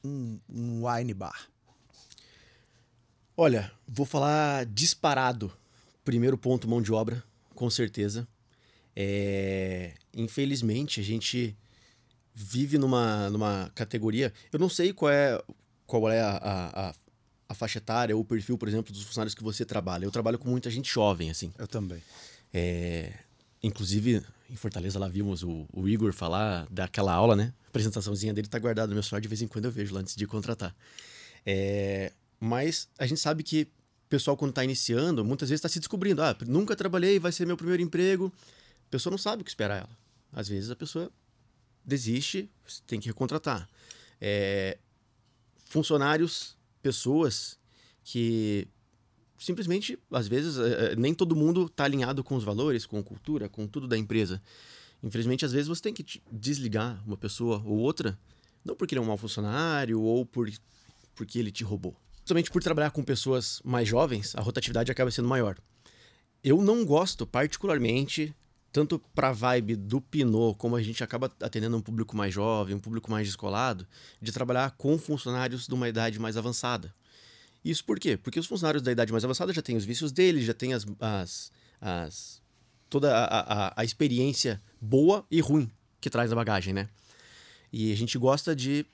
um, 0.02 0.40
um 0.48 0.88
wine 0.88 1.14
bar? 1.14 1.48
Olha, 3.36 3.70
vou 3.86 4.04
falar 4.04 4.66
disparado. 4.66 5.56
Primeiro 6.04 6.36
ponto, 6.36 6.68
mão 6.68 6.82
de 6.82 6.92
obra, 6.92 7.22
com 7.54 7.70
certeza. 7.70 8.26
É, 8.96 9.94
infelizmente, 10.12 10.98
a 10.98 11.04
gente 11.04 11.56
vive 12.34 12.76
numa, 12.76 13.30
numa 13.30 13.70
categoria. 13.72 14.32
Eu 14.52 14.58
não 14.58 14.68
sei 14.68 14.92
qual 14.92 15.12
é, 15.12 15.40
qual 15.86 16.10
é 16.10 16.20
a, 16.20 16.30
a, 16.38 16.88
a, 16.88 16.94
faixa 17.54 17.78
etária 17.78 18.14
ou 18.14 18.22
o 18.22 18.24
perfil, 18.24 18.56
por 18.56 18.68
exemplo, 18.68 18.92
dos 18.92 19.02
funcionários 19.02 19.34
que 19.34 19.42
você 19.42 19.64
trabalha. 19.64 20.04
Eu 20.04 20.10
trabalho 20.10 20.38
com 20.38 20.48
muita 20.48 20.70
gente 20.70 20.92
jovem, 20.92 21.30
assim. 21.30 21.52
Eu 21.58 21.66
também. 21.66 22.02
É, 22.52 23.12
inclusive, 23.62 24.22
em 24.50 24.56
Fortaleza, 24.56 24.98
lá 24.98 25.08
vimos 25.08 25.42
o, 25.42 25.66
o, 25.72 25.88
Igor 25.88 26.12
falar 26.12 26.66
daquela 26.70 27.12
aula, 27.12 27.34
né? 27.34 27.52
A 27.64 27.68
apresentaçãozinha 27.68 28.34
dele 28.34 28.48
tá 28.48 28.58
guardada 28.58 28.88
no 28.88 28.94
meu 28.94 29.02
celular, 29.02 29.20
de 29.20 29.28
vez 29.28 29.40
em 29.42 29.48
quando 29.48 29.64
eu 29.66 29.70
vejo 29.70 29.94
lá 29.94 30.00
antes 30.00 30.14
de 30.14 30.26
contratar. 30.26 30.74
É, 31.46 32.12
mas 32.38 32.88
a 32.98 33.06
gente 33.06 33.20
sabe 33.20 33.42
que 33.42 33.62
o 33.62 34.08
pessoal, 34.08 34.36
quando 34.36 34.50
está 34.50 34.62
iniciando, 34.62 35.24
muitas 35.24 35.48
vezes 35.48 35.60
está 35.60 35.68
se 35.68 35.78
descobrindo. 35.78 36.22
Ah, 36.22 36.36
nunca 36.46 36.76
trabalhei, 36.76 37.18
vai 37.18 37.32
ser 37.32 37.46
meu 37.46 37.56
primeiro 37.56 37.82
emprego. 37.82 38.32
A 38.88 38.90
pessoa 38.90 39.10
não 39.10 39.18
sabe 39.18 39.42
o 39.42 39.44
que 39.44 39.50
esperar 39.50 39.78
ela. 39.78 39.98
Às 40.32 40.48
vezes 40.48 40.70
a 40.70 40.76
pessoa 40.76 41.10
desiste, 41.84 42.50
tem 42.86 43.00
que 43.00 43.08
recontratar. 43.08 43.68
É, 44.20 44.78
funcionários, 45.66 46.56
pessoas 46.82 47.58
que 48.04 48.66
simplesmente, 49.38 49.98
às 50.10 50.28
vezes, 50.28 50.58
é, 50.58 50.92
é 50.92 50.96
nem 50.96 51.14
todo 51.14 51.36
mundo 51.36 51.66
está 51.66 51.84
alinhado 51.84 52.22
com 52.22 52.36
os 52.36 52.44
valores, 52.44 52.86
com 52.86 52.98
a 52.98 53.02
cultura, 53.02 53.48
com 53.48 53.66
tudo 53.66 53.88
da 53.88 53.96
empresa. 53.96 54.42
Infelizmente, 55.02 55.44
às 55.44 55.52
vezes 55.52 55.68
você 55.68 55.82
tem 55.82 55.94
que 55.94 56.22
desligar 56.30 57.02
uma 57.06 57.16
pessoa 57.16 57.60
ou 57.64 57.78
outra, 57.78 58.18
não 58.64 58.76
porque 58.76 58.94
ele 58.94 59.00
é 59.00 59.02
um 59.02 59.06
mau 59.06 59.16
funcionário 59.16 60.00
ou 60.00 60.24
por, 60.24 60.50
porque 61.14 61.38
ele 61.38 61.50
te 61.50 61.64
roubou. 61.64 61.96
Somente 62.24 62.50
por 62.50 62.62
trabalhar 62.62 62.90
com 62.92 63.02
pessoas 63.02 63.60
mais 63.64 63.88
jovens, 63.88 64.34
a 64.36 64.40
rotatividade 64.40 64.92
acaba 64.92 65.10
sendo 65.10 65.28
maior. 65.28 65.58
Eu 66.42 66.62
não 66.62 66.84
gosto 66.84 67.26
particularmente 67.26 68.34
tanto 68.72 68.98
para 69.14 69.28
a 69.28 69.32
vibe 69.32 69.76
do 69.76 70.00
Pinot, 70.00 70.56
como 70.56 70.74
a 70.74 70.82
gente 70.82 71.04
acaba 71.04 71.30
atendendo 71.40 71.76
um 71.76 71.80
público 71.80 72.16
mais 72.16 72.32
jovem, 72.32 72.74
um 72.74 72.80
público 72.80 73.10
mais 73.10 73.26
descolado, 73.26 73.86
de 74.20 74.32
trabalhar 74.32 74.70
com 74.72 74.98
funcionários 74.98 75.66
de 75.66 75.74
uma 75.74 75.88
idade 75.88 76.18
mais 76.18 76.36
avançada. 76.36 76.94
Isso 77.64 77.84
por 77.84 78.00
quê? 78.00 78.16
Porque 78.16 78.40
os 78.40 78.46
funcionários 78.46 78.82
da 78.82 78.90
idade 78.90 79.12
mais 79.12 79.24
avançada 79.24 79.52
já 79.52 79.62
têm 79.62 79.76
os 79.76 79.84
vícios 79.84 80.10
deles, 80.10 80.44
já 80.44 80.54
têm 80.54 80.72
as, 80.72 80.86
as, 80.98 81.52
as 81.80 82.42
toda 82.88 83.14
a, 83.14 83.68
a, 83.68 83.72
a 83.76 83.84
experiência 83.84 84.60
boa 84.80 85.24
e 85.30 85.40
ruim 85.40 85.70
que 86.00 86.10
traz 86.10 86.30
na 86.30 86.36
bagagem, 86.36 86.72
né? 86.72 86.88
E 87.72 87.92
a 87.92 87.96
gente 87.96 88.18
gosta 88.18 88.56
de 88.56 88.84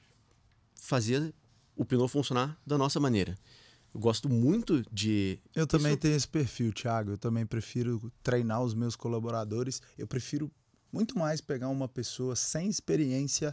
fazer 0.75 1.33
o 1.77 1.85
Pinot 1.85 2.09
funcionar 2.09 2.59
da 2.67 2.77
nossa 2.77 3.01
maneira. 3.01 3.37
Eu 3.99 4.01
gosto 4.01 4.29
muito 4.29 4.85
de. 4.93 5.41
Eu 5.57 5.67
também 5.67 5.91
Isso... 5.91 6.01
tenho 6.01 6.15
esse 6.15 6.29
perfil, 6.29 6.73
Thiago. 6.73 7.11
Eu 7.11 7.19
também 7.19 7.45
prefiro 7.45 8.13
treinar 8.23 8.63
os 8.63 8.73
meus 8.73 8.95
colaboradores. 8.95 9.83
Eu 9.99 10.07
prefiro 10.07 10.49
muito 10.93 11.19
mais 11.19 11.41
pegar 11.41 11.69
uma 11.69 11.89
pessoa 11.89 12.37
sem 12.37 12.69
experiência 12.69 13.53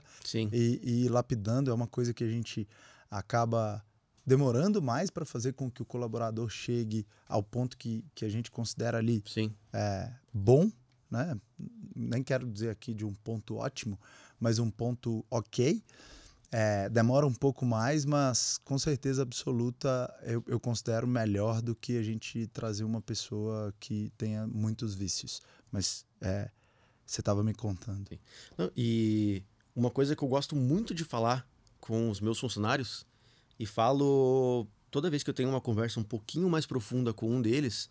e, 0.53 0.79
e 0.83 1.05
ir 1.05 1.09
lapidando. 1.09 1.71
É 1.71 1.73
uma 1.73 1.87
coisa 1.87 2.13
que 2.13 2.23
a 2.23 2.29
gente 2.29 2.67
acaba 3.09 3.83
demorando 4.23 4.83
mais 4.83 5.09
para 5.09 5.25
fazer 5.25 5.53
com 5.53 5.69
que 5.69 5.81
o 5.81 5.85
colaborador 5.85 6.47
chegue 6.47 7.07
ao 7.27 7.41
ponto 7.41 7.75
que, 7.75 8.05
que 8.13 8.23
a 8.23 8.29
gente 8.29 8.51
considera 8.51 8.99
ali 8.99 9.23
é, 9.73 10.11
bom, 10.31 10.71
né? 11.09 11.35
Nem 11.95 12.21
quero 12.21 12.45
dizer 12.51 12.69
aqui 12.69 12.93
de 12.93 13.03
um 13.03 13.15
ponto 13.15 13.55
ótimo, 13.55 13.99
mas 14.39 14.59
um 14.59 14.69
ponto 14.69 15.25
ok. 15.27 15.83
É, 16.51 16.87
demora 16.89 17.25
um 17.25 17.33
pouco 17.33 17.65
mais, 17.65 18.05
mas 18.05 18.57
com 18.63 18.77
certeza 18.77 19.23
absoluta 19.23 20.13
eu, 20.23 20.43
eu, 20.47 20.59
considero 20.59 21.07
melhor 21.07 21.61
do 21.61 21.75
que 21.75 21.97
a 21.97 22.03
gente 22.03 22.47
trazer 22.47 22.83
uma 22.83 23.01
pessoa 23.01 23.73
que 23.79 24.11
tenha 24.17 24.47
muitos 24.47 24.95
vícios. 24.95 25.41
Mas 25.71 26.05
é, 26.21 26.49
você 27.05 27.21
estava 27.21 27.43
me 27.43 27.53
contando. 27.53 28.17
Não, 28.57 28.71
e 28.75 29.43
uma 29.75 29.89
coisa 29.89 30.15
que 30.15 30.23
eu 30.23 30.27
gosto 30.27 30.55
muito 30.55 30.93
de 30.93 31.03
falar 31.03 31.47
com 31.79 32.09
os 32.09 32.21
meus 32.21 32.39
funcionários, 32.39 33.05
e 33.59 33.65
falo 33.65 34.67
toda 34.91 35.09
vez 35.09 35.23
que 35.23 35.29
eu 35.29 35.33
tenho 35.33 35.49
uma 35.49 35.61
conversa 35.61 35.99
um 35.99 36.03
pouquinho 36.03 36.49
mais 36.49 36.65
profunda 36.65 37.13
com 37.13 37.29
um 37.29 37.41
deles, 37.41 37.89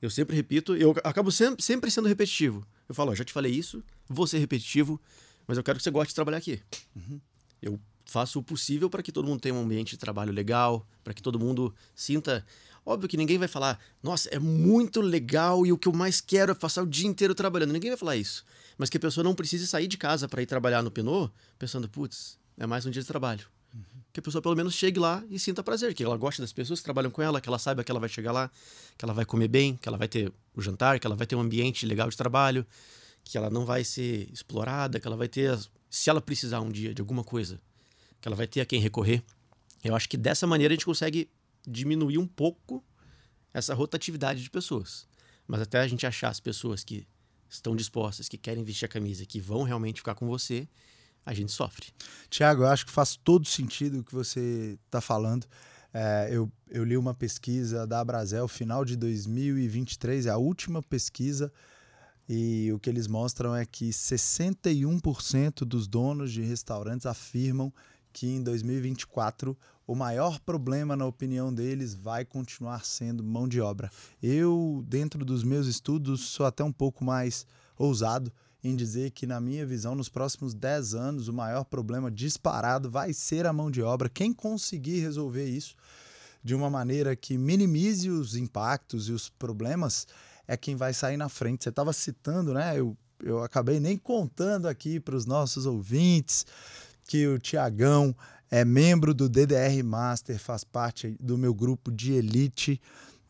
eu 0.00 0.10
sempre 0.10 0.34
repito, 0.36 0.76
eu 0.76 0.94
acabo 1.04 1.30
sempre, 1.30 1.62
sempre 1.62 1.90
sendo 1.90 2.08
repetitivo. 2.08 2.66
Eu 2.88 2.94
falo, 2.94 3.12
ó, 3.12 3.14
já 3.14 3.24
te 3.24 3.32
falei 3.32 3.52
isso, 3.52 3.82
vou 4.08 4.26
ser 4.26 4.38
repetitivo, 4.38 5.00
mas 5.46 5.56
eu 5.56 5.64
quero 5.64 5.78
que 5.78 5.84
você 5.84 5.90
goste 5.90 6.08
de 6.08 6.14
trabalhar 6.14 6.38
aqui. 6.38 6.60
Uhum. 6.94 7.20
Eu 7.64 7.80
faço 8.04 8.38
o 8.38 8.42
possível 8.42 8.90
para 8.90 9.02
que 9.02 9.10
todo 9.10 9.26
mundo 9.26 9.40
tenha 9.40 9.54
um 9.54 9.62
ambiente 9.62 9.90
de 9.92 9.96
trabalho 9.96 10.32
legal, 10.32 10.86
para 11.02 11.14
que 11.14 11.22
todo 11.22 11.40
mundo 11.40 11.74
sinta. 11.94 12.44
Óbvio 12.84 13.08
que 13.08 13.16
ninguém 13.16 13.38
vai 13.38 13.48
falar, 13.48 13.80
nossa, 14.02 14.28
é 14.28 14.38
muito 14.38 15.00
legal 15.00 15.64
e 15.64 15.72
o 15.72 15.78
que 15.78 15.88
eu 15.88 15.92
mais 15.92 16.20
quero 16.20 16.52
é 16.52 16.54
passar 16.54 16.82
o 16.82 16.86
dia 16.86 17.08
inteiro 17.08 17.34
trabalhando. 17.34 17.72
Ninguém 17.72 17.90
vai 17.90 17.96
falar 17.96 18.16
isso. 18.16 18.44
Mas 18.76 18.90
que 18.90 18.98
a 18.98 19.00
pessoa 19.00 19.24
não 19.24 19.34
precise 19.34 19.66
sair 19.66 19.86
de 19.86 19.96
casa 19.96 20.28
para 20.28 20.42
ir 20.42 20.46
trabalhar 20.46 20.82
no 20.82 20.90
Pinot 20.90 21.32
pensando, 21.58 21.88
putz, 21.88 22.38
é 22.58 22.66
mais 22.66 22.84
um 22.84 22.90
dia 22.90 23.00
de 23.00 23.08
trabalho. 23.08 23.46
Uhum. 23.72 23.82
Que 24.12 24.20
a 24.20 24.22
pessoa 24.22 24.42
pelo 24.42 24.54
menos 24.54 24.74
chegue 24.74 25.00
lá 25.00 25.24
e 25.30 25.38
sinta 25.38 25.62
prazer, 25.62 25.94
que 25.94 26.04
ela 26.04 26.16
gosta 26.16 26.42
das 26.42 26.52
pessoas 26.52 26.80
que 26.80 26.84
trabalham 26.84 27.10
com 27.10 27.22
ela, 27.22 27.40
que 27.40 27.48
ela 27.48 27.58
saiba 27.58 27.82
que 27.82 27.90
ela 27.90 28.00
vai 28.00 28.08
chegar 28.08 28.32
lá, 28.32 28.50
que 28.98 29.04
ela 29.04 29.14
vai 29.14 29.24
comer 29.24 29.48
bem, 29.48 29.76
que 29.76 29.88
ela 29.88 29.96
vai 29.96 30.08
ter 30.08 30.30
o 30.54 30.60
jantar, 30.60 31.00
que 31.00 31.06
ela 31.06 31.16
vai 31.16 31.26
ter 31.26 31.36
um 31.36 31.40
ambiente 31.40 31.86
legal 31.86 32.10
de 32.10 32.16
trabalho, 32.16 32.66
que 33.24 33.38
ela 33.38 33.48
não 33.48 33.64
vai 33.64 33.82
ser 33.82 34.28
explorada, 34.30 35.00
que 35.00 35.06
ela 35.06 35.16
vai 35.16 35.26
ter, 35.26 35.58
se 35.94 36.10
ela 36.10 36.20
precisar 36.20 36.60
um 36.60 36.72
dia 36.72 36.92
de 36.92 37.00
alguma 37.00 37.22
coisa, 37.22 37.60
que 38.20 38.26
ela 38.26 38.34
vai 38.34 38.48
ter 38.48 38.60
a 38.60 38.66
quem 38.66 38.80
recorrer. 38.80 39.22
Eu 39.84 39.94
acho 39.94 40.08
que 40.08 40.16
dessa 40.16 40.44
maneira 40.44 40.74
a 40.74 40.76
gente 40.76 40.84
consegue 40.84 41.30
diminuir 41.64 42.18
um 42.18 42.26
pouco 42.26 42.84
essa 43.52 43.74
rotatividade 43.74 44.42
de 44.42 44.50
pessoas. 44.50 45.06
Mas 45.46 45.60
até 45.60 45.78
a 45.78 45.86
gente 45.86 46.04
achar 46.04 46.30
as 46.30 46.40
pessoas 46.40 46.82
que 46.82 47.06
estão 47.48 47.76
dispostas, 47.76 48.28
que 48.28 48.36
querem 48.36 48.64
vestir 48.64 48.86
a 48.86 48.88
camisa, 48.88 49.24
que 49.24 49.40
vão 49.40 49.62
realmente 49.62 50.00
ficar 50.00 50.16
com 50.16 50.26
você, 50.26 50.66
a 51.24 51.32
gente 51.32 51.52
sofre. 51.52 51.86
Tiago, 52.28 52.62
eu 52.62 52.66
acho 52.66 52.86
que 52.86 52.92
faz 52.92 53.14
todo 53.14 53.46
sentido 53.46 54.00
o 54.00 54.04
que 54.04 54.12
você 54.12 54.76
está 54.86 55.00
falando. 55.00 55.46
É, 55.92 56.28
eu, 56.32 56.50
eu 56.68 56.82
li 56.82 56.96
uma 56.96 57.14
pesquisa 57.14 57.86
da 57.86 58.04
Brasel, 58.04 58.48
final 58.48 58.84
de 58.84 58.96
2023, 58.96 60.26
é 60.26 60.30
a 60.30 60.38
última 60.38 60.82
pesquisa, 60.82 61.52
e 62.28 62.72
o 62.72 62.78
que 62.78 62.88
eles 62.88 63.06
mostram 63.06 63.54
é 63.54 63.64
que 63.66 63.90
61% 63.90 65.64
dos 65.64 65.86
donos 65.86 66.32
de 66.32 66.42
restaurantes 66.42 67.06
afirmam 67.06 67.72
que 68.12 68.26
em 68.26 68.42
2024 68.42 69.56
o 69.86 69.94
maior 69.94 70.38
problema, 70.40 70.96
na 70.96 71.04
opinião 71.04 71.52
deles, 71.52 71.94
vai 71.94 72.24
continuar 72.24 72.84
sendo 72.86 73.22
mão 73.22 73.46
de 73.46 73.60
obra. 73.60 73.90
Eu, 74.22 74.82
dentro 74.88 75.24
dos 75.24 75.44
meus 75.44 75.66
estudos, 75.66 76.22
sou 76.22 76.46
até 76.46 76.64
um 76.64 76.72
pouco 76.72 77.04
mais 77.04 77.46
ousado 77.76 78.32
em 78.62 78.74
dizer 78.74 79.10
que, 79.10 79.26
na 79.26 79.38
minha 79.38 79.66
visão, 79.66 79.94
nos 79.94 80.08
próximos 80.08 80.54
10 80.54 80.94
anos, 80.94 81.28
o 81.28 81.34
maior 81.34 81.64
problema 81.64 82.10
disparado 82.10 82.90
vai 82.90 83.12
ser 83.12 83.44
a 83.44 83.52
mão 83.52 83.70
de 83.70 83.82
obra. 83.82 84.08
Quem 84.08 84.32
conseguir 84.32 85.00
resolver 85.00 85.44
isso 85.44 85.76
de 86.42 86.54
uma 86.54 86.70
maneira 86.70 87.14
que 87.14 87.36
minimize 87.36 88.08
os 88.08 88.36
impactos 88.36 89.08
e 89.08 89.12
os 89.12 89.28
problemas 89.28 90.06
é 90.46 90.56
quem 90.56 90.76
vai 90.76 90.92
sair 90.92 91.16
na 91.16 91.28
frente. 91.28 91.64
Você 91.64 91.70
estava 91.70 91.92
citando, 91.92 92.52
né? 92.52 92.78
Eu, 92.78 92.96
eu 93.22 93.42
acabei 93.42 93.80
nem 93.80 93.96
contando 93.96 94.66
aqui 94.66 95.00
para 95.00 95.16
os 95.16 95.26
nossos 95.26 95.66
ouvintes 95.66 96.46
que 97.06 97.26
o 97.26 97.38
Tiagão 97.38 98.14
é 98.50 98.64
membro 98.64 99.12
do 99.12 99.28
DDR 99.28 99.82
Master, 99.82 100.38
faz 100.38 100.64
parte 100.64 101.16
do 101.20 101.36
meu 101.36 101.52
grupo 101.52 101.90
de 101.90 102.12
elite 102.12 102.80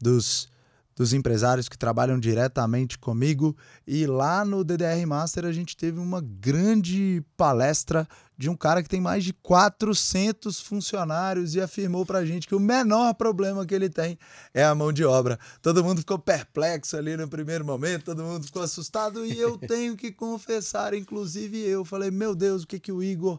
dos, 0.00 0.48
dos 0.96 1.12
empresários 1.12 1.68
que 1.68 1.76
trabalham 1.76 2.18
diretamente 2.18 2.98
comigo. 2.98 3.57
E 3.87 4.07
lá 4.07 4.44
no 4.44 4.62
DDR 4.62 5.07
Master 5.07 5.44
a 5.44 5.52
gente 5.52 5.76
teve 5.76 5.98
uma 5.98 6.20
grande 6.20 7.22
palestra 7.37 8.07
de 8.37 8.50
um 8.50 8.57
cara 8.57 8.83
que 8.83 8.88
tem 8.88 9.00
mais 9.00 9.24
de 9.24 9.33
400 9.33 10.61
funcionários 10.61 11.54
e 11.54 11.61
afirmou 11.61 12.04
para 12.04 12.18
a 12.18 12.26
gente 12.26 12.48
que 12.48 12.54
o 12.54 12.61
menor 12.61 13.14
problema 13.14 13.64
que 13.64 13.74
ele 13.74 13.88
tem 13.88 14.18
é 14.52 14.64
a 14.64 14.74
mão 14.74 14.92
de 14.92 15.04
obra. 15.04 15.38
Todo 15.62 15.85
mundo 15.85 16.00
ficou 16.00 16.18
perplexo 16.18 16.96
ali 16.96 17.16
no 17.16 17.28
primeiro 17.28 17.64
momento, 17.64 18.07
todo 18.07 18.24
mundo 18.24 18.44
ficou 18.44 18.62
assustado 18.62 19.24
e 19.24 19.38
eu 19.38 19.57
tenho 19.59 19.96
que 19.96 20.11
confessar, 20.11 20.94
inclusive 20.94 21.59
eu, 21.59 21.85
falei: 21.85 22.11
meu 22.11 22.35
Deus, 22.35 22.64
o 22.64 22.66
que, 22.66 22.80
que 22.80 22.92
o 22.92 23.02
Igor 23.02 23.38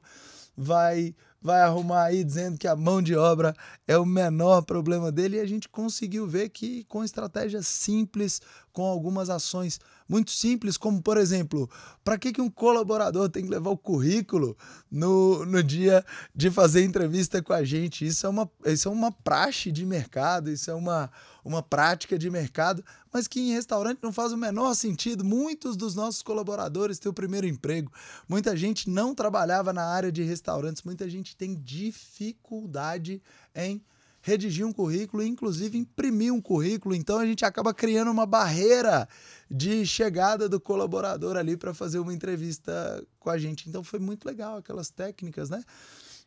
vai 0.55 1.13
vai 1.45 1.61
arrumar 1.61 2.05
aí 2.05 2.23
dizendo 2.23 2.57
que 2.57 2.67
a 2.67 2.75
mão 2.75 3.03
de 3.03 3.15
obra 3.15 3.55
é 3.87 3.95
o 3.95 4.05
menor 4.05 4.63
problema 4.63 5.11
dele 5.11 5.37
e 5.37 5.39
a 5.39 5.45
gente 5.45 5.69
conseguiu 5.69 6.25
ver 6.25 6.49
que 6.49 6.83
com 6.85 7.03
estratégias 7.03 7.67
simples, 7.67 8.41
com 8.75 8.83
algumas 8.83 9.29
ações 9.29 9.79
muito 10.07 10.31
simples, 10.31 10.75
como 10.75 11.01
por 11.01 11.15
exemplo, 11.15 11.67
para 12.03 12.17
que, 12.17 12.33
que 12.33 12.41
um 12.41 12.49
colaborador 12.49 13.29
tem 13.29 13.41
que 13.41 13.49
levar 13.49 13.69
o 13.69 13.77
currículo 13.77 14.55
no, 14.91 15.45
no 15.45 15.63
dia 15.63 16.05
de 16.35 16.51
fazer 16.51 16.83
entrevista 16.83 17.41
com 17.41 17.53
a 17.53 17.63
gente? 17.63 18.05
Isso 18.05 18.27
é 18.27 18.29
uma, 18.29 18.51
isso 18.65 18.89
é 18.89 18.91
uma 18.91 19.13
praxe 19.13 19.71
de 19.71 19.85
mercado, 19.85 20.51
isso 20.51 20.69
é 20.69 20.73
uma, 20.73 21.09
uma 21.43 21.63
prática 21.63 22.19
de 22.19 22.29
mercado, 22.29 22.83
mas 23.13 23.29
que 23.29 23.39
em 23.39 23.53
restaurante 23.53 23.99
não 24.03 24.11
faz 24.11 24.33
o 24.33 24.37
menor 24.37 24.73
sentido. 24.75 25.23
Muitos 25.23 25.77
dos 25.77 25.95
nossos 25.95 26.21
colaboradores 26.21 26.99
têm 26.99 27.09
o 27.09 27.13
primeiro 27.13 27.47
emprego, 27.47 27.89
muita 28.27 28.57
gente 28.57 28.89
não 28.89 29.15
trabalhava 29.15 29.71
na 29.71 29.85
área 29.85 30.11
de 30.11 30.21
restaurantes, 30.21 30.83
muita 30.83 31.09
gente 31.09 31.33
tem 31.33 31.55
dificuldade 31.55 33.23
em 33.55 33.81
redigir 34.25 34.65
um 34.65 34.73
currículo 34.73 35.21
e, 35.21 35.27
inclusive, 35.27 35.77
imprimir 35.77 36.33
um 36.33 36.41
currículo. 36.41 36.95
Então, 36.95 37.19
a 37.19 37.25
gente 37.27 37.45
acaba 37.45 37.71
criando 37.75 38.09
uma 38.09 38.25
barreira 38.25 39.07
de 39.49 39.85
chegada 39.85 40.49
do 40.49 40.59
colaborador 40.59 41.37
ali 41.37 41.55
para 41.55 41.75
fazer 41.75 41.99
uma 41.99 42.11
entrevista 42.11 43.05
com 43.19 43.29
a 43.29 43.37
gente. 43.37 43.69
Então, 43.69 43.83
foi 43.83 43.99
muito 43.99 44.25
legal 44.25 44.57
aquelas 44.57 44.89
técnicas, 44.89 45.51
né? 45.51 45.63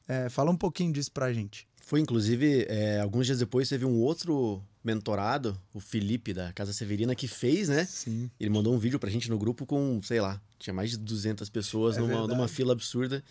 É, 0.07 0.29
fala 0.29 0.49
um 0.53 0.57
pouquinho 0.57 0.93
disso 0.93 1.11
para 1.11 1.27
a 1.27 1.33
gente. 1.33 1.67
Foi, 1.83 1.99
inclusive, 1.99 2.67
é, 2.69 3.01
alguns 3.01 3.27
dias 3.27 3.41
depois 3.41 3.69
teve 3.69 3.85
um 3.85 3.99
outro 3.99 4.63
mentorado, 4.85 5.61
o 5.75 5.81
Felipe, 5.81 6.33
da 6.33 6.53
Casa 6.53 6.73
Severina, 6.73 7.17
que 7.17 7.27
fez, 7.27 7.69
né? 7.69 7.85
Sim. 7.85 8.31
Ele 8.39 8.51
mandou 8.51 8.73
um 8.73 8.79
vídeo 8.79 9.01
pra 9.01 9.11
gente 9.11 9.29
no 9.29 9.37
grupo 9.37 9.67
com, 9.67 10.01
sei 10.05 10.21
lá, 10.21 10.41
tinha 10.57 10.73
mais 10.73 10.93
de 10.93 10.99
200 10.99 11.49
pessoas 11.51 11.97
é 11.97 12.01
numa, 12.01 12.29
numa, 12.29 12.47
fila 12.47 12.73
absurda, 12.73 13.25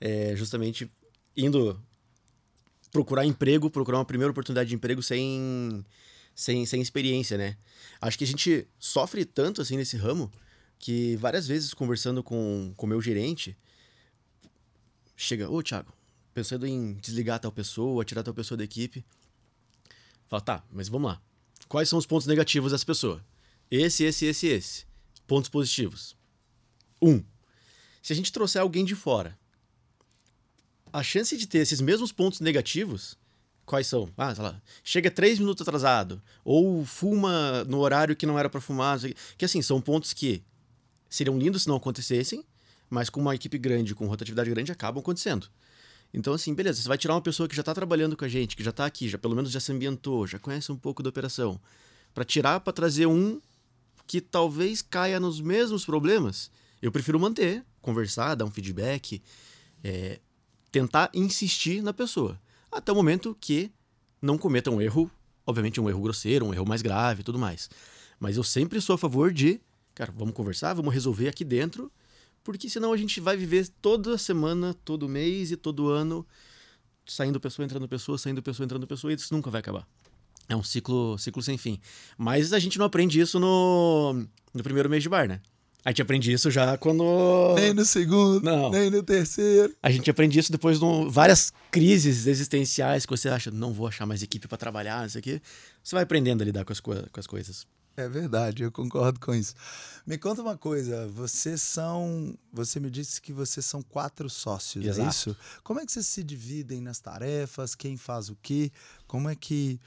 é, 0.00 0.34
justamente 0.34 0.90
indo 1.36 1.78
procurar 2.94 3.26
emprego, 3.26 3.68
procurar 3.68 3.98
uma 3.98 4.04
primeira 4.04 4.30
oportunidade 4.30 4.68
de 4.68 4.76
emprego 4.76 5.02
sem, 5.02 5.84
sem, 6.32 6.64
sem 6.64 6.80
experiência, 6.80 7.36
né? 7.36 7.56
Acho 8.00 8.16
que 8.16 8.22
a 8.22 8.26
gente 8.26 8.68
sofre 8.78 9.24
tanto, 9.24 9.60
assim, 9.60 9.76
nesse 9.76 9.96
ramo, 9.96 10.30
que 10.78 11.16
várias 11.16 11.48
vezes, 11.48 11.74
conversando 11.74 12.22
com 12.22 12.72
o 12.78 12.86
meu 12.86 13.02
gerente, 13.02 13.58
chega, 15.16 15.50
ô, 15.50 15.60
Thiago, 15.60 15.92
pensando 16.32 16.68
em 16.68 16.94
desligar 16.94 17.40
tal 17.40 17.50
pessoa, 17.50 18.04
tirar 18.04 18.22
tal 18.22 18.32
pessoa 18.32 18.56
da 18.56 18.62
equipe. 18.62 19.04
Fala, 20.28 20.40
tá, 20.40 20.64
mas 20.70 20.88
vamos 20.88 21.10
lá. 21.10 21.20
Quais 21.66 21.88
são 21.88 21.98
os 21.98 22.06
pontos 22.06 22.28
negativos 22.28 22.70
dessa 22.70 22.86
pessoa? 22.86 23.24
Esse, 23.68 24.04
esse, 24.04 24.26
esse, 24.26 24.46
esse. 24.46 24.86
Pontos 25.26 25.50
positivos. 25.50 26.16
Um, 27.02 27.24
se 28.00 28.12
a 28.12 28.16
gente 28.16 28.30
trouxer 28.30 28.62
alguém 28.62 28.84
de 28.84 28.94
fora, 28.94 29.36
a 30.94 31.02
chance 31.02 31.36
de 31.36 31.48
ter 31.48 31.58
esses 31.58 31.80
mesmos 31.80 32.12
pontos 32.12 32.38
negativos, 32.38 33.18
quais 33.66 33.88
são? 33.88 34.08
Ah, 34.16 34.32
sei 34.32 34.44
lá, 34.44 34.62
chega 34.84 35.10
três 35.10 35.40
minutos 35.40 35.60
atrasado, 35.66 36.22
ou 36.44 36.84
fuma 36.84 37.64
no 37.64 37.80
horário 37.80 38.14
que 38.14 38.24
não 38.24 38.38
era 38.38 38.48
para 38.48 38.60
fumar. 38.60 38.96
Que 39.36 39.44
assim, 39.44 39.60
são 39.60 39.80
pontos 39.80 40.12
que 40.12 40.40
seriam 41.10 41.36
lindos 41.36 41.62
se 41.62 41.68
não 41.68 41.74
acontecessem, 41.74 42.44
mas 42.88 43.10
com 43.10 43.20
uma 43.20 43.34
equipe 43.34 43.58
grande, 43.58 43.92
com 43.92 44.06
rotatividade 44.06 44.48
grande, 44.48 44.70
acabam 44.70 45.00
acontecendo. 45.00 45.48
Então, 46.12 46.32
assim, 46.32 46.54
beleza, 46.54 46.80
você 46.80 46.86
vai 46.86 46.96
tirar 46.96 47.14
uma 47.14 47.20
pessoa 47.20 47.48
que 47.48 47.56
já 47.56 47.62
está 47.62 47.74
trabalhando 47.74 48.16
com 48.16 48.24
a 48.24 48.28
gente, 48.28 48.54
que 48.54 48.62
já 48.62 48.70
está 48.70 48.86
aqui, 48.86 49.08
já 49.08 49.18
pelo 49.18 49.34
menos 49.34 49.50
já 49.50 49.58
se 49.58 49.72
ambientou, 49.72 50.28
já 50.28 50.38
conhece 50.38 50.70
um 50.70 50.76
pouco 50.76 51.02
da 51.02 51.08
operação, 51.08 51.60
para 52.14 52.24
tirar, 52.24 52.60
para 52.60 52.72
trazer 52.72 53.06
um 53.06 53.40
que 54.06 54.20
talvez 54.20 54.80
caia 54.80 55.18
nos 55.18 55.40
mesmos 55.40 55.84
problemas, 55.84 56.52
eu 56.80 56.92
prefiro 56.92 57.18
manter, 57.18 57.64
conversar, 57.82 58.36
dar 58.36 58.44
um 58.44 58.50
feedback, 58.50 59.20
é, 59.82 60.20
tentar 60.74 61.08
insistir 61.14 61.80
na 61.80 61.92
pessoa, 61.92 62.36
até 62.70 62.90
o 62.90 62.96
momento 62.96 63.36
que 63.40 63.70
não 64.20 64.36
cometa 64.36 64.72
um 64.72 64.80
erro, 64.80 65.08
obviamente 65.46 65.80
um 65.80 65.88
erro 65.88 66.02
grosseiro, 66.02 66.44
um 66.44 66.52
erro 66.52 66.66
mais 66.66 66.82
grave 66.82 67.20
e 67.20 67.24
tudo 67.24 67.38
mais. 67.38 67.70
Mas 68.18 68.36
eu 68.36 68.42
sempre 68.42 68.80
sou 68.80 68.94
a 68.94 68.98
favor 68.98 69.32
de, 69.32 69.60
cara, 69.94 70.12
vamos 70.16 70.34
conversar, 70.34 70.74
vamos 70.74 70.92
resolver 70.92 71.28
aqui 71.28 71.44
dentro 71.44 71.92
porque 72.42 72.68
senão 72.68 72.92
a 72.92 72.96
gente 72.96 73.20
vai 73.20 73.36
viver 73.36 73.68
toda 73.80 74.18
semana, 74.18 74.74
todo 74.84 75.08
mês 75.08 75.52
e 75.52 75.56
todo 75.56 75.90
ano 75.90 76.26
saindo 77.06 77.38
pessoa, 77.38 77.64
entrando 77.64 77.86
pessoa, 77.86 78.18
saindo 78.18 78.42
pessoa, 78.42 78.64
entrando 78.64 78.86
pessoa, 78.86 79.12
e 79.12 79.16
isso 79.16 79.32
nunca 79.32 79.50
vai 79.50 79.60
acabar. 79.60 79.86
É 80.48 80.56
um 80.56 80.62
ciclo, 80.62 81.16
ciclo 81.18 81.40
sem 81.40 81.56
fim. 81.56 81.80
Mas 82.18 82.52
a 82.52 82.58
gente 82.58 82.78
não 82.78 82.86
aprende 82.86 83.20
isso 83.20 83.38
no, 83.38 84.26
no 84.52 84.62
primeiro 84.64 84.90
mês 84.90 85.04
de 85.04 85.08
bar, 85.08 85.28
né? 85.28 85.40
A 85.84 85.90
gente 85.90 86.00
aprende 86.00 86.32
isso 86.32 86.50
já 86.50 86.78
quando. 86.78 87.04
Nem 87.56 87.74
no 87.74 87.84
segundo, 87.84 88.40
não. 88.40 88.70
nem 88.70 88.90
no 88.90 89.02
terceiro. 89.02 89.74
A 89.82 89.90
gente 89.90 90.10
aprende 90.10 90.38
isso 90.38 90.50
depois 90.50 90.78
de 90.80 90.86
várias 91.10 91.52
crises 91.70 92.26
existenciais 92.26 93.04
que 93.04 93.10
você 93.10 93.28
acha, 93.28 93.50
não 93.50 93.72
vou 93.72 93.86
achar 93.86 94.06
mais 94.06 94.22
equipe 94.22 94.48
para 94.48 94.56
trabalhar, 94.56 95.06
isso 95.06 95.18
aqui. 95.18 95.42
Você 95.82 95.94
vai 95.94 96.04
aprendendo 96.04 96.40
a 96.40 96.44
lidar 96.44 96.64
com 96.64 96.72
as, 96.72 96.80
co 96.80 96.94
com 96.94 97.20
as 97.20 97.26
coisas. 97.26 97.66
É 97.96 98.08
verdade, 98.08 98.62
eu 98.62 98.72
concordo 98.72 99.20
com 99.20 99.34
isso. 99.34 99.54
Me 100.06 100.18
conta 100.18 100.42
uma 100.42 100.56
coisa, 100.56 101.06
vocês 101.08 101.60
são. 101.60 102.36
Você 102.52 102.80
me 102.80 102.90
disse 102.90 103.20
que 103.20 103.32
vocês 103.32 103.64
são 103.64 103.82
quatro 103.82 104.28
sócios, 104.28 104.84
Exato. 104.84 105.06
é 105.06 105.10
isso? 105.10 105.36
Como 105.62 105.80
é 105.80 105.86
que 105.86 105.92
vocês 105.92 106.06
se 106.06 106.24
dividem 106.24 106.80
nas 106.80 106.98
tarefas? 106.98 107.74
Quem 107.74 107.96
faz 107.96 108.30
o 108.30 108.36
quê? 108.42 108.72
Como 109.06 109.28
é 109.28 109.36
que, 109.36 109.78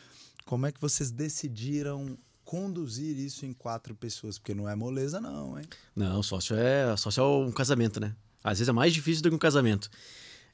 como 0.45 0.65
é 0.67 0.71
que 0.71 0.79
vocês 0.79 1.11
decidiram 1.11 2.17
conduzir 2.47 3.19
isso 3.19 3.45
em 3.45 3.51
quatro 3.51 3.93
pessoas? 3.93 4.39
Porque 4.39 4.55
não 4.55 4.69
é 4.69 4.73
moleza, 4.73 5.19
não, 5.19 5.59
hein? 5.59 5.65
Não, 5.93 6.23
sócio 6.23 6.55
é, 6.55 6.95
sócio 6.95 7.21
é 7.21 7.45
um 7.45 7.51
casamento, 7.51 7.99
né? 7.99 8.15
Às 8.41 8.59
vezes 8.59 8.69
é 8.69 8.71
mais 8.71 8.93
difícil 8.93 9.21
do 9.21 9.29
que 9.29 9.35
um 9.35 9.39
casamento. 9.39 9.89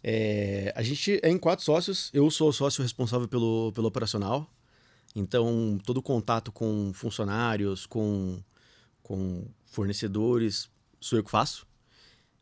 É, 0.03 0.73
a 0.75 0.81
gente 0.81 1.19
é 1.21 1.29
em 1.29 1.37
quatro 1.37 1.63
sócios. 1.63 2.09
Eu 2.11 2.31
sou 2.31 2.49
o 2.49 2.51
sócio 2.51 2.81
responsável 2.81 3.27
pelo, 3.27 3.71
pelo 3.73 3.87
operacional. 3.87 4.51
Então, 5.15 5.79
todo 5.85 6.01
contato 6.01 6.51
com 6.51 6.91
funcionários, 6.95 7.85
com, 7.85 8.41
com 9.03 9.45
fornecedores, 9.63 10.71
sou 10.99 11.19
eu 11.19 11.23
que 11.23 11.29
faço. 11.29 11.67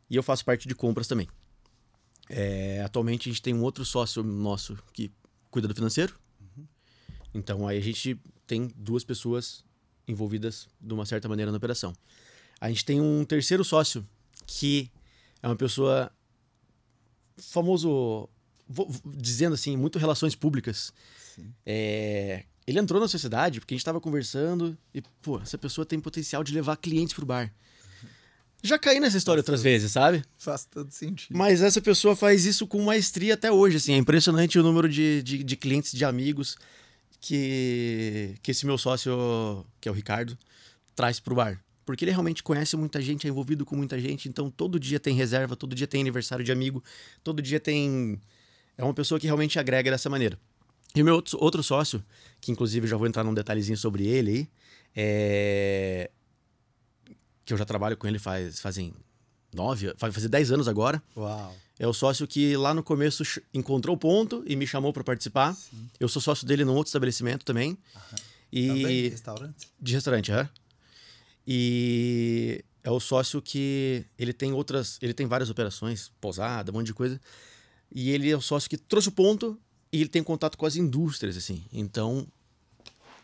E 0.09 0.15
eu 0.15 0.23
faço 0.23 0.45
parte 0.45 0.65
de 0.65 0.73
compras 0.73 1.07
também. 1.07 1.27
É, 2.29 2.81
atualmente, 2.85 3.27
a 3.27 3.33
gente 3.33 3.41
tem 3.41 3.53
um 3.53 3.63
outro 3.63 3.83
sócio 3.83 4.23
nosso 4.23 4.77
que 4.93 5.11
cuida 5.49 5.67
do 5.67 5.75
financeiro. 5.75 6.15
Então, 7.33 7.67
aí 7.67 7.77
a 7.77 7.81
gente 7.81 8.19
tem 8.45 8.69
duas 8.75 9.03
pessoas 9.03 9.63
envolvidas 10.07 10.67
de 10.79 10.93
uma 10.93 11.05
certa 11.05 11.27
maneira 11.29 11.51
na 11.51 11.57
operação. 11.57 11.93
A 12.59 12.67
gente 12.69 12.83
tem 12.85 12.99
um 12.99 13.23
terceiro 13.23 13.63
sócio 13.63 14.05
que 14.45 14.91
é 15.41 15.47
uma 15.47 15.55
pessoa 15.55 16.11
famoso, 17.37 18.29
vou- 18.67 18.87
vou- 18.89 19.01
dizendo 19.15 19.53
assim, 19.53 19.75
muito 19.77 19.97
relações 19.97 20.35
públicas. 20.35 20.93
É, 21.65 22.43
ele 22.67 22.79
entrou 22.79 22.99
na 23.01 23.07
sociedade 23.07 23.59
porque 23.59 23.73
a 23.73 23.75
gente 23.75 23.81
estava 23.81 23.99
conversando 24.01 24.77
e, 24.93 25.01
pô, 25.21 25.39
essa 25.39 25.57
pessoa 25.57 25.85
tem 25.85 25.99
potencial 25.99 26.43
de 26.43 26.53
levar 26.53 26.75
clientes 26.77 27.13
pro 27.13 27.25
bar. 27.25 27.51
Já 28.63 28.77
caí 28.77 28.99
nessa 28.99 29.17
história 29.17 29.39
outras 29.39 29.63
vezes, 29.63 29.91
sabe? 29.93 30.23
Faz 30.37 30.65
todo 30.65 30.91
sentido. 30.91 31.35
Mas 31.35 31.63
essa 31.63 31.81
pessoa 31.81 32.15
faz 32.15 32.45
isso 32.45 32.67
com 32.67 32.79
maestria 32.83 33.33
até 33.33 33.51
hoje, 33.51 33.77
assim. 33.77 33.93
É 33.93 33.97
impressionante 33.97 34.59
o 34.59 34.63
número 34.63 34.87
de, 34.87 35.23
de, 35.23 35.43
de 35.43 35.55
clientes, 35.55 35.91
de 35.93 36.05
amigos 36.05 36.57
que, 37.21 38.36
que 38.41 38.51
esse 38.51 38.65
meu 38.65 38.77
sócio, 38.77 39.65
que 39.79 39.88
é 39.88 39.91
o 39.91 39.95
Ricardo, 39.95 40.38
traz 40.95 41.19
pro 41.19 41.36
bar. 41.36 41.63
Porque 41.86 42.03
ele 42.03 42.12
realmente 42.12 42.41
conhece 42.41 42.75
muita 42.75 43.01
gente, 43.01 43.27
é 43.27 43.29
envolvido 43.29 43.65
com 43.65 43.75
muita 43.75 43.99
gente, 43.99 44.27
então 44.27 44.49
todo 44.49 44.79
dia 44.79 44.99
tem 44.99 45.15
reserva, 45.15 45.55
todo 45.55 45.75
dia 45.75 45.88
tem 45.88 46.01
aniversário 46.01 46.43
de 46.43 46.51
amigo, 46.51 46.84
todo 47.23 47.41
dia 47.41 47.60
tem... 47.60 48.19
É 48.77 48.84
uma 48.84 48.93
pessoa 48.93 49.19
que 49.19 49.27
realmente 49.27 49.60
agrega 49.60 49.91
dessa 49.91 50.10
maneira. 50.10 50.38
E 50.95 51.01
o 51.01 51.05
meu 51.05 51.15
outro, 51.15 51.38
outro 51.39 51.63
sócio, 51.63 52.03
que 52.39 52.51
inclusive 52.51 52.88
já 52.88 52.97
vou 52.97 53.07
entrar 53.07 53.23
num 53.23 53.34
detalhezinho 53.34 53.77
sobre 53.77 54.07
ele 54.07 54.31
aí, 54.31 54.49
é... 54.95 56.12
que 57.45 57.53
eu 57.53 57.57
já 57.57 57.65
trabalho 57.65 57.95
com 57.95 58.07
ele 58.07 58.19
faz, 58.19 58.60
fazem 58.60 58.93
nove, 59.53 59.93
vai 59.97 60.12
fazer 60.12 60.27
dez 60.27 60.51
anos 60.51 60.67
agora. 60.67 61.01
Uau. 61.15 61.55
É 61.81 61.87
o 61.87 61.93
sócio 61.93 62.27
que 62.27 62.55
lá 62.55 62.75
no 62.75 62.83
começo 62.83 63.23
encontrou 63.51 63.95
o 63.95 63.97
ponto 63.97 64.43
e 64.45 64.55
me 64.55 64.67
chamou 64.67 64.93
para 64.93 65.03
participar. 65.03 65.57
Eu 65.99 66.07
sou 66.07 66.21
sócio 66.21 66.45
dele 66.45 66.63
num 66.63 66.75
outro 66.75 66.89
estabelecimento 66.89 67.43
também. 67.43 67.75
E 68.53 68.67
Também 68.67 69.09
restaurante? 69.09 69.67
de 69.81 69.93
restaurante, 69.95 70.31
é. 70.31 70.47
E 71.47 72.63
é 72.83 72.91
o 72.91 72.99
sócio 72.99 73.41
que 73.41 74.05
ele 74.15 74.31
tem 74.31 74.53
outras, 74.53 74.99
ele 75.01 75.11
tem 75.11 75.25
várias 75.25 75.49
operações, 75.49 76.11
pousada, 76.21 76.71
um 76.71 76.75
monte 76.75 76.85
de 76.85 76.93
coisa. 76.93 77.19
E 77.91 78.11
ele 78.11 78.29
é 78.29 78.37
o 78.37 78.41
sócio 78.41 78.69
que 78.69 78.77
trouxe 78.77 79.09
o 79.09 79.11
ponto 79.11 79.59
e 79.91 80.01
ele 80.01 80.09
tem 80.09 80.21
contato 80.21 80.59
com 80.59 80.67
as 80.67 80.75
indústrias 80.75 81.35
assim. 81.35 81.65
Então, 81.73 82.27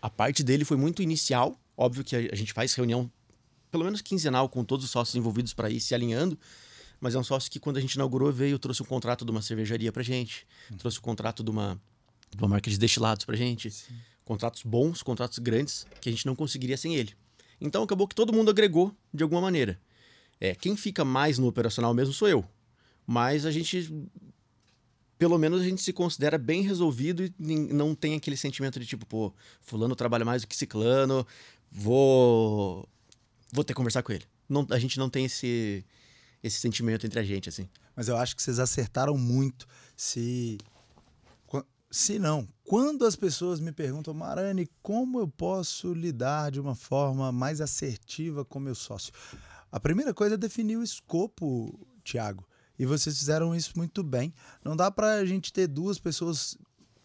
a 0.01 0.09
parte 0.09 0.41
dele 0.41 0.65
foi 0.65 0.77
muito 0.77 1.03
inicial. 1.03 1.55
Óbvio 1.77 2.03
que 2.03 2.15
a, 2.15 2.19
a 2.31 2.35
gente 2.35 2.53
faz 2.53 2.73
reunião 2.73 3.07
pelo 3.69 3.83
menos 3.83 4.01
quinzenal 4.01 4.49
com 4.49 4.63
todos 4.63 4.83
os 4.83 4.89
sócios 4.89 5.15
envolvidos 5.15 5.53
para 5.53 5.69
ir 5.69 5.79
se 5.79 5.93
alinhando. 5.93 6.39
Mas 6.99 7.15
é 7.15 7.19
um 7.19 7.23
sócio 7.23 7.49
que, 7.51 7.59
quando 7.59 7.77
a 7.77 7.81
gente 7.81 7.93
inaugurou, 7.93 8.31
veio, 8.31 8.57
trouxe 8.57 8.81
um 8.81 8.85
contrato 8.85 9.23
de 9.23 9.31
uma 9.31 9.41
cervejaria 9.41 9.91
pra 9.91 10.01
gente, 10.01 10.47
trouxe 10.77 10.97
o 10.97 11.01
contrato 11.01 11.43
de 11.43 11.49
uma, 11.51 11.79
de 12.31 12.41
uma 12.41 12.47
marca 12.47 12.69
de 12.69 12.77
destilados 12.77 13.25
pra 13.25 13.35
gente. 13.35 13.71
Contratos 14.25 14.63
bons, 14.63 15.01
contratos 15.01 15.39
grandes, 15.39 15.85
que 16.01 16.09
a 16.09 16.11
gente 16.11 16.25
não 16.25 16.35
conseguiria 16.35 16.75
sem 16.75 16.95
ele. 16.95 17.13
Então 17.61 17.83
acabou 17.83 18.07
que 18.07 18.15
todo 18.15 18.33
mundo 18.33 18.49
agregou 18.49 18.93
de 19.13 19.23
alguma 19.23 19.41
maneira. 19.41 19.79
É, 20.39 20.53
quem 20.53 20.75
fica 20.75 21.03
mais 21.03 21.37
no 21.37 21.47
operacional 21.47 21.93
mesmo 21.93 22.13
sou 22.13 22.27
eu. 22.27 22.45
Mas 23.05 23.45
a 23.45 23.51
gente. 23.51 23.89
Pelo 25.17 25.37
menos 25.39 25.61
a 25.61 25.63
gente 25.63 25.81
se 25.81 25.91
considera 25.91 26.37
bem 26.37 26.61
resolvido 26.61 27.23
e 27.23 27.33
não 27.39 27.95
tem 27.95 28.13
aquele 28.13 28.37
sentimento 28.37 28.79
de 28.79 28.85
tipo, 28.85 29.03
pô, 29.03 29.33
fulano 29.61 29.95
trabalha 29.95 30.23
mais 30.23 30.43
do 30.43 30.47
que 30.47 30.55
ciclano, 30.55 31.25
vou. 31.71 32.87
Vou 33.51 33.63
ter 33.63 33.73
que 33.73 33.77
conversar 33.77 34.03
com 34.03 34.11
ele. 34.11 34.25
Não, 34.47 34.67
a 34.69 34.77
gente 34.77 34.99
não 34.99 35.09
tem 35.09 35.25
esse, 35.25 35.83
esse 36.43 36.59
sentimento 36.59 37.05
entre 37.05 37.19
a 37.19 37.23
gente, 37.23 37.49
assim. 37.49 37.67
Mas 37.95 38.07
eu 38.07 38.17
acho 38.17 38.35
que 38.35 38.43
vocês 38.43 38.59
acertaram 38.59 39.17
muito 39.17 39.67
se. 39.95 40.57
Se 41.89 42.19
não, 42.19 42.45
quando 42.65 43.05
as 43.05 43.15
pessoas 43.15 43.61
me 43.61 43.71
perguntam, 43.71 44.13
Marani, 44.13 44.69
como 44.81 45.21
eu 45.21 45.27
posso 45.27 45.93
lidar 45.93 46.51
de 46.51 46.59
uma 46.59 46.75
forma 46.75 47.31
mais 47.31 47.61
assertiva 47.61 48.43
com 48.43 48.59
meu 48.59 48.75
sócio? 48.75 49.13
A 49.71 49.79
primeira 49.79 50.13
coisa 50.13 50.35
é 50.35 50.37
definir 50.37 50.75
o 50.75 50.83
escopo, 50.83 51.79
Thiago. 52.03 52.45
E 52.77 52.85
vocês 52.85 53.17
fizeram 53.17 53.55
isso 53.55 53.71
muito 53.77 54.03
bem. 54.03 54.33
Não 54.65 54.75
dá 54.75 54.91
para 54.91 55.13
a 55.13 55.25
gente 55.25 55.51
ter 55.53 55.65
duas 55.65 55.97
pessoas 55.97 56.57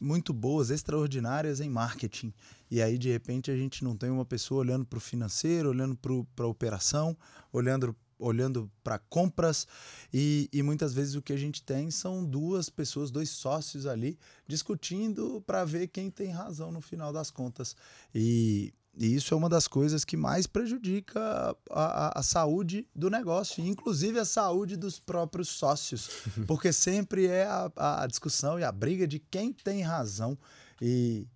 muito 0.02 0.34
boas, 0.34 0.70
extraordinárias 0.70 1.60
em 1.60 1.70
marketing. 1.70 2.34
E 2.70 2.82
aí, 2.82 2.98
de 2.98 3.10
repente, 3.10 3.50
a 3.50 3.56
gente 3.56 3.84
não 3.84 3.96
tem 3.96 4.10
uma 4.10 4.24
pessoa 4.24 4.60
olhando 4.60 4.84
para 4.84 4.96
o 4.96 5.00
financeiro, 5.00 5.70
olhando 5.70 5.96
para 5.96 6.44
a 6.44 6.48
operação, 6.48 7.16
olhando 7.52 7.96
olhando 8.22 8.70
para 8.82 8.98
compras 8.98 9.66
e, 10.12 10.48
e 10.52 10.62
muitas 10.62 10.94
vezes 10.94 11.14
o 11.14 11.22
que 11.22 11.32
a 11.32 11.36
gente 11.36 11.62
tem 11.62 11.90
são 11.90 12.24
duas 12.24 12.70
pessoas, 12.70 13.10
dois 13.10 13.30
sócios 13.30 13.86
ali 13.86 14.18
discutindo 14.46 15.42
para 15.46 15.64
ver 15.64 15.88
quem 15.88 16.10
tem 16.10 16.30
razão 16.30 16.70
no 16.70 16.80
final 16.80 17.12
das 17.12 17.30
contas. 17.30 17.76
E, 18.14 18.72
e 18.96 19.14
isso 19.14 19.32
é 19.32 19.36
uma 19.36 19.48
das 19.48 19.66
coisas 19.66 20.04
que 20.04 20.16
mais 20.16 20.46
prejudica 20.46 21.20
a, 21.20 21.56
a, 21.70 22.20
a 22.20 22.22
saúde 22.22 22.86
do 22.94 23.08
negócio, 23.08 23.64
inclusive 23.64 24.18
a 24.18 24.24
saúde 24.24 24.76
dos 24.76 25.00
próprios 25.00 25.48
sócios, 25.48 26.10
porque 26.46 26.72
sempre 26.72 27.26
é 27.26 27.44
a, 27.44 28.02
a 28.02 28.06
discussão 28.06 28.58
e 28.58 28.64
a 28.64 28.70
briga 28.70 29.06
de 29.06 29.18
quem 29.18 29.52
tem 29.52 29.82
razão. 29.82 30.38
E, 30.80 31.26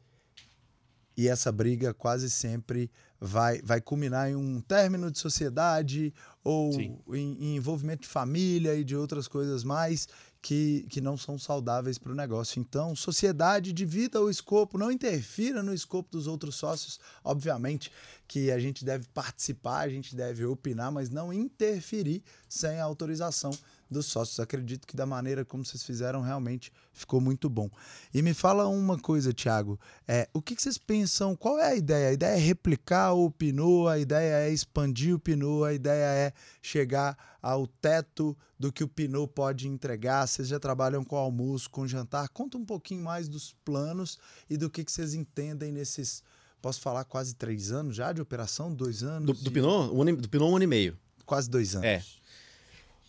e 1.16 1.28
essa 1.28 1.50
briga 1.50 1.94
quase 1.94 2.28
sempre 2.28 2.90
vai, 3.18 3.60
vai 3.62 3.80
culminar 3.80 4.28
em 4.28 4.36
um 4.36 4.60
término 4.60 5.10
de 5.10 5.18
sociedade 5.18 6.12
ou 6.46 6.70
em, 6.80 7.36
em 7.40 7.56
envolvimento 7.56 8.02
de 8.02 8.08
família 8.08 8.76
e 8.76 8.84
de 8.84 8.94
outras 8.94 9.26
coisas 9.26 9.64
mais 9.64 10.06
que, 10.40 10.86
que 10.88 11.00
não 11.00 11.16
são 11.16 11.36
saudáveis 11.36 11.98
para 11.98 12.12
o 12.12 12.14
negócio. 12.14 12.60
Então, 12.60 12.94
sociedade, 12.94 13.72
divida 13.72 14.22
o 14.22 14.30
escopo, 14.30 14.78
não 14.78 14.92
interfira 14.92 15.60
no 15.60 15.74
escopo 15.74 16.08
dos 16.12 16.28
outros 16.28 16.54
sócios. 16.54 17.00
Obviamente 17.24 17.90
que 18.28 18.52
a 18.52 18.60
gente 18.60 18.84
deve 18.84 19.08
participar, 19.08 19.80
a 19.80 19.88
gente 19.88 20.14
deve 20.14 20.44
opinar, 20.44 20.92
mas 20.92 21.10
não 21.10 21.32
interferir 21.32 22.22
sem 22.48 22.78
a 22.78 22.84
autorização 22.84 23.50
dos 23.90 24.06
sócios. 24.06 24.40
Acredito 24.40 24.86
que 24.86 24.96
da 24.96 25.06
maneira 25.06 25.44
como 25.44 25.64
vocês 25.64 25.82
fizeram 25.82 26.20
realmente 26.20 26.72
ficou 26.92 27.20
muito 27.20 27.48
bom. 27.48 27.70
E 28.12 28.20
me 28.22 28.34
fala 28.34 28.66
uma 28.66 28.98
coisa, 28.98 29.32
Thiago. 29.32 29.78
É, 30.08 30.28
o 30.32 30.42
que, 30.42 30.56
que 30.56 30.62
vocês 30.62 30.78
pensam? 30.78 31.36
Qual 31.36 31.58
é 31.58 31.72
a 31.72 31.76
ideia? 31.76 32.08
A 32.08 32.12
ideia 32.12 32.36
é 32.36 32.38
replicar 32.40 33.12
o 33.14 33.30
Pinot, 33.30 33.88
a 33.88 33.98
ideia 33.98 34.46
é 34.48 34.50
expandir 34.52 35.14
o 35.14 35.18
Pinot, 35.18 35.64
a 35.64 35.72
ideia 35.72 36.04
é 36.04 36.32
chegar 36.60 37.16
ao 37.40 37.66
teto 37.66 38.36
do 38.58 38.72
que 38.72 38.82
o 38.82 38.88
Pinot 38.88 39.28
pode 39.32 39.68
entregar. 39.68 40.26
Vocês 40.26 40.48
já 40.48 40.58
trabalham 40.58 41.04
com 41.04 41.16
almoço, 41.16 41.70
com 41.70 41.86
jantar. 41.86 42.28
Conta 42.30 42.56
um 42.58 42.64
pouquinho 42.64 43.04
mais 43.04 43.28
dos 43.28 43.54
planos 43.64 44.18
e 44.50 44.56
do 44.56 44.68
que, 44.70 44.82
que 44.84 44.90
vocês 44.90 45.14
entendem 45.14 45.70
nesses, 45.70 46.22
posso 46.60 46.80
falar, 46.80 47.04
quase 47.04 47.34
três 47.34 47.70
anos 47.70 47.94
já 47.94 48.12
de 48.12 48.20
operação? 48.20 48.74
Dois 48.74 49.02
anos? 49.02 49.26
Do, 49.26 49.44
do 49.44 49.50
E- 49.50 49.52
Pinot, 49.52 49.94
um 49.94 50.02
ano, 50.02 50.16
do 50.16 50.28
Pinot, 50.28 50.50
um 50.50 50.56
ano 50.56 50.64
e 50.64 50.66
meio. 50.66 50.98
Quase 51.24 51.50
dois 51.50 51.74
anos. 51.74 51.86
É. 51.86 52.02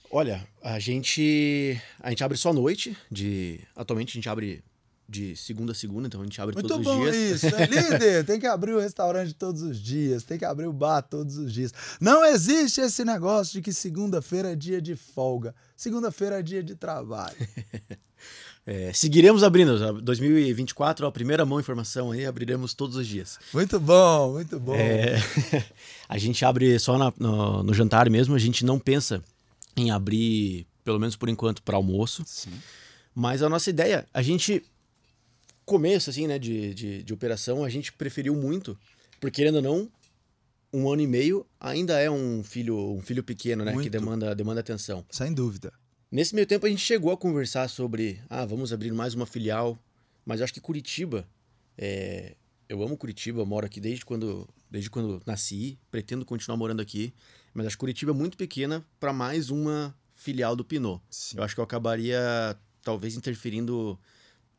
Olha, 0.10 0.48
a 0.64 0.80
gente 0.80 1.80
a 2.00 2.10
gente 2.10 2.24
abre 2.24 2.38
só 2.38 2.50
à 2.50 2.54
noite, 2.54 2.96
de 3.12 3.60
atualmente 3.76 4.12
a 4.12 4.14
gente 4.16 4.30
abre 4.30 4.64
de 5.10 5.36
segunda 5.38 5.72
a 5.72 5.76
segunda, 5.76 6.08
então 6.08 6.20
a 6.20 6.24
gente 6.26 6.40
abre 6.42 6.54
Muito 6.54 6.68
todos 6.68 6.84
bom 6.86 7.00
os 7.02 7.12
dias. 7.12 7.44
isso, 7.44 7.56
é 7.56 7.66
líder. 7.68 8.26
Tem 8.26 8.40
que 8.40 8.46
abrir 8.46 8.74
o 8.74 8.80
restaurante 8.80 9.34
todos 9.34 9.62
os 9.62 9.80
dias, 9.80 10.24
tem 10.24 10.38
que 10.38 10.44
abrir 10.46 10.68
o 10.68 10.74
bar 10.74 11.02
todos 11.02 11.38
os 11.38 11.54
dias. 11.54 11.74
Não 12.00 12.26
existe 12.26 12.82
esse 12.82 13.06
negócio 13.06 13.54
de 13.54 13.62
que 13.62 13.72
segunda-feira 13.72 14.52
é 14.52 14.56
dia 14.56 14.82
de 14.82 14.96
folga. 14.96 15.56
Segunda-feira 15.78 16.40
é 16.40 16.42
dia 16.44 16.64
de 16.64 16.76
trabalho. 16.76 17.36
É, 18.70 18.92
seguiremos 18.92 19.44
abrindo. 19.44 20.02
2024, 20.02 21.08
ó, 21.08 21.12
primeira 21.12 21.46
mão 21.46 21.58
informação 21.58 22.12
aí, 22.12 22.26
abriremos 22.26 22.74
todos 22.74 22.98
os 22.98 23.08
dias. 23.08 23.40
Muito 23.54 23.80
bom, 23.80 24.34
muito 24.34 24.60
bom. 24.60 24.76
É, 24.76 25.16
a 26.10 26.18
gente 26.18 26.44
abre 26.44 26.78
só 26.78 26.98
na- 26.98 27.14
no, 27.18 27.64
no 27.64 27.74
jantar 27.74 28.10
mesmo, 28.10 28.36
a 28.36 28.40
gente 28.40 28.66
não 28.66 28.78
pensa 28.78 29.24
em 29.78 29.92
abrir, 29.92 30.66
pelo 30.84 31.00
menos 31.00 31.16
por 31.16 31.30
enquanto, 31.30 31.62
para 31.62 31.78
almoço. 31.78 32.24
Sim. 32.26 32.52
Mas 33.14 33.42
a 33.42 33.50
nossa 33.50 33.70
ideia, 33.70 34.06
a 34.14 34.22
gente, 34.22 34.64
começo 35.66 36.10
assim, 36.10 36.28
né, 36.28 36.38
de, 36.38 36.74
de, 36.74 37.04
de 37.04 37.14
operação, 37.14 37.64
a 37.64 37.70
gente 37.70 37.94
preferiu 37.94 38.36
muito, 38.36 38.78
porque 39.20 39.42
querendo 39.42 39.56
ou 39.56 39.62
não, 39.62 39.92
um 40.74 40.92
ano 40.92 41.02
e 41.02 41.08
meio 41.08 41.46
ainda 41.60 42.00
é 42.00 42.10
um 42.10 42.44
filho, 42.44 42.78
um 42.78 43.02
filho 43.02 43.24
pequeno, 43.24 43.64
né? 43.64 43.72
Que 43.72 43.78
Muito. 43.78 43.90
demanda, 43.90 44.36
demanda 44.36 44.60
atenção. 44.60 45.06
Sem 45.10 45.34
dúvida. 45.34 45.72
Nesse 46.12 46.36
meio 46.36 46.48
tempo 46.48 46.66
a 46.66 46.70
gente 46.70 46.82
chegou 46.82 47.12
a 47.12 47.18
conversar 47.18 47.70
sobre, 47.70 48.22
ah, 48.30 48.46
vamos 48.46 48.72
abrir 48.72 48.92
mais 48.94 49.14
uma 49.14 49.26
filial, 49.26 49.78
mas 50.26 50.40
eu 50.40 50.44
acho 50.44 50.54
que 50.54 50.62
Curitiba, 50.62 51.28
é, 51.78 52.36
eu 52.70 52.82
amo 52.82 52.98
Curitiba, 52.98 53.46
moro 53.46 53.66
aqui 53.66 53.80
desde 53.80 54.06
quando, 54.06 54.48
desde 54.70 54.90
quando 54.90 55.22
nasci, 55.26 55.78
pretendo 55.92 56.26
continuar 56.26 56.58
morando 56.58 56.82
aqui, 56.82 57.14
mas 57.58 57.66
acho 57.66 57.76
que 57.76 57.80
Curitiba 57.80 58.12
é 58.12 58.14
muito 58.14 58.38
pequena 58.38 58.86
para 59.00 59.12
mais 59.12 59.50
uma 59.50 59.96
filial 60.14 60.56
do 60.56 60.64
Pinot. 60.64 61.02
Sim. 61.10 61.38
Eu 61.38 61.44
acho 61.44 61.56
que 61.56 61.60
eu 61.60 61.64
acabaria 61.64 62.20
talvez 62.84 63.16
interferindo, 63.16 63.98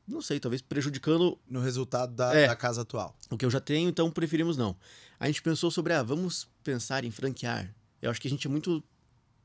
não 0.06 0.20
sei, 0.20 0.40
talvez 0.40 0.61
prejudicando 0.61 1.38
No 1.48 1.61
resultado 1.61 2.12
da, 2.12 2.34
É. 2.34 2.48
da 2.48 2.56
casa 2.56 2.82
atual. 2.82 3.16
o 3.30 3.37
que 3.38 3.44
eu 3.44 3.50
já 3.50 3.61
tenho, 3.61 3.88
então 3.88 4.11
preferimos 4.11 4.56
não. 4.56 4.74
A 5.20 5.28
gente 5.28 5.40
pensou 5.42 5.70
sobre, 5.70 5.92
ah, 5.92 6.02
vamos 6.02 6.48
pensar 6.64 7.04
em 7.04 7.11
franquear. 7.12 7.72
Eu 8.02 8.11
acho 8.11 8.20
que 8.20 8.26
a 8.26 8.30
gente 8.30 8.46
é 8.48 8.50
muito 8.50 8.82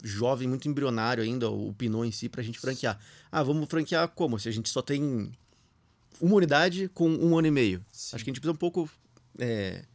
jovem, 0.03 0.47
muito 0.47 0.67
embrionário 0.67 1.23
ainda, 1.23 1.47
o 1.49 1.73
Pinot 1.75 2.07
em 2.07 2.11
si, 2.11 2.27
pra 2.27 2.41
gente 2.41 2.59
franquear. 2.59 2.99
Ah, 3.31 3.43
vamos 3.43 3.69
franquear 3.69 4.07
como? 4.09 4.39
Se 4.39 4.49
a 4.49 4.51
gente 4.51 4.67
só 4.69 4.81
tem 4.81 5.31
uma 6.19 6.35
unidade 6.35 6.87
com 6.89 7.07
um 7.07 7.37
ano 7.37 7.47
e 7.47 7.51
meio. 7.51 7.85
Sim. 7.91 8.15
Acho 8.15 8.23
que 8.25 8.29
a 8.29 8.33
gente 8.33 8.41
precisa 8.41 8.53
um 8.53 8.57
pouco 8.57 8.89
é, 9.37 9.85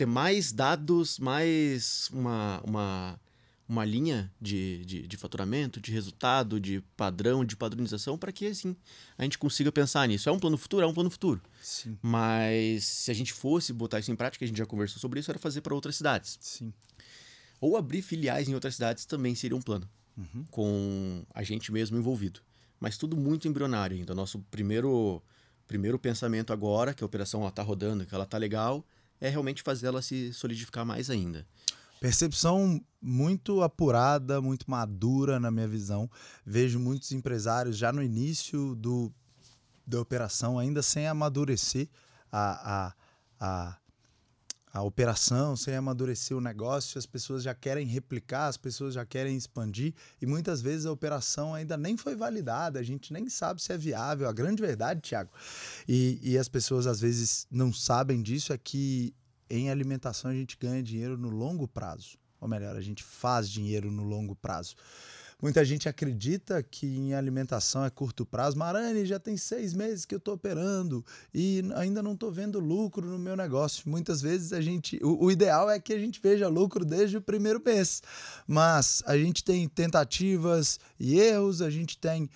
ter 0.00 0.06
mais 0.06 0.50
dados, 0.50 1.18
mais 1.18 2.08
uma, 2.10 2.58
uma, 2.64 3.20
uma 3.68 3.84
linha 3.84 4.32
de, 4.40 4.82
de, 4.86 5.06
de 5.06 5.16
faturamento, 5.18 5.78
de 5.78 5.92
resultado, 5.92 6.58
de 6.58 6.82
padrão, 6.96 7.44
de 7.44 7.54
padronização, 7.54 8.16
para 8.16 8.32
que 8.32 8.46
assim 8.46 8.74
a 9.18 9.24
gente 9.24 9.36
consiga 9.36 9.70
pensar 9.70 10.08
nisso. 10.08 10.26
É 10.26 10.32
um 10.32 10.38
plano 10.38 10.56
futuro? 10.56 10.82
É 10.84 10.88
um 10.88 10.94
plano 10.94 11.10
futuro. 11.10 11.38
Sim. 11.60 11.98
Mas 12.00 12.84
se 12.84 13.10
a 13.10 13.14
gente 13.14 13.34
fosse 13.34 13.74
botar 13.74 13.98
isso 13.98 14.10
em 14.10 14.16
prática, 14.16 14.42
a 14.42 14.48
gente 14.48 14.56
já 14.56 14.64
conversou 14.64 14.98
sobre 14.98 15.20
isso, 15.20 15.30
era 15.30 15.38
fazer 15.38 15.60
para 15.60 15.74
outras 15.74 15.96
cidades. 15.96 16.38
Sim. 16.40 16.72
Ou 17.60 17.76
abrir 17.76 18.00
filiais 18.00 18.48
em 18.48 18.54
outras 18.54 18.76
cidades 18.76 19.04
também 19.04 19.34
seria 19.34 19.56
um 19.56 19.60
plano, 19.60 19.86
Uhum. 20.16 20.44
com 20.50 21.22
a 21.34 21.42
gente 21.42 21.70
mesmo 21.70 21.98
envolvido. 21.98 22.40
Mas 22.80 22.96
tudo 22.96 23.18
muito 23.18 23.46
embrionário 23.46 23.98
ainda. 23.98 24.14
Nosso 24.14 24.38
primeiro, 24.50 25.22
primeiro 25.68 25.98
pensamento 25.98 26.54
agora, 26.54 26.94
que 26.94 27.04
a 27.04 27.06
operação 27.06 27.46
está 27.46 27.62
rodando, 27.62 28.06
que 28.06 28.14
ela 28.14 28.24
está 28.24 28.38
legal, 28.38 28.82
é 29.20 29.28
realmente 29.28 29.62
fazer 29.62 29.88
ela 29.88 30.02
se 30.02 30.32
solidificar 30.32 30.84
mais 30.84 31.10
ainda. 31.10 31.46
Percepção 32.00 32.80
muito 33.00 33.62
apurada, 33.62 34.40
muito 34.40 34.70
madura 34.70 35.38
na 35.38 35.50
minha 35.50 35.68
visão. 35.68 36.10
Vejo 36.44 36.80
muitos 36.80 37.12
empresários 37.12 37.76
já 37.76 37.92
no 37.92 38.02
início 38.02 38.74
do, 38.74 39.12
da 39.86 40.00
operação, 40.00 40.58
ainda 40.58 40.82
sem 40.82 41.06
amadurecer 41.06 41.88
a, 42.32 42.86
a, 42.86 42.94
a, 43.38 43.76
a 44.72 44.82
operação, 44.82 45.56
sem 45.56 45.74
amadurecer 45.74 46.36
o 46.36 46.40
negócio. 46.40 46.98
As 46.98 47.06
pessoas 47.06 47.42
já 47.42 47.54
querem 47.54 47.86
replicar, 47.86 48.46
as 48.46 48.56
pessoas 48.56 48.94
já 48.94 49.04
querem 49.04 49.36
expandir 49.36 49.94
e 50.20 50.26
muitas 50.26 50.60
vezes 50.62 50.86
a 50.86 50.92
operação 50.92 51.54
ainda 51.54 51.76
nem 51.76 51.96
foi 51.96 52.14
validada, 52.14 52.78
a 52.78 52.82
gente 52.82 53.12
nem 53.12 53.28
sabe 53.28 53.60
se 53.60 53.72
é 53.72 53.78
viável. 53.78 54.28
A 54.28 54.32
grande 54.32 54.62
verdade, 54.62 55.00
Tiago, 55.00 55.30
e, 55.88 56.18
e 56.22 56.38
as 56.38 56.48
pessoas 56.48 56.86
às 56.86 57.00
vezes 57.00 57.46
não 57.50 57.72
sabem 57.72 58.22
disso, 58.22 58.52
é 58.52 58.58
que 58.58 59.14
em 59.48 59.70
alimentação 59.70 60.30
a 60.30 60.34
gente 60.34 60.56
ganha 60.56 60.82
dinheiro 60.82 61.18
no 61.18 61.28
longo 61.28 61.66
prazo. 61.66 62.16
Ou 62.40 62.48
melhor, 62.48 62.76
a 62.76 62.80
gente 62.80 63.02
faz 63.02 63.50
dinheiro 63.50 63.90
no 63.90 64.04
longo 64.04 64.34
prazo. 64.34 64.74
Muita 65.42 65.64
gente 65.64 65.88
acredita 65.88 66.62
que 66.62 66.86
em 66.86 67.14
alimentação 67.14 67.84
é 67.84 67.90
curto 67.90 68.26
prazo. 68.26 68.58
Marani, 68.58 69.06
já 69.06 69.18
tem 69.18 69.36
seis 69.36 69.72
meses 69.72 70.04
que 70.04 70.14
eu 70.14 70.18
estou 70.18 70.34
operando 70.34 71.04
e 71.32 71.62
ainda 71.76 72.02
não 72.02 72.12
estou 72.12 72.30
vendo 72.30 72.60
lucro 72.60 73.06
no 73.06 73.18
meu 73.18 73.34
negócio. 73.34 73.88
Muitas 73.88 74.20
vezes 74.20 74.52
a 74.52 74.60
gente. 74.60 75.00
O, 75.02 75.24
o 75.24 75.30
ideal 75.30 75.70
é 75.70 75.80
que 75.80 75.94
a 75.94 75.98
gente 75.98 76.20
veja 76.20 76.46
lucro 76.46 76.84
desde 76.84 77.16
o 77.16 77.22
primeiro 77.22 77.62
mês. 77.64 78.02
Mas 78.46 79.02
a 79.06 79.16
gente 79.16 79.42
tem 79.42 79.66
tentativas 79.66 80.78
e 80.98 81.18
erros, 81.18 81.62
a 81.62 81.70
gente 81.70 81.96
tem 81.96 82.28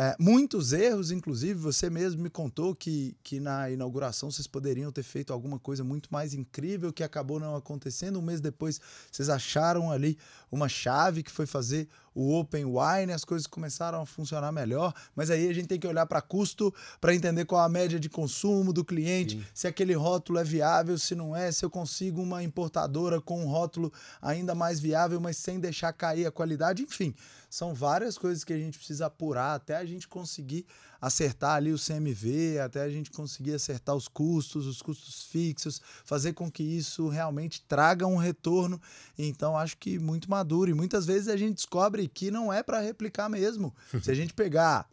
é, 0.00 0.14
muitos 0.16 0.72
erros, 0.72 1.10
inclusive, 1.10 1.54
você 1.54 1.90
mesmo 1.90 2.22
me 2.22 2.30
contou 2.30 2.72
que, 2.72 3.16
que 3.20 3.40
na 3.40 3.68
inauguração 3.68 4.30
vocês 4.30 4.46
poderiam 4.46 4.92
ter 4.92 5.02
feito 5.02 5.32
alguma 5.32 5.58
coisa 5.58 5.82
muito 5.82 6.08
mais 6.12 6.34
incrível 6.34 6.92
que 6.92 7.02
acabou 7.02 7.40
não 7.40 7.56
acontecendo. 7.56 8.16
Um 8.20 8.22
mês 8.22 8.40
depois, 8.40 8.80
vocês 9.10 9.28
acharam 9.28 9.90
ali 9.90 10.16
uma 10.52 10.68
chave 10.68 11.24
que 11.24 11.32
foi 11.32 11.46
fazer 11.46 11.88
o 12.18 12.36
Open 12.36 12.64
Wine, 12.64 13.12
as 13.12 13.24
coisas 13.24 13.46
começaram 13.46 14.02
a 14.02 14.04
funcionar 14.04 14.50
melhor, 14.50 14.92
mas 15.14 15.30
aí 15.30 15.48
a 15.48 15.52
gente 15.52 15.68
tem 15.68 15.78
que 15.78 15.86
olhar 15.86 16.04
para 16.04 16.20
custo 16.20 16.74
para 17.00 17.14
entender 17.14 17.44
qual 17.44 17.60
a 17.60 17.68
média 17.68 18.00
de 18.00 18.08
consumo 18.08 18.72
do 18.72 18.84
cliente, 18.84 19.36
Sim. 19.36 19.44
se 19.54 19.68
aquele 19.68 19.94
rótulo 19.94 20.40
é 20.40 20.42
viável, 20.42 20.98
se 20.98 21.14
não 21.14 21.36
é, 21.36 21.52
se 21.52 21.64
eu 21.64 21.70
consigo 21.70 22.20
uma 22.20 22.42
importadora 22.42 23.20
com 23.20 23.40
um 23.40 23.46
rótulo 23.46 23.92
ainda 24.20 24.52
mais 24.52 24.80
viável, 24.80 25.20
mas 25.20 25.36
sem 25.36 25.60
deixar 25.60 25.92
cair 25.92 26.26
a 26.26 26.32
qualidade, 26.32 26.82
enfim. 26.82 27.14
São 27.48 27.72
várias 27.72 28.18
coisas 28.18 28.42
que 28.42 28.52
a 28.52 28.58
gente 28.58 28.76
precisa 28.76 29.06
apurar 29.06 29.54
até 29.54 29.76
a 29.76 29.84
gente 29.84 30.08
conseguir 30.08 30.66
acertar 31.00 31.54
ali 31.54 31.72
o 31.72 31.78
CMV, 31.78 32.58
até 32.58 32.82
a 32.82 32.90
gente 32.90 33.10
conseguir 33.10 33.54
acertar 33.54 33.94
os 33.94 34.08
custos, 34.08 34.66
os 34.66 34.82
custos 34.82 35.24
fixos, 35.24 35.80
fazer 36.04 36.32
com 36.32 36.50
que 36.50 36.62
isso 36.62 37.08
realmente 37.08 37.62
traga 37.62 38.06
um 38.06 38.16
retorno. 38.16 38.80
Então, 39.16 39.56
acho 39.56 39.76
que 39.78 39.98
muito 39.98 40.28
maduro. 40.28 40.70
E 40.70 40.74
muitas 40.74 41.06
vezes 41.06 41.28
a 41.28 41.36
gente 41.36 41.54
descobre 41.54 42.07
que 42.08 42.30
não 42.30 42.52
é 42.52 42.62
para 42.62 42.80
replicar 42.80 43.28
mesmo. 43.28 43.74
Se 44.02 44.10
a 44.10 44.14
gente 44.14 44.34
pegar 44.34 44.88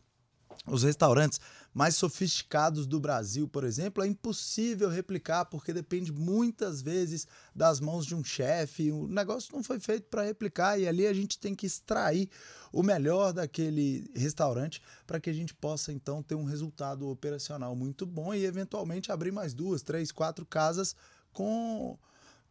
os 0.68 0.84
restaurantes 0.84 1.40
mais 1.74 1.96
sofisticados 1.96 2.88
do 2.88 3.00
Brasil, 3.02 3.50
por 3.50 3.66
exemplo, 3.66 4.02
é 4.02 4.08
impossível 4.08 4.90
replicar 4.90 5.44
porque 5.46 5.74
depende 5.74 6.12
muitas 6.12 6.82
vezes 6.82 7.28
das 7.54 7.82
mãos 7.82 8.06
de 8.06 8.16
um 8.16 8.24
chefe. 8.24 8.92
O 8.92 9.08
negócio 9.08 9.54
não 9.54 9.62
foi 9.62 9.80
feito 9.80 10.08
para 10.08 10.24
replicar 10.24 10.80
e 10.80 10.88
ali 10.88 11.06
a 11.06 11.14
gente 11.14 11.38
tem 11.38 11.54
que 11.54 11.66
extrair 11.66 12.30
o 12.72 12.82
melhor 12.82 13.34
daquele 13.34 14.10
restaurante 14.16 14.82
para 15.06 15.20
que 15.20 15.30
a 15.30 15.34
gente 15.34 15.54
possa 15.54 15.92
então 15.92 16.24
ter 16.24 16.36
um 16.36 16.46
resultado 16.46 17.10
operacional 17.10 17.76
muito 17.76 18.06
bom 18.06 18.34
e 18.34 18.46
eventualmente 18.46 19.12
abrir 19.12 19.32
mais 19.32 19.54
duas, 19.54 19.82
três, 19.82 20.14
quatro 20.14 20.46
casas 20.46 20.96
com 21.34 21.98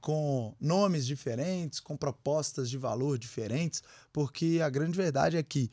com 0.04 0.54
nomes 0.60 1.06
diferentes, 1.06 1.80
com 1.80 1.96
propostas 1.96 2.68
de 2.68 2.76
valor 2.76 3.16
diferentes, 3.16 3.82
porque 4.12 4.60
a 4.62 4.68
grande 4.68 4.94
verdade 4.94 5.38
é 5.38 5.42
que 5.42 5.70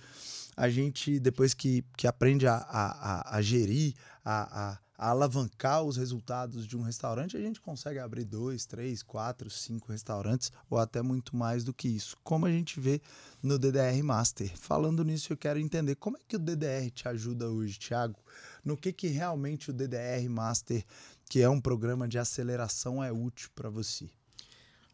a 0.56 0.70
gente, 0.70 1.20
depois 1.20 1.54
que, 1.54 1.84
que 1.98 2.08
aprende 2.08 2.48
a, 2.48 2.56
a, 2.56 3.36
a, 3.36 3.42
gerir, 3.42 3.94
a, 4.24 4.70
a, 4.70 4.80
a 4.98 5.10
alavancar 5.10 5.84
os 5.84 5.98
resultados 5.98 6.66
de 6.66 6.78
um 6.78 6.82
restaurante, 6.82 7.36
a 7.36 7.42
gente 7.42 7.60
consegue 7.60 8.00
abrir 8.00 8.24
dois, 8.24 8.66
três, 8.66 9.04
quatro, 9.04 9.50
cinco 9.50 9.92
restaurantes, 9.92 10.50
ou 10.70 10.78
até 10.78 11.02
muito 11.02 11.36
mais 11.36 11.66
do 11.66 11.74
que 11.74 11.90
isso, 11.90 12.16
como 12.24 12.46
a 12.46 12.50
gente 12.50 12.80
vê 12.80 13.02
no 13.44 13.60
DDR 13.60 14.02
Master. 14.02 14.50
Falando 14.58 15.04
nisso, 15.04 15.34
eu 15.34 15.38
quero 15.38 15.60
entender 15.60 15.96
como 15.96 16.16
é 16.16 16.22
que 16.26 16.38
o 16.38 16.40
DDR 16.40 16.90
te 16.90 17.06
ajuda 17.06 17.50
hoje, 17.50 17.78
Thiago, 17.78 18.18
no 18.64 18.78
que, 18.78 18.94
que 18.94 19.08
realmente 19.08 19.72
o 19.72 19.74
DDR 19.74 20.30
Master, 20.30 20.86
que 21.30 21.42
é 21.42 21.50
um 21.50 21.60
programa 21.60 22.08
de 22.08 22.18
aceleração, 22.18 23.04
é 23.04 23.12
útil 23.12 23.50
para 23.54 23.70
você. 23.70 24.10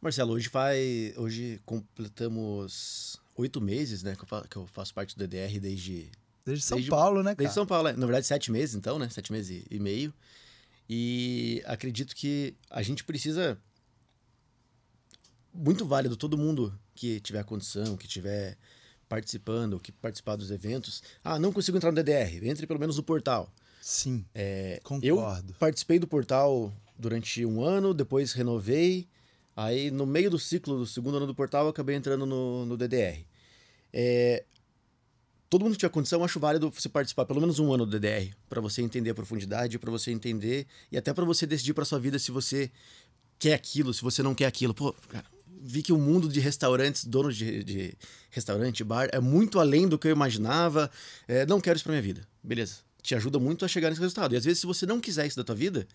Marcelo, 0.02 0.34
hoje 0.34 0.50
vai. 0.50 1.14
Hoje 1.18 1.60
completamos 1.66 3.20
oito 3.36 3.60
meses, 3.60 4.04
né? 4.04 4.16
Que 4.16 4.24
eu, 4.24 4.28
fa- 4.28 4.48
que 4.48 4.56
eu 4.56 4.68
faço 4.68 4.94
parte 4.94 5.16
do 5.16 5.20
DDR 5.28 5.60
desde. 5.60 6.12
Desde 6.46 6.64
São 6.64 6.78
Desde- 6.78 6.90
Paulo, 6.90 7.18
né, 7.18 7.32
cara? 7.32 7.36
Desde 7.36 7.54
São 7.56 7.66
Paulo, 7.66 7.90
é. 7.90 7.94
na 7.94 8.06
verdade, 8.06 8.26
sete 8.26 8.52
meses, 8.52 8.76
então, 8.76 8.98
né? 8.98 9.10
Sete 9.10 9.32
meses 9.32 9.66
e- 9.70 9.80
meio. 9.80 10.14
E 10.90 11.62
acredito 11.66 12.16
que 12.16 12.56
a 12.70 12.82
gente 12.82 13.04
precisa. 13.04 13.58
Muito 15.54 15.86
válido 15.86 16.16
todo 16.16 16.38
mundo 16.38 16.78
que 16.94 17.20
tiver 17.20 17.44
condição, 17.44 17.98
que 17.98 18.08
tiver 18.08 18.56
participando, 19.10 19.80
que 19.80 19.92
participar 19.92 20.36
dos 20.36 20.52
eventos. 20.52 21.02
Ah, 21.24 21.40
não 21.40 21.52
consigo 21.52 21.76
entrar 21.78 21.92
no 21.92 21.96
DDR. 21.96 22.48
Entre 22.48 22.68
pelo 22.68 22.80
menos 22.80 22.96
no 22.98 23.04
portal. 23.04 23.52
Sim, 23.82 24.24
É, 24.36 24.80
concordo. 24.84 25.54
Participei 25.60 25.98
do 25.98 26.08
portal 26.08 26.74
durante 26.98 27.44
um 27.46 27.62
ano, 27.64 27.94
depois 27.94 28.34
renovei. 28.34 29.08
Aí, 29.58 29.90
no 29.90 30.06
meio 30.06 30.30
do 30.30 30.38
ciclo 30.38 30.78
do 30.78 30.86
segundo 30.86 31.18
ano 31.18 31.26
do 31.26 31.34
portal, 31.34 31.64
eu 31.64 31.70
acabei 31.72 31.96
entrando 31.96 32.28
no, 32.28 32.64
no 32.64 32.78
DDR. 32.78 33.26
É, 33.92 34.44
todo 35.50 35.64
mundo 35.64 35.72
que 35.72 35.80
tiver 35.80 35.90
condição, 35.90 36.20
eu 36.20 36.26
acho 36.26 36.40
válido 36.40 36.70
você 36.70 36.88
participar 36.88 37.26
pelo 37.26 37.42
menos 37.42 37.58
um 37.58 37.74
ano 37.74 37.84
do 37.84 38.00
DDR, 38.00 38.36
para 38.48 38.62
você 38.62 38.84
entender 38.84 39.10
a 39.10 39.16
profundidade, 39.16 39.80
para 39.80 39.90
você 39.90 40.12
entender 40.12 40.68
e 40.92 40.98
até 40.98 41.12
para 41.12 41.26
você 41.26 41.48
decidir 41.48 41.74
para 41.74 41.86
sua 41.86 42.00
vida 42.00 42.20
se 42.20 42.30
você 42.30 42.70
quer 43.40 43.56
aquilo, 43.56 43.92
se 43.96 44.04
você 44.04 44.22
não 44.22 44.36
quer 44.36 44.46
aquilo. 44.46 44.76
Pô, 44.76 44.94
cara, 45.10 45.26
vi 45.60 45.82
que 45.82 45.92
o 45.92 45.98
mundo 45.98 46.30
de 46.30 46.40
restaurantes, 46.40 47.04
donos 47.04 47.36
de, 47.36 47.64
de 47.64 47.98
restaurante, 48.30 48.84
bar, 48.84 49.10
é 49.12 49.20
muito 49.20 49.60
além 49.60 49.88
do 49.88 49.98
que 49.98 50.08
eu 50.08 50.12
imaginava. 50.12 50.92
É, 51.28 51.48
não 51.48 51.60
quero 51.60 51.78
isso 51.78 51.84
pra 51.84 51.94
minha 51.94 52.04
vida. 52.04 52.28
Beleza. 52.44 52.82
Te 53.02 53.16
ajuda 53.16 53.40
muito 53.40 53.66
a 53.66 53.68
chegar 53.68 53.90
nesse 53.90 54.02
resultado. 54.02 54.36
E 54.36 54.38
às 54.38 54.46
vezes, 54.46 54.60
se 54.60 54.68
você 54.68 54.86
não 54.86 55.02
quiser 55.02 55.26
isso 55.26 55.38
da 55.38 55.44
tua 55.44 55.56
vida, 55.56 55.88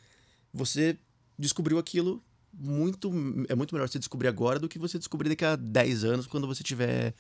você 0.53 0.99
descobriu 1.39 1.79
aquilo 1.79 2.21
muito. 2.53 3.11
É 3.49 3.55
muito 3.55 3.75
melhor 3.75 3.89
você 3.89 3.99
descobrir 3.99 4.29
agora 4.29 4.59
do 4.59 4.69
que 4.69 4.79
você 4.79 4.99
descobrir 4.99 5.29
daqui 5.29 5.45
a 5.45 5.57
10 5.57 6.05
anos, 6.05 6.27
quando 6.27 6.47
você 6.47 6.63
tiver. 6.63 7.15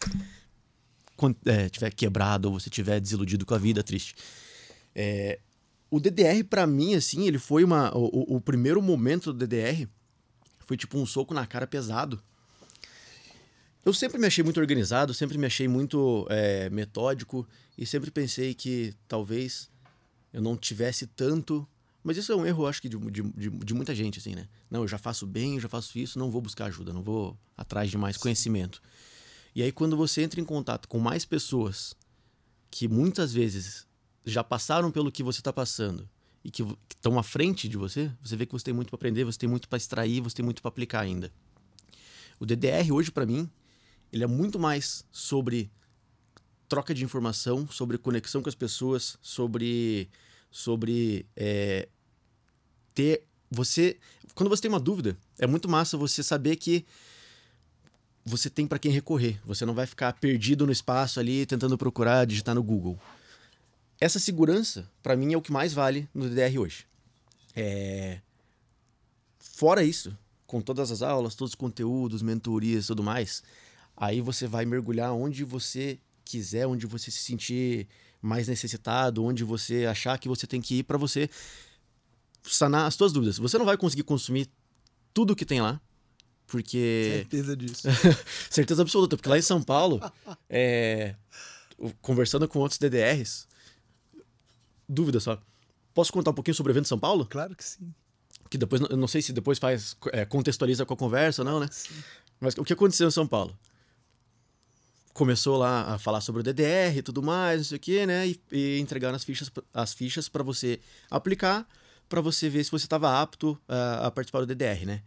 Quando, 1.16 1.36
é, 1.46 1.68
tiver 1.68 1.90
quebrado 1.92 2.48
ou 2.50 2.58
você 2.58 2.68
tiver 2.70 3.00
desiludido 3.00 3.44
com 3.46 3.54
a 3.54 3.58
vida, 3.58 3.82
triste. 3.82 4.14
É, 4.94 5.38
o 5.90 6.00
DDR, 6.00 6.42
pra 6.44 6.66
mim, 6.66 6.94
assim, 6.94 7.26
ele 7.26 7.38
foi 7.38 7.62
uma. 7.64 7.96
O- 7.96 8.36
o 8.36 8.40
primeiro 8.40 8.80
momento 8.82 9.32
do 9.32 9.38
DDR 9.38 9.86
Foi 10.66 10.76
tipo 10.76 10.98
um 10.98 11.04
soco 11.04 11.34
na 11.34 11.46
cara 11.46 11.66
pesado. 11.66 12.22
Eu 13.84 13.92
sempre 13.92 14.18
me 14.18 14.26
achei 14.26 14.44
muito 14.44 14.60
organizado, 14.60 15.12
sempre 15.12 15.36
me 15.36 15.44
achei 15.46 15.66
muito 15.66 16.24
é, 16.30 16.70
metódico 16.70 17.46
e 17.76 17.84
sempre 17.84 18.10
pensei 18.12 18.54
que 18.54 18.94
talvez 19.08 19.68
eu 20.32 20.40
não 20.40 20.56
tivesse 20.56 21.06
tanto. 21.06 21.66
Mas 22.02 22.16
isso 22.16 22.32
é 22.32 22.36
um 22.36 22.44
erro, 22.44 22.66
acho 22.66 22.82
que, 22.82 22.88
de, 22.88 22.98
de, 22.98 23.22
de, 23.22 23.50
de 23.50 23.74
muita 23.74 23.94
gente, 23.94 24.18
assim, 24.18 24.34
né? 24.34 24.48
Não, 24.70 24.82
eu 24.82 24.88
já 24.88 24.98
faço 24.98 25.26
bem, 25.26 25.54
eu 25.54 25.60
já 25.60 25.68
faço 25.68 25.98
isso, 25.98 26.18
não 26.18 26.30
vou 26.30 26.40
buscar 26.40 26.66
ajuda, 26.66 26.92
não 26.92 27.02
vou 27.02 27.38
atrás 27.56 27.90
de 27.90 27.96
mais 27.96 28.16
conhecimento. 28.16 28.82
E 29.54 29.62
aí, 29.62 29.70
quando 29.70 29.96
você 29.96 30.22
entra 30.22 30.40
em 30.40 30.44
contato 30.44 30.88
com 30.88 30.98
mais 30.98 31.24
pessoas 31.24 31.94
que 32.70 32.88
muitas 32.88 33.32
vezes 33.32 33.86
já 34.24 34.42
passaram 34.42 34.90
pelo 34.90 35.12
que 35.12 35.22
você 35.22 35.40
está 35.40 35.52
passando 35.52 36.08
e 36.44 36.50
que 36.50 36.64
estão 36.90 37.18
à 37.18 37.22
frente 37.22 37.68
de 37.68 37.76
você, 37.76 38.10
você 38.22 38.36
vê 38.36 38.46
que 38.46 38.52
você 38.52 38.64
tem 38.64 38.74
muito 38.74 38.88
para 38.88 38.96
aprender, 38.96 39.24
você 39.24 39.38
tem 39.38 39.48
muito 39.48 39.68
para 39.68 39.76
extrair, 39.76 40.20
você 40.20 40.36
tem 40.36 40.44
muito 40.44 40.62
para 40.62 40.70
aplicar 40.70 41.00
ainda. 41.00 41.32
O 42.40 42.46
DDR 42.46 42.90
hoje 42.92 43.10
para 43.10 43.26
mim, 43.26 43.48
ele 44.12 44.24
é 44.24 44.26
muito 44.26 44.58
mais 44.58 45.04
sobre 45.12 45.70
troca 46.68 46.94
de 46.94 47.04
informação, 47.04 47.68
sobre 47.68 47.98
conexão 47.98 48.42
com 48.42 48.48
as 48.48 48.54
pessoas, 48.54 49.18
sobre 49.20 50.08
sobre 50.52 51.26
é, 51.34 51.88
ter 52.94 53.24
você 53.50 53.98
quando 54.34 54.48
você 54.48 54.62
tem 54.62 54.70
uma 54.70 54.80
dúvida 54.80 55.16
é 55.38 55.46
muito 55.46 55.68
massa 55.68 55.96
você 55.96 56.22
saber 56.22 56.56
que 56.56 56.86
você 58.24 58.48
tem 58.48 58.66
para 58.66 58.78
quem 58.78 58.92
recorrer. 58.92 59.40
Você 59.44 59.66
não 59.66 59.74
vai 59.74 59.86
ficar 59.86 60.12
perdido 60.14 60.64
no 60.64 60.72
espaço 60.72 61.18
ali 61.18 61.44
tentando 61.44 61.76
procurar, 61.76 62.24
digitar 62.24 62.54
no 62.54 62.62
Google. 62.62 62.98
Essa 64.00 64.18
segurança, 64.18 64.88
para 65.02 65.16
mim, 65.16 65.32
é 65.32 65.36
o 65.36 65.42
que 65.42 65.52
mais 65.52 65.72
vale 65.72 66.08
no 66.14 66.28
DDR 66.28 66.58
hoje. 66.58 66.86
É... 67.54 68.20
Fora 69.38 69.84
isso, 69.84 70.16
com 70.46 70.60
todas 70.60 70.90
as 70.90 71.02
aulas, 71.02 71.34
todos 71.34 71.52
os 71.52 71.56
conteúdos, 71.56 72.22
mentorias 72.22 72.84
e 72.84 72.86
tudo 72.88 73.02
mais, 73.02 73.42
aí 73.96 74.20
você 74.20 74.46
vai 74.46 74.64
mergulhar 74.64 75.12
onde 75.12 75.44
você 75.44 75.98
quiser, 76.24 76.66
onde 76.66 76.86
você 76.86 77.10
se 77.10 77.18
sentir 77.18 77.88
mais 78.22 78.46
necessitado, 78.46 79.24
onde 79.24 79.42
você 79.42 79.84
achar 79.84 80.16
que 80.16 80.28
você 80.28 80.46
tem 80.46 80.60
que 80.60 80.76
ir 80.76 80.82
para 80.84 80.96
você 80.96 81.28
sanar 82.44 82.86
as 82.86 82.94
suas 82.94 83.12
dúvidas. 83.12 83.38
Você 83.38 83.58
não 83.58 83.66
vai 83.66 83.76
conseguir 83.76 84.04
consumir 84.04 84.48
tudo 85.12 85.36
que 85.36 85.44
tem 85.44 85.60
lá, 85.60 85.80
porque. 86.46 87.26
Certeza 87.30 87.56
disso. 87.56 87.88
Certeza 88.48 88.82
absoluta, 88.82 89.16
porque 89.16 89.28
lá 89.28 89.36
em 89.36 89.42
São 89.42 89.60
Paulo, 89.60 90.00
é... 90.48 91.16
conversando 92.00 92.46
com 92.46 92.60
outros 92.60 92.78
DDRs, 92.78 93.48
dúvida 94.88 95.18
só. 95.18 95.40
Posso 95.92 96.12
contar 96.12 96.30
um 96.30 96.34
pouquinho 96.34 96.54
sobre 96.54 96.70
o 96.70 96.74
evento 96.74 96.84
de 96.84 96.88
São 96.88 96.98
Paulo? 96.98 97.26
Claro 97.26 97.54
que 97.56 97.64
sim. 97.64 97.92
Que 98.48 98.56
depois, 98.56 98.80
eu 98.82 98.96
não 98.96 99.08
sei 99.08 99.20
se 99.20 99.32
depois 99.32 99.58
faz, 99.58 99.96
é, 100.12 100.24
contextualiza 100.24 100.86
com 100.86 100.94
a 100.94 100.96
conversa 100.96 101.42
ou 101.42 101.46
não, 101.46 101.60
né? 101.60 101.68
Sim. 101.70 101.94
Mas 102.40 102.54
o 102.56 102.64
que 102.64 102.72
aconteceu 102.72 103.08
em 103.08 103.10
São 103.10 103.26
Paulo? 103.26 103.58
Começou 105.12 105.58
lá 105.58 105.94
a 105.94 105.98
falar 105.98 106.20
sobre 106.20 106.40
o 106.40 106.42
DDR 106.42 106.96
e 106.96 107.02
tudo 107.02 107.22
mais, 107.22 107.58
não 107.58 107.64
sei 107.64 107.76
o 107.76 107.80
quê, 107.80 108.06
né? 108.06 108.28
E, 108.28 108.40
e 108.50 108.78
entregaram 108.80 109.14
as 109.14 109.24
fichas, 109.24 109.50
as 109.72 109.92
fichas 109.92 110.28
para 110.28 110.42
você 110.42 110.80
aplicar, 111.10 111.68
para 112.08 112.20
você 112.20 112.48
ver 112.48 112.64
se 112.64 112.70
você 112.70 112.86
estava 112.86 113.20
apto 113.20 113.58
a, 113.68 114.06
a 114.06 114.10
participar 114.10 114.40
do 114.40 114.46
DDR, 114.46 114.86
né? 114.86 115.02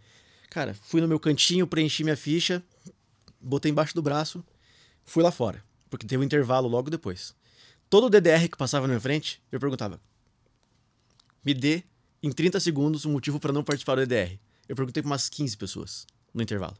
Cara, 0.49 0.74
fui 0.74 1.01
no 1.01 1.08
meu 1.08 1.20
cantinho, 1.20 1.66
preenchi 1.66 2.03
minha 2.03 2.16
ficha, 2.16 2.64
botei 3.41 3.72
embaixo 3.72 3.95
do 3.95 4.01
braço, 4.01 4.43
fui 5.03 5.24
lá 5.24 5.32
fora, 5.32 5.64
porque 5.89 6.06
teve 6.06 6.22
um 6.22 6.26
intervalo 6.26 6.68
logo 6.68 6.89
depois. 6.89 7.36
Todo 7.89 8.08
o 8.08 8.10
DDR 8.10 8.47
que 8.47 8.58
passava 8.58 8.88
na 8.88 8.93
minha 8.93 9.01
frente, 9.01 9.41
eu 9.51 9.60
perguntava: 9.60 9.99
me 11.43 11.53
dê 11.53 11.84
em 12.22 12.32
30 12.32 12.60
segundos 12.60 13.06
um 13.06 13.12
motivo 13.12 13.39
para 13.39 13.53
não 13.53 13.64
participar 13.64 13.95
do 13.95 14.06
DDR. 14.06 14.39
Eu 14.68 14.76
perguntei 14.76 15.03
para 15.03 15.10
umas 15.10 15.30
15 15.30 15.56
pessoas 15.58 16.08
no 16.34 16.41
intervalo. 16.41 16.76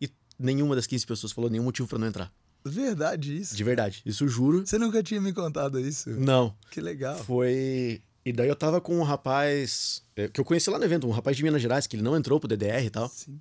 E 0.00 0.10
nenhuma 0.38 0.74
das 0.74 0.86
15 0.86 1.06
pessoas 1.06 1.32
falou 1.32 1.50
nenhum 1.50 1.64
motivo 1.64 1.86
para 1.86 1.98
não 1.98 2.06
entrar. 2.06 2.32
Verdade 2.64 3.36
isso? 3.36 3.56
De 3.56 3.64
verdade, 3.64 4.02
isso 4.06 4.26
juro. 4.28 4.66
Você 4.66 4.78
nunca 4.78 5.02
tinha 5.02 5.20
me 5.20 5.32
contado 5.32 5.80
isso? 5.80 6.10
Não. 6.10 6.54
Que 6.70 6.80
legal. 6.80 7.18
Foi 7.24 8.00
e 8.24 8.32
daí 8.32 8.48
eu 8.48 8.56
tava 8.56 8.80
com 8.80 8.96
um 8.98 9.02
rapaz 9.02 10.02
é, 10.14 10.28
que 10.28 10.40
eu 10.40 10.44
conheci 10.44 10.70
lá 10.70 10.78
no 10.78 10.84
evento, 10.84 11.06
um 11.06 11.10
rapaz 11.10 11.36
de 11.36 11.42
Minas 11.42 11.60
Gerais, 11.60 11.86
que 11.86 11.96
ele 11.96 12.02
não 12.02 12.16
entrou 12.16 12.38
pro 12.38 12.48
DDR 12.48 12.84
e 12.84 12.90
tal. 12.90 13.08
Sim. 13.08 13.40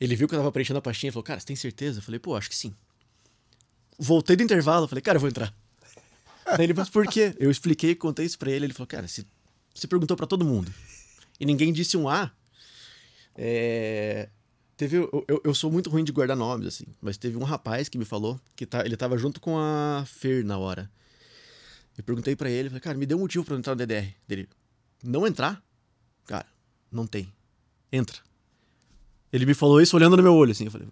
Ele 0.00 0.16
viu 0.16 0.26
que 0.26 0.34
eu 0.34 0.38
tava 0.38 0.50
preenchendo 0.52 0.78
a 0.78 0.82
pastinha 0.82 1.10
e 1.10 1.12
falou, 1.12 1.22
cara, 1.22 1.40
você 1.40 1.46
tem 1.46 1.56
certeza? 1.56 1.98
Eu 1.98 2.02
falei, 2.02 2.18
pô, 2.18 2.34
acho 2.34 2.48
que 2.48 2.56
sim. 2.56 2.74
Voltei 3.98 4.36
do 4.36 4.42
intervalo, 4.42 4.88
falei, 4.88 5.02
cara, 5.02 5.16
eu 5.16 5.20
vou 5.20 5.28
entrar. 5.28 5.54
daí 6.44 6.64
ele, 6.64 6.74
mas 6.74 6.88
por 6.88 7.06
quê? 7.06 7.34
Eu 7.38 7.50
expliquei, 7.50 7.94
contei 7.94 8.24
isso 8.24 8.38
pra 8.38 8.50
ele, 8.50 8.66
ele 8.66 8.72
falou, 8.72 8.86
cara, 8.86 9.06
você, 9.06 9.24
você 9.74 9.86
perguntou 9.86 10.16
para 10.16 10.26
todo 10.26 10.44
mundo. 10.44 10.72
E 11.38 11.44
ninguém 11.44 11.72
disse 11.72 11.96
um 11.98 12.08
A. 12.08 12.30
É... 13.34 14.30
Teve, 14.76 14.96
eu, 14.96 15.40
eu, 15.42 15.54
sou 15.54 15.72
muito 15.72 15.88
ruim 15.88 16.04
de 16.04 16.12
guardar 16.12 16.36
nomes, 16.36 16.66
assim, 16.66 16.84
mas 17.00 17.16
teve 17.16 17.38
um 17.38 17.44
rapaz 17.44 17.88
que 17.88 17.96
me 17.96 18.04
falou 18.04 18.38
que 18.54 18.66
tá, 18.66 18.84
ele 18.84 18.96
tava 18.96 19.16
junto 19.16 19.40
com 19.40 19.58
a 19.58 20.04
Fer 20.06 20.44
na 20.44 20.58
hora. 20.58 20.90
Eu 21.96 22.04
perguntei 22.04 22.36
para 22.36 22.50
ele, 22.50 22.68
falei, 22.68 22.82
cara, 22.82 22.98
me 22.98 23.06
dê 23.06 23.14
um 23.14 23.20
motivo 23.20 23.42
para 23.42 23.56
entrar 23.56 23.74
no 23.74 23.78
DDR. 23.78 24.14
Dele, 24.28 24.46
não 25.02 25.26
entrar? 25.26 25.64
Cara, 26.26 26.46
não 26.92 27.06
tem. 27.06 27.32
Entra. 27.90 28.18
Ele 29.32 29.46
me 29.46 29.54
falou 29.54 29.80
isso 29.80 29.96
olhando 29.96 30.14
no 30.14 30.22
meu 30.22 30.34
olho, 30.34 30.52
assim. 30.52 30.66
Eu 30.66 30.70
falei, 30.70 30.86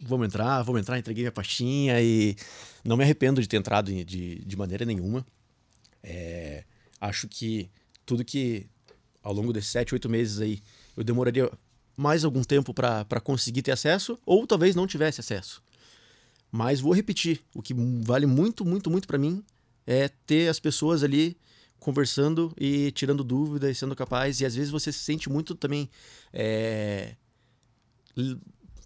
vamos 0.00 0.26
entrar, 0.26 0.62
vamos 0.62 0.80
entrar. 0.80 0.96
Entreguei 0.96 1.24
minha 1.24 1.32
pastinha 1.32 2.00
e 2.00 2.36
não 2.84 2.96
me 2.96 3.02
arrependo 3.02 3.40
de 3.40 3.48
ter 3.48 3.56
entrado 3.56 3.92
de, 3.92 4.44
de 4.44 4.56
maneira 4.56 4.84
nenhuma. 4.84 5.26
É, 6.04 6.62
acho 7.00 7.26
que 7.26 7.68
tudo 8.06 8.24
que 8.24 8.68
ao 9.24 9.32
longo 9.32 9.52
desses 9.52 9.70
sete, 9.70 9.94
oito 9.94 10.08
meses 10.08 10.40
aí 10.40 10.60
eu 10.96 11.02
demoraria 11.02 11.50
mais 11.96 12.24
algum 12.24 12.42
tempo 12.42 12.72
para 12.72 13.20
conseguir 13.22 13.62
ter 13.62 13.72
acesso 13.72 14.18
ou 14.24 14.46
talvez 14.46 14.74
não 14.74 14.86
tivesse 14.86 15.20
acesso. 15.20 15.62
Mas 16.50 16.80
vou 16.80 16.92
repetir, 16.92 17.40
o 17.54 17.60
que 17.60 17.74
vale 18.02 18.26
muito, 18.26 18.64
muito, 18.64 18.90
muito 18.90 19.08
para 19.08 19.18
mim 19.18 19.42
é 19.86 20.08
ter 20.08 20.48
as 20.48 20.60
pessoas 20.60 21.02
ali 21.02 21.36
conversando 21.78 22.54
e 22.58 22.90
tirando 22.92 23.22
dúvidas 23.22 23.70
e 23.70 23.74
sendo 23.74 23.94
capaz. 23.94 24.40
E 24.40 24.46
às 24.46 24.54
vezes 24.54 24.70
você 24.70 24.92
se 24.92 25.00
sente 25.00 25.28
muito 25.28 25.54
também. 25.54 25.90
É... 26.32 27.16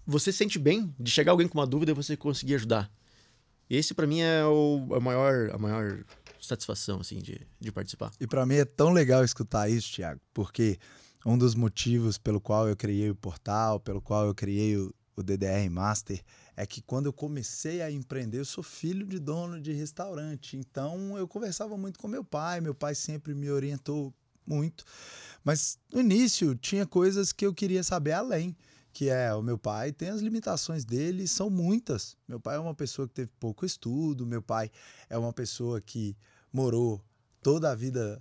Você 0.07 0.33
se 0.33 0.39
sente 0.39 0.59
bem 0.59 0.95
de 0.99 1.11
chegar 1.11 1.33
alguém 1.33 1.47
com 1.47 1.59
uma 1.59 1.67
dúvida 1.67 1.93
e 1.93 1.95
você 1.95 2.17
conseguir 2.17 2.55
ajudar. 2.55 2.91
Esse 3.69 3.93
para 3.93 4.07
mim 4.07 4.21
é 4.21 4.45
o, 4.45 4.89
a 4.95 5.01
maior, 5.01 5.51
a 5.53 5.59
maior 5.59 6.03
satisfação 6.41 7.01
assim 7.01 7.19
de, 7.19 7.41
de 7.61 7.71
participar. 7.71 8.11
E 8.19 8.27
para 8.27 8.47
mim 8.47 8.55
é 8.55 8.65
tão 8.65 8.91
legal 8.91 9.23
escutar 9.23 9.69
isso, 9.69 9.93
Thiago, 9.93 10.21
porque 10.33 10.79
um 11.25 11.37
dos 11.37 11.55
motivos 11.55 12.19
pelo 12.19 12.41
qual 12.41 12.69
eu 12.69 12.77
criei 12.77 13.11
o 13.11 13.15
portal, 13.15 13.81
pelo 13.81 14.01
qual 14.01 14.27
eu 14.27 14.35
criei 14.35 14.77
o, 14.77 14.95
o 15.17 15.23
DDR 15.23 15.69
Master, 15.71 16.23
é 16.57 16.67
que 16.67 16.81
quando 16.83 17.07
eu 17.07 17.13
comecei 17.13 17.83
a 17.83 17.91
empreender, 17.91 18.39
eu 18.39 18.45
sou 18.45 18.65
filho 18.65 19.07
de 19.07 19.19
dono 19.19 19.61
de 19.61 19.73
restaurante, 19.73 20.57
então 20.57 21.17
eu 21.17 21.27
conversava 21.27 21.77
muito 21.77 21.99
com 21.99 22.09
meu 22.09 22.25
pai, 22.25 22.61
meu 22.61 22.75
pai 22.75 22.95
sempre 22.95 23.35
me 23.35 23.51
orientou 23.51 24.13
muito, 24.47 24.85
mas 25.45 25.79
no 25.93 26.01
início 26.01 26.55
tinha 26.55 26.87
coisas 26.87 27.33
que 27.33 27.47
eu 27.47 27.55
queria 27.55 27.83
saber 27.83 28.13
além, 28.13 28.57
que 28.93 29.09
é 29.09 29.33
o 29.35 29.43
meu 29.43 29.59
pai 29.59 29.93
tem 29.93 30.09
as 30.09 30.21
limitações 30.21 30.85
dele, 30.85 31.29
são 31.29 31.49
muitas. 31.49 32.17
Meu 32.27 32.41
pai 32.41 32.57
é 32.57 32.59
uma 32.59 32.75
pessoa 32.75 33.07
que 33.07 33.15
teve 33.15 33.31
pouco 33.39 33.65
estudo, 33.65 34.27
meu 34.27 34.43
pai 34.43 34.71
é 35.09 35.17
uma 35.17 35.33
pessoa 35.33 35.81
que 35.81 36.17
morou 36.53 37.01
toda 37.43 37.71
a 37.71 37.75
vida 37.75 38.21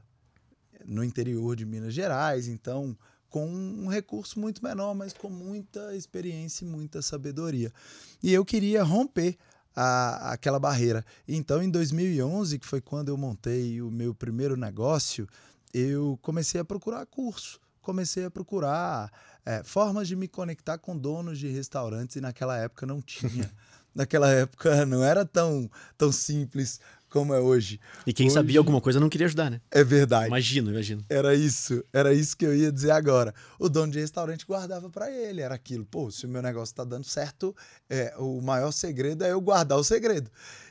no 0.88 1.04
interior 1.04 1.56
de 1.56 1.66
Minas 1.66 1.94
Gerais, 1.94 2.48
então 2.48 2.98
com 3.30 3.46
um 3.46 3.88
recurso 3.88 4.40
muito 4.40 4.64
menor, 4.64 4.96
mas 4.96 5.14
com 5.14 5.30
muita 5.30 5.94
experiência 5.96 6.64
e 6.64 6.68
muita 6.68 7.02
sabedoria. 7.02 7.72
E 8.24 8.34
eu 8.34 8.46
queria 8.46 8.82
romper 8.84 9.38
a, 9.76 10.32
aquela 10.32 10.60
barreira. 10.60 11.06
Então, 11.28 11.62
em 11.62 11.70
2011, 11.70 12.58
que 12.58 12.66
foi 12.66 12.82
quando 12.82 13.10
eu 13.10 13.18
montei 13.18 13.82
o 13.82 13.92
meu 13.92 14.16
primeiro 14.16 14.56
negócio, 14.56 15.28
eu 15.74 16.18
comecei 16.22 16.60
a 16.60 16.66
procurar 16.66 17.06
curso, 17.06 17.60
comecei 17.82 18.26
a 18.26 18.32
procurar 18.32 19.12
é, 19.46 19.62
formas 19.64 20.08
de 20.08 20.16
me 20.16 20.28
conectar 20.28 20.78
com 20.78 20.98
donos 20.98 21.38
de 21.38 21.48
restaurantes 21.48 22.16
e 22.16 22.22
naquela 22.22 22.58
época 22.58 22.86
não 22.86 23.02
tinha. 23.02 23.52
naquela 23.94 24.30
época 24.30 24.86
não 24.86 25.04
era 25.04 25.26
tão, 25.26 25.70
tão 25.98 26.12
simples 26.12 26.80
como 27.18 27.34
é 27.34 27.40
hoje. 27.40 27.80
E 28.06 28.14
quem 28.14 28.28
hoje... 28.28 28.36
sabia 28.36 28.60
alguma 28.60 28.80
coisa 28.80 29.00
não 29.00 29.10
queria 29.10 29.26
ajudar, 29.26 29.50
né? 29.50 29.60
É 29.72 29.84
verdade. 29.84 30.28
Imagino, 30.28 30.70
imagino. 30.70 31.04
Era 31.10 31.34
isso, 31.34 31.84
era 31.92 32.14
isso 32.14 32.38
que 32.38 32.46
eu 32.46 32.56
ia 32.56 32.72
dizer 32.72 32.92
agora. 32.92 33.34
O 33.58 33.68
dono 33.68 33.92
de 33.92 34.00
restaurante 34.00 34.46
guardava 34.46 34.88
para 34.88 35.12
ele, 35.12 35.42
era 35.42 35.56
aquilo. 35.56 35.84
Pô, 35.84 36.12
se 36.12 36.28
o 36.28 36.30
meu 36.30 36.44
negócio 36.44 36.76
tá 36.76 36.84
dando 36.84 37.06
certo, 37.06 37.56
é, 37.90 38.14
o 38.20 38.40
maior 38.40 38.72
segredo 38.72 39.24
é 39.24 39.32
eu 39.32 39.42
guardar 39.42 39.80
o 39.80 39.84
segredo. 39.84 40.30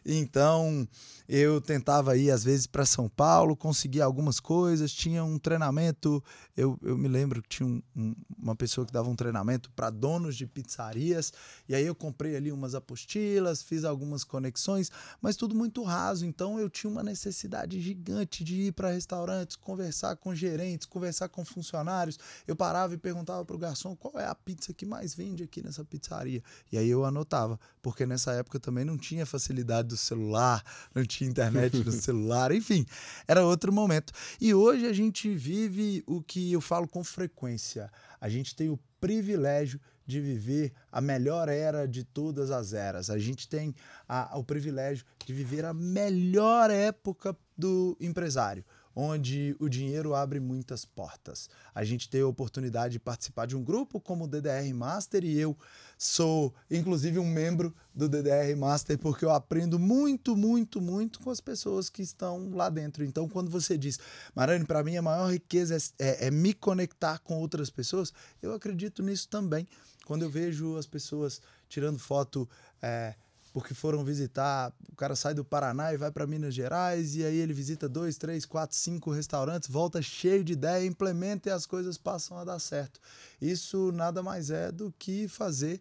Então, 0.09 0.87
eu 1.29 1.61
tentava 1.61 2.17
ir 2.17 2.31
às 2.31 2.45
vezes 2.45 2.67
para 2.67 2.87
São 2.87 3.09
Paulo, 3.09 3.57
conseguia 3.57 4.05
algumas 4.05 4.39
coisas, 4.39 4.93
tinha 4.93 5.25
um 5.25 5.39
treinamento, 5.39 6.23
eu, 6.57 6.79
eu 6.83 6.97
me 6.97 7.09
lembro 7.09 7.43
que 7.43 7.49
tinha 7.49 7.69
um, 7.69 7.83
um, 7.97 8.15
uma 8.39 8.55
pessoa 8.55 8.87
que 8.87 8.93
dava 8.93 9.11
um 9.11 9.17
treinamento 9.17 9.69
para 9.73 9.91
donos 9.91 10.37
de 10.37 10.47
pizzarias, 10.47 11.33
e 11.69 11.75
aí 11.75 11.85
eu 11.85 11.95
comprei 11.95 12.37
ali 12.37 12.53
umas 12.53 12.77
apostilas, 12.77 13.63
fiz 13.63 13.83
algumas 13.83 14.23
conexões, 14.23 14.91
mas 15.21 15.35
tudo 15.35 15.55
muito 15.55 15.83
raso, 15.83 16.25
então 16.25 16.61
eu 16.61 16.71
tinha 16.71 16.91
uma 16.91 17.03
necessidade 17.03 17.81
gigante 17.81 18.45
de 18.45 18.55
ir 18.63 18.73
para 18.73 18.93
restaurantes, 18.93 19.57
conversar 19.57 20.15
com 20.17 20.33
gerentes, 20.33 20.87
conversar 20.87 21.29
com 21.29 21.45
funcionários. 21.45 22.19
Eu 22.47 22.55
parava 22.55 22.95
e 22.95 22.99
perguntava 22.99 23.45
para 23.45 23.57
o 23.57 23.59
garçom 23.59 23.97
qual 23.97 24.19
é 24.19 24.27
a 24.27 24.35
pizza 24.35 24.73
que 24.73 24.87
mais 24.87 25.15
vende 25.15 25.43
aqui 25.43 25.63
nessa 25.63 25.85
pizzaria. 25.85 26.43
E 26.71 26.79
aí 26.79 26.89
eu 26.89 27.05
anotava, 27.05 27.59
porque 27.83 28.07
nessa 28.07 28.33
época 28.33 28.61
também 28.61 28.85
não 28.85 28.97
tinha 28.97 29.27
facilidade 29.27 29.89
do 29.89 29.96
celular, 29.97 30.63
não 30.95 31.05
tinha 31.05 31.29
internet 31.29 31.77
no 31.85 31.91
celular, 31.93 32.53
enfim, 32.53 32.87
era 33.27 33.45
outro 33.45 33.73
momento. 33.73 34.13
E 34.41 34.53
hoje 34.55 34.87
a 34.87 34.93
gente 34.93 35.35
vive 35.35 36.03
o 36.07 36.23
que 36.23 36.53
eu 36.53 36.61
falo 36.61 36.87
com 36.87 37.03
frequência. 37.03 37.91
A 38.21 38.29
gente 38.29 38.55
tem 38.55 38.69
o 38.69 38.79
privilégio 39.01 39.81
de 40.07 40.21
viver 40.21 40.73
a 40.91 41.01
melhor 41.01 41.49
era 41.49 41.87
de 41.87 42.05
todas 42.05 42.51
as 42.51 42.73
eras. 42.73 43.11
A 43.11 43.19
gente 43.19 43.49
tem 43.49 43.75
a, 44.09 44.39
o 44.39 44.45
privilégio 44.45 45.05
de 45.25 45.33
viver 45.33 45.65
a 45.65 45.75
melhor 45.75 46.71
época 46.71 47.37
do 47.57 47.97
empresário 48.01 48.65
onde 48.99 49.55
o 49.61 49.69
dinheiro 49.69 50.15
abre 50.15 50.41
muitas 50.41 50.87
portas. 50.87 51.51
A 51.75 51.85
gente 51.85 52.09
tem 52.09 52.23
a 52.23 52.27
oportunidade 52.27 52.93
de 52.93 52.99
participar 52.99 53.47
de 53.47 53.55
um 53.55 53.63
grupo 53.63 54.01
como 54.01 54.25
o 54.25 54.27
DDR 54.27 54.73
Master 54.73 55.23
e 55.23 55.39
eu 55.39 55.55
sou, 55.99 56.55
inclusive, 56.71 57.19
um 57.19 57.29
membro 57.29 57.75
do 57.95 58.09
DDR 58.09 58.57
Master 58.57 58.99
porque 58.99 59.27
eu 59.27 59.31
aprendo 59.31 59.79
muito, 59.79 60.35
muito, 60.35 60.81
muito 60.81 61.21
com 61.21 61.31
as 61.31 61.43
pessoas 61.43 61.91
que 61.91 62.01
estão 62.01 62.49
lá 62.55 62.71
dentro. 62.71 63.05
Então, 63.05 63.29
quando 63.29 63.51
você 63.51 63.77
diz, 63.77 64.01
Marane, 64.35 64.65
para 64.65 64.83
mim 64.83 64.97
a 64.97 65.03
maior 65.03 65.31
riqueza 65.31 65.77
é, 65.77 65.81
é, 65.99 66.27
é 66.29 66.31
me 66.31 66.55
conectar 66.55 67.19
com 67.19 67.39
outras 67.39 67.69
pessoas, 67.69 68.15
eu 68.41 68.55
acredito 68.55 69.03
nisso 69.03 69.29
também. 69.29 69.69
Quando 70.07 70.23
eu 70.23 70.31
vejo 70.31 70.79
as 70.79 70.87
pessoas 70.87 71.43
tirando 71.69 71.99
foto. 71.99 72.49
É, 72.81 73.15
porque 73.57 73.73
foram 73.73 74.05
visitar. 74.05 74.71
O 74.93 74.95
cara 74.95 75.17
sai 75.17 75.33
do 75.33 75.43
Paraná 75.43 75.91
e 75.91 75.97
vai 75.97 76.11
para 76.11 76.27
Minas 76.27 76.53
Gerais, 76.53 77.17
e 77.17 77.25
aí 77.25 77.39
ele 77.39 77.55
visita 77.55 77.89
dois, 77.89 78.19
três, 78.19 78.45
quatro, 78.45 78.77
cinco 78.77 79.11
restaurantes, 79.11 79.67
volta 79.67 80.03
cheio 80.03 80.45
de 80.45 80.53
ideia, 80.53 80.85
implementa 80.85 81.49
e 81.49 81.53
as 81.53 81.65
coisas 81.65 81.97
passam 81.97 82.37
a 82.37 82.45
dar 82.45 82.59
certo. 82.59 83.01
Isso 83.41 83.91
nada 83.93 84.23
mais 84.23 84.51
é 84.51 84.71
do 84.71 84.93
que 84.99 85.27
fazer 85.27 85.81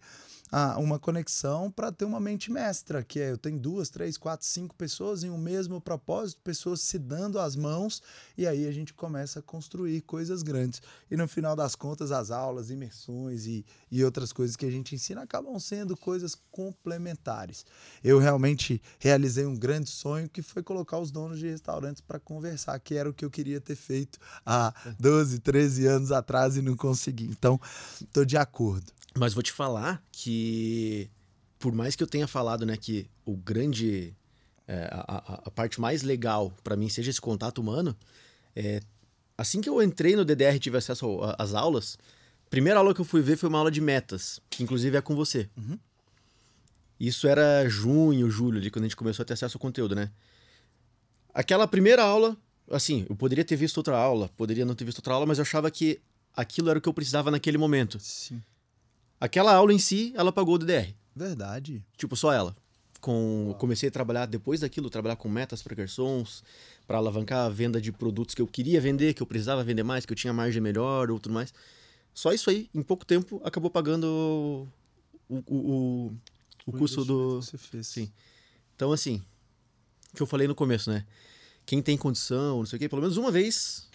ah, 0.51 0.77
uma 0.77 0.99
conexão 0.99 1.71
para 1.71 1.91
ter 1.91 2.05
uma 2.05 2.19
mente 2.19 2.51
mestra, 2.51 3.03
que 3.03 3.19
é 3.19 3.31
eu 3.31 3.37
tenho 3.37 3.59
duas, 3.59 3.89
três, 3.89 4.17
quatro, 4.17 4.45
cinco 4.45 4.75
pessoas 4.75 5.23
em 5.23 5.29
um 5.29 5.37
mesmo 5.37 5.81
propósito, 5.81 6.41
pessoas 6.43 6.81
se 6.81 6.99
dando 6.99 7.39
as 7.39 7.55
mãos, 7.55 8.01
e 8.37 8.45
aí 8.45 8.67
a 8.67 8.71
gente 8.71 8.93
começa 8.93 9.39
a 9.39 9.41
construir 9.41 10.01
coisas 10.01 10.43
grandes. 10.43 10.81
E 11.09 11.17
no 11.17 11.27
final 11.27 11.55
das 11.55 11.75
contas, 11.75 12.11
as 12.11 12.31
aulas, 12.31 12.69
imersões 12.69 13.45
e, 13.45 13.65
e 13.91 14.03
outras 14.03 14.31
coisas 14.31 14.55
que 14.55 14.65
a 14.65 14.71
gente 14.71 14.93
ensina 14.93 15.23
acabam 15.23 15.59
sendo 15.59 15.97
coisas 15.97 16.37
complementares. 16.51 17.65
Eu 18.03 18.19
realmente 18.19 18.81
realizei 18.99 19.45
um 19.45 19.55
grande 19.55 19.89
sonho 19.89 20.29
que 20.29 20.41
foi 20.41 20.61
colocar 20.61 20.99
os 20.99 21.11
donos 21.11 21.39
de 21.39 21.47
restaurantes 21.47 22.01
para 22.01 22.19
conversar, 22.19 22.79
que 22.79 22.95
era 22.95 23.09
o 23.09 23.13
que 23.13 23.25
eu 23.25 23.31
queria 23.31 23.59
ter 23.59 23.75
feito 23.75 24.19
há 24.45 24.73
12, 24.99 25.39
13 25.39 25.87
anos 25.87 26.11
atrás 26.11 26.55
e 26.55 26.61
não 26.61 26.75
consegui. 26.75 27.25
Então, 27.25 27.59
estou 27.99 28.23
de 28.23 28.37
acordo. 28.37 28.93
Mas 29.17 29.33
vou 29.33 29.41
te 29.41 29.51
falar 29.51 30.03
que, 30.11 31.09
por 31.57 31.73
mais 31.73 31.95
que 31.95 32.03
eu 32.03 32.07
tenha 32.07 32.27
falado, 32.27 32.65
né, 32.65 32.75
que 32.77 33.09
o 33.25 33.35
grande. 33.35 34.13
É, 34.67 34.89
a, 34.91 35.41
a, 35.45 35.51
parte 35.51 35.79
mais 35.79 36.01
legal 36.01 36.51
para 36.63 36.75
mim 36.75 36.89
seja 36.89 37.11
esse 37.11 37.21
contato 37.21 37.59
humano, 37.59 37.95
é, 38.55 38.81
assim 39.37 39.61
que 39.61 39.69
eu 39.69 39.81
entrei 39.81 40.15
no 40.15 40.25
DDR 40.25 40.55
e 40.55 40.59
tive 40.59 40.75
acesso 40.75 41.19
às 41.37 41.53
aulas, 41.53 41.99
a 42.47 42.49
primeira 42.49 42.79
aula 42.79 42.91
que 42.91 42.99
eu 42.99 43.05
fui 43.05 43.21
ver 43.21 43.37
foi 43.37 43.47
uma 43.47 43.59
aula 43.59 43.69
de 43.69 43.79
metas, 43.79 44.41
que 44.49 44.63
inclusive 44.63 44.97
é 44.97 45.01
com 45.01 45.15
você. 45.15 45.47
Uhum. 45.55 45.77
Isso 46.99 47.27
era 47.27 47.69
junho, 47.69 48.27
julho, 48.27 48.57
ali, 48.57 48.71
quando 48.71 48.85
a 48.85 48.87
gente 48.87 48.95
começou 48.95 49.21
a 49.21 49.25
ter 49.25 49.33
acesso 49.33 49.57
ao 49.57 49.61
conteúdo, 49.61 49.93
né? 49.93 50.09
Aquela 51.31 51.67
primeira 51.67 52.01
aula, 52.03 52.35
assim, 52.71 53.05
eu 53.07 53.15
poderia 53.15 53.45
ter 53.45 53.55
visto 53.55 53.77
outra 53.77 53.95
aula, 53.95 54.29
poderia 54.35 54.65
não 54.65 54.73
ter 54.73 54.85
visto 54.85 54.97
outra 54.97 55.13
aula, 55.13 55.27
mas 55.27 55.37
eu 55.37 55.43
achava 55.43 55.69
que 55.69 56.01
aquilo 56.33 56.69
era 56.71 56.79
o 56.79 56.81
que 56.81 56.89
eu 56.89 56.93
precisava 56.93 57.29
naquele 57.29 57.57
momento. 57.57 57.99
Sim. 57.99 58.41
Aquela 59.19 59.53
aula 59.53 59.73
em 59.73 59.79
si, 59.79 60.13
ela 60.15 60.31
pagou 60.31 60.55
o 60.55 60.57
DDR. 60.57 60.93
Verdade. 61.15 61.83
Tipo, 61.97 62.15
só 62.15 62.33
ela. 62.33 62.55
Com, 62.99 63.55
comecei 63.59 63.89
a 63.89 63.91
trabalhar 63.91 64.25
depois 64.25 64.61
daquilo, 64.61 64.89
trabalhar 64.89 65.15
com 65.15 65.29
metas 65.29 65.61
para 65.61 65.75
garçons, 65.75 66.43
para 66.87 66.97
alavancar 66.97 67.45
a 67.45 67.49
venda 67.49 67.79
de 67.79 67.91
produtos 67.91 68.33
que 68.33 68.41
eu 68.41 68.47
queria 68.47 68.81
vender, 68.81 69.13
que 69.13 69.21
eu 69.21 69.27
precisava 69.27 69.63
vender 69.63 69.83
mais, 69.83 70.05
que 70.05 70.11
eu 70.13 70.17
tinha 70.17 70.33
margem 70.33 70.61
melhor 70.61 71.11
ou 71.11 71.19
tudo 71.19 71.33
mais. 71.33 71.53
Só 72.13 72.33
isso 72.33 72.49
aí, 72.49 72.69
em 72.73 72.81
pouco 72.81 73.05
tempo, 73.05 73.41
acabou 73.43 73.69
pagando 73.69 74.05
o, 74.05 74.67
o, 75.29 75.43
o, 75.47 75.55
o, 75.55 76.17
o 76.67 76.71
custo 76.71 77.05
do. 77.05 77.39
Que 77.39 77.45
você 77.45 77.57
fez. 77.57 77.87
Sim. 77.87 78.11
Então, 78.75 78.91
assim, 78.91 79.21
que 80.15 80.21
eu 80.21 80.27
falei 80.27 80.47
no 80.47 80.55
começo, 80.55 80.89
né? 80.89 81.05
Quem 81.65 81.81
tem 81.81 81.97
condição, 81.97 82.59
não 82.59 82.65
sei 82.65 82.77
o 82.77 82.79
quê, 82.79 82.89
pelo 82.89 83.01
menos 83.01 83.17
uma 83.17 83.31
vez, 83.31 83.89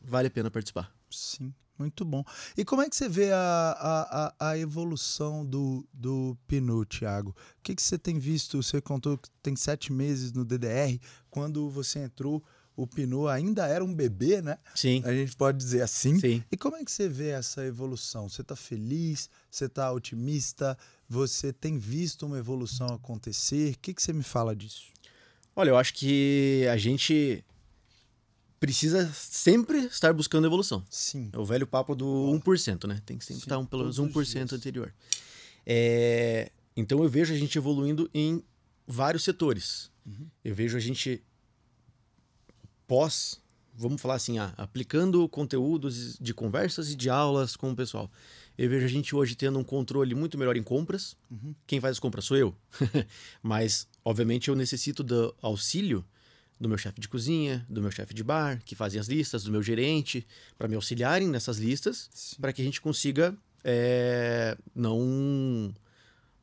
vale 0.00 0.28
a 0.28 0.30
pena 0.30 0.50
participar. 0.50 0.92
Sim. 1.10 1.52
Muito 1.82 2.04
bom. 2.04 2.24
E 2.56 2.64
como 2.64 2.80
é 2.80 2.88
que 2.88 2.94
você 2.94 3.08
vê 3.08 3.32
a, 3.32 4.32
a, 4.38 4.50
a 4.50 4.58
evolução 4.58 5.44
do, 5.44 5.84
do 5.92 6.38
Pinu, 6.46 6.84
Thiago? 6.84 7.30
O 7.30 7.34
que, 7.60 7.74
que 7.74 7.82
você 7.82 7.98
tem 7.98 8.20
visto? 8.20 8.62
Você 8.62 8.80
contou 8.80 9.18
que 9.18 9.28
tem 9.42 9.56
sete 9.56 9.92
meses 9.92 10.32
no 10.32 10.44
DDR. 10.44 11.00
Quando 11.28 11.68
você 11.68 11.98
entrou, 11.98 12.40
o 12.76 12.86
Pinu 12.86 13.26
ainda 13.26 13.66
era 13.66 13.84
um 13.84 13.92
bebê, 13.92 14.40
né? 14.40 14.58
Sim. 14.76 15.02
A 15.04 15.12
gente 15.12 15.34
pode 15.34 15.58
dizer 15.58 15.82
assim. 15.82 16.20
Sim. 16.20 16.44
E 16.52 16.56
como 16.56 16.76
é 16.76 16.84
que 16.84 16.92
você 16.92 17.08
vê 17.08 17.30
essa 17.30 17.66
evolução? 17.66 18.28
Você 18.28 18.42
está 18.42 18.54
feliz? 18.54 19.28
Você 19.50 19.64
está 19.64 19.90
otimista? 19.90 20.78
Você 21.08 21.52
tem 21.52 21.78
visto 21.78 22.26
uma 22.26 22.38
evolução 22.38 22.86
acontecer? 22.94 23.74
O 23.74 23.78
que, 23.80 23.92
que 23.92 24.00
você 24.00 24.12
me 24.12 24.22
fala 24.22 24.54
disso? 24.54 24.92
Olha, 25.56 25.70
eu 25.70 25.76
acho 25.76 25.94
que 25.94 26.64
a 26.70 26.76
gente 26.76 27.44
precisa 28.62 29.12
sempre 29.12 29.86
estar 29.86 30.12
buscando 30.12 30.46
evolução. 30.46 30.84
Sim. 30.88 31.28
É 31.32 31.38
o 31.38 31.44
velho 31.44 31.66
papo 31.66 31.96
do 31.96 32.06
1%, 32.06 32.86
né? 32.86 33.02
Tem 33.04 33.18
que 33.18 33.24
sempre 33.24 33.40
Sim, 33.40 33.46
estar 33.46 33.58
um, 33.58 33.66
pelo 33.66 33.82
menos 33.82 33.98
1% 33.98 34.52
anterior. 34.52 34.94
É, 35.66 36.52
então 36.76 37.02
eu 37.02 37.08
vejo 37.08 37.34
a 37.34 37.36
gente 37.36 37.58
evoluindo 37.58 38.08
em 38.14 38.40
vários 38.86 39.24
setores. 39.24 39.90
Uhum. 40.06 40.28
Eu 40.44 40.54
vejo 40.54 40.76
a 40.76 40.80
gente 40.80 41.24
pós, 42.86 43.42
vamos 43.74 44.00
falar 44.00 44.14
assim, 44.14 44.38
ah, 44.38 44.54
aplicando 44.56 45.28
conteúdos 45.28 46.16
de 46.20 46.32
conversas 46.32 46.88
e 46.88 46.94
de 46.94 47.10
aulas 47.10 47.56
com 47.56 47.72
o 47.72 47.74
pessoal. 47.74 48.08
Eu 48.56 48.70
vejo 48.70 48.84
a 48.84 48.88
gente 48.88 49.12
hoje 49.12 49.34
tendo 49.34 49.58
um 49.58 49.64
controle 49.64 50.14
muito 50.14 50.38
melhor 50.38 50.56
em 50.56 50.62
compras. 50.62 51.16
Uhum. 51.28 51.52
Quem 51.66 51.80
faz 51.80 51.96
as 51.96 51.98
compras 51.98 52.26
sou 52.26 52.36
eu. 52.36 52.54
Mas, 53.42 53.88
obviamente, 54.04 54.50
eu 54.50 54.54
necessito 54.54 55.02
do 55.02 55.34
auxílio 55.42 56.04
do 56.62 56.68
meu 56.68 56.78
chefe 56.78 57.00
de 57.00 57.08
cozinha, 57.08 57.66
do 57.68 57.82
meu 57.82 57.90
chefe 57.90 58.14
de 58.14 58.22
bar, 58.22 58.62
que 58.64 58.76
fazem 58.76 59.00
as 59.00 59.08
listas, 59.08 59.42
do 59.42 59.50
meu 59.50 59.60
gerente, 59.60 60.24
para 60.56 60.68
me 60.68 60.76
auxiliarem 60.76 61.26
nessas 61.26 61.58
listas, 61.58 62.36
para 62.40 62.52
que 62.52 62.62
a 62.62 62.64
gente 62.64 62.80
consiga 62.80 63.36
é, 63.64 64.56
não, 64.72 65.74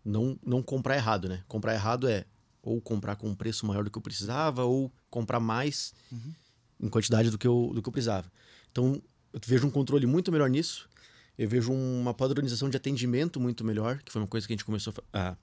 não, 0.04 0.38
não 0.46 0.62
comprar 0.62 0.98
errado, 0.98 1.30
né? 1.30 1.42
Comprar 1.48 1.74
errado 1.74 2.06
é 2.06 2.26
ou 2.62 2.82
comprar 2.82 3.16
com 3.16 3.30
um 3.30 3.34
preço 3.34 3.66
maior 3.66 3.86
do 3.86 3.90
que 3.90 3.98
eu 3.98 4.02
precisava, 4.02 4.66
ou 4.66 4.92
comprar 5.10 5.40
mais 5.40 5.94
uhum. 6.12 6.34
em 6.82 6.90
quantidade 6.90 7.32
do 7.32 7.38
que, 7.38 7.48
eu, 7.48 7.72
do 7.74 7.82
que 7.82 7.88
eu 7.88 7.94
precisava. 7.94 8.30
Então, 8.70 9.02
eu 9.32 9.40
vejo 9.48 9.66
um 9.66 9.72
controle 9.72 10.06
muito 10.06 10.34
melhor 10.34 10.50
nisso. 10.50 10.90
Eu 11.38 11.48
vejo 11.48 11.72
uma 11.72 12.14
padronização 12.14 12.70
de 12.70 12.76
atendimento 12.76 13.40
muito 13.40 13.64
melhor, 13.64 14.00
que 14.04 14.12
foi 14.12 14.22
uma 14.22 14.28
coisa 14.28 14.46
que 14.46 14.52
a 14.52 14.56
gente 14.58 14.66
começou 14.66 14.94
a, 15.14 15.38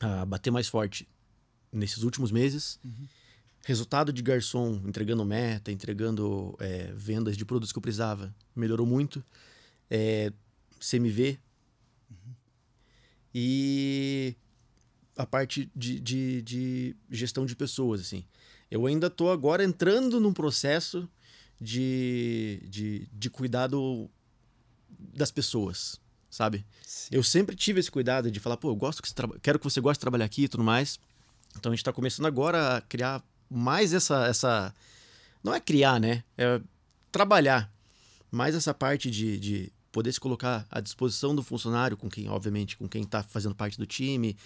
a 0.00 0.26
bater 0.26 0.50
mais 0.50 0.68
forte 0.68 1.08
nesses 1.72 2.02
últimos 2.02 2.30
meses. 2.30 2.78
Uhum 2.84 3.08
resultado 3.64 4.12
de 4.12 4.22
garçom 4.22 4.80
entregando 4.84 5.24
meta, 5.24 5.70
entregando 5.70 6.56
é, 6.58 6.92
vendas 6.94 7.36
de 7.36 7.44
produtos 7.44 7.72
que 7.72 7.78
eu 7.78 7.82
precisava, 7.82 8.34
melhorou 8.54 8.86
muito. 8.86 9.24
É, 9.90 10.32
CMV. 10.80 11.38
Uhum. 12.10 12.34
E 13.34 14.36
a 15.16 15.26
parte 15.26 15.70
de, 15.74 16.00
de, 16.00 16.42
de, 16.42 16.96
gestão 17.10 17.46
de 17.46 17.54
pessoas, 17.54 18.00
assim. 18.00 18.24
Eu 18.70 18.86
ainda 18.86 19.06
estou 19.06 19.30
agora 19.30 19.62
entrando 19.62 20.18
num 20.18 20.32
processo 20.32 21.08
de, 21.60 22.60
de, 22.68 23.08
de 23.12 23.30
cuidado 23.30 24.10
das 25.14 25.30
pessoas, 25.30 26.00
sabe? 26.30 26.64
Sim. 26.82 27.10
Eu 27.12 27.22
sempre 27.22 27.54
tive 27.54 27.80
esse 27.80 27.90
cuidado 27.90 28.30
de 28.30 28.40
falar, 28.40 28.56
pô, 28.56 28.70
eu 28.70 28.76
gosto 28.76 29.02
que 29.02 29.08
você 29.08 29.14
quero 29.42 29.58
que 29.58 29.64
você 29.64 29.80
goste 29.80 29.98
de 29.98 30.00
trabalhar 30.00 30.24
aqui 30.24 30.44
e 30.44 30.48
tudo 30.48 30.64
mais. 30.64 30.98
Então 31.56 31.70
a 31.70 31.74
gente 31.74 31.82
está 31.82 31.92
começando 31.92 32.26
agora 32.26 32.78
a 32.78 32.80
criar 32.80 33.22
mais 33.52 33.92
essa, 33.92 34.26
essa. 34.26 34.74
Não 35.42 35.54
é 35.54 35.60
criar, 35.60 36.00
né? 36.00 36.24
É 36.36 36.60
trabalhar. 37.10 37.70
Mais 38.30 38.54
essa 38.54 38.72
parte 38.72 39.10
de, 39.10 39.38
de 39.38 39.72
poder 39.90 40.10
se 40.12 40.18
colocar 40.18 40.66
à 40.70 40.80
disposição 40.80 41.34
do 41.34 41.42
funcionário, 41.42 41.96
com 41.96 42.08
quem, 42.08 42.28
obviamente, 42.28 42.76
com 42.76 42.88
quem 42.88 43.02
está 43.02 43.22
fazendo 43.22 43.54
parte 43.54 43.76
do 43.76 43.84
time, 43.84 44.36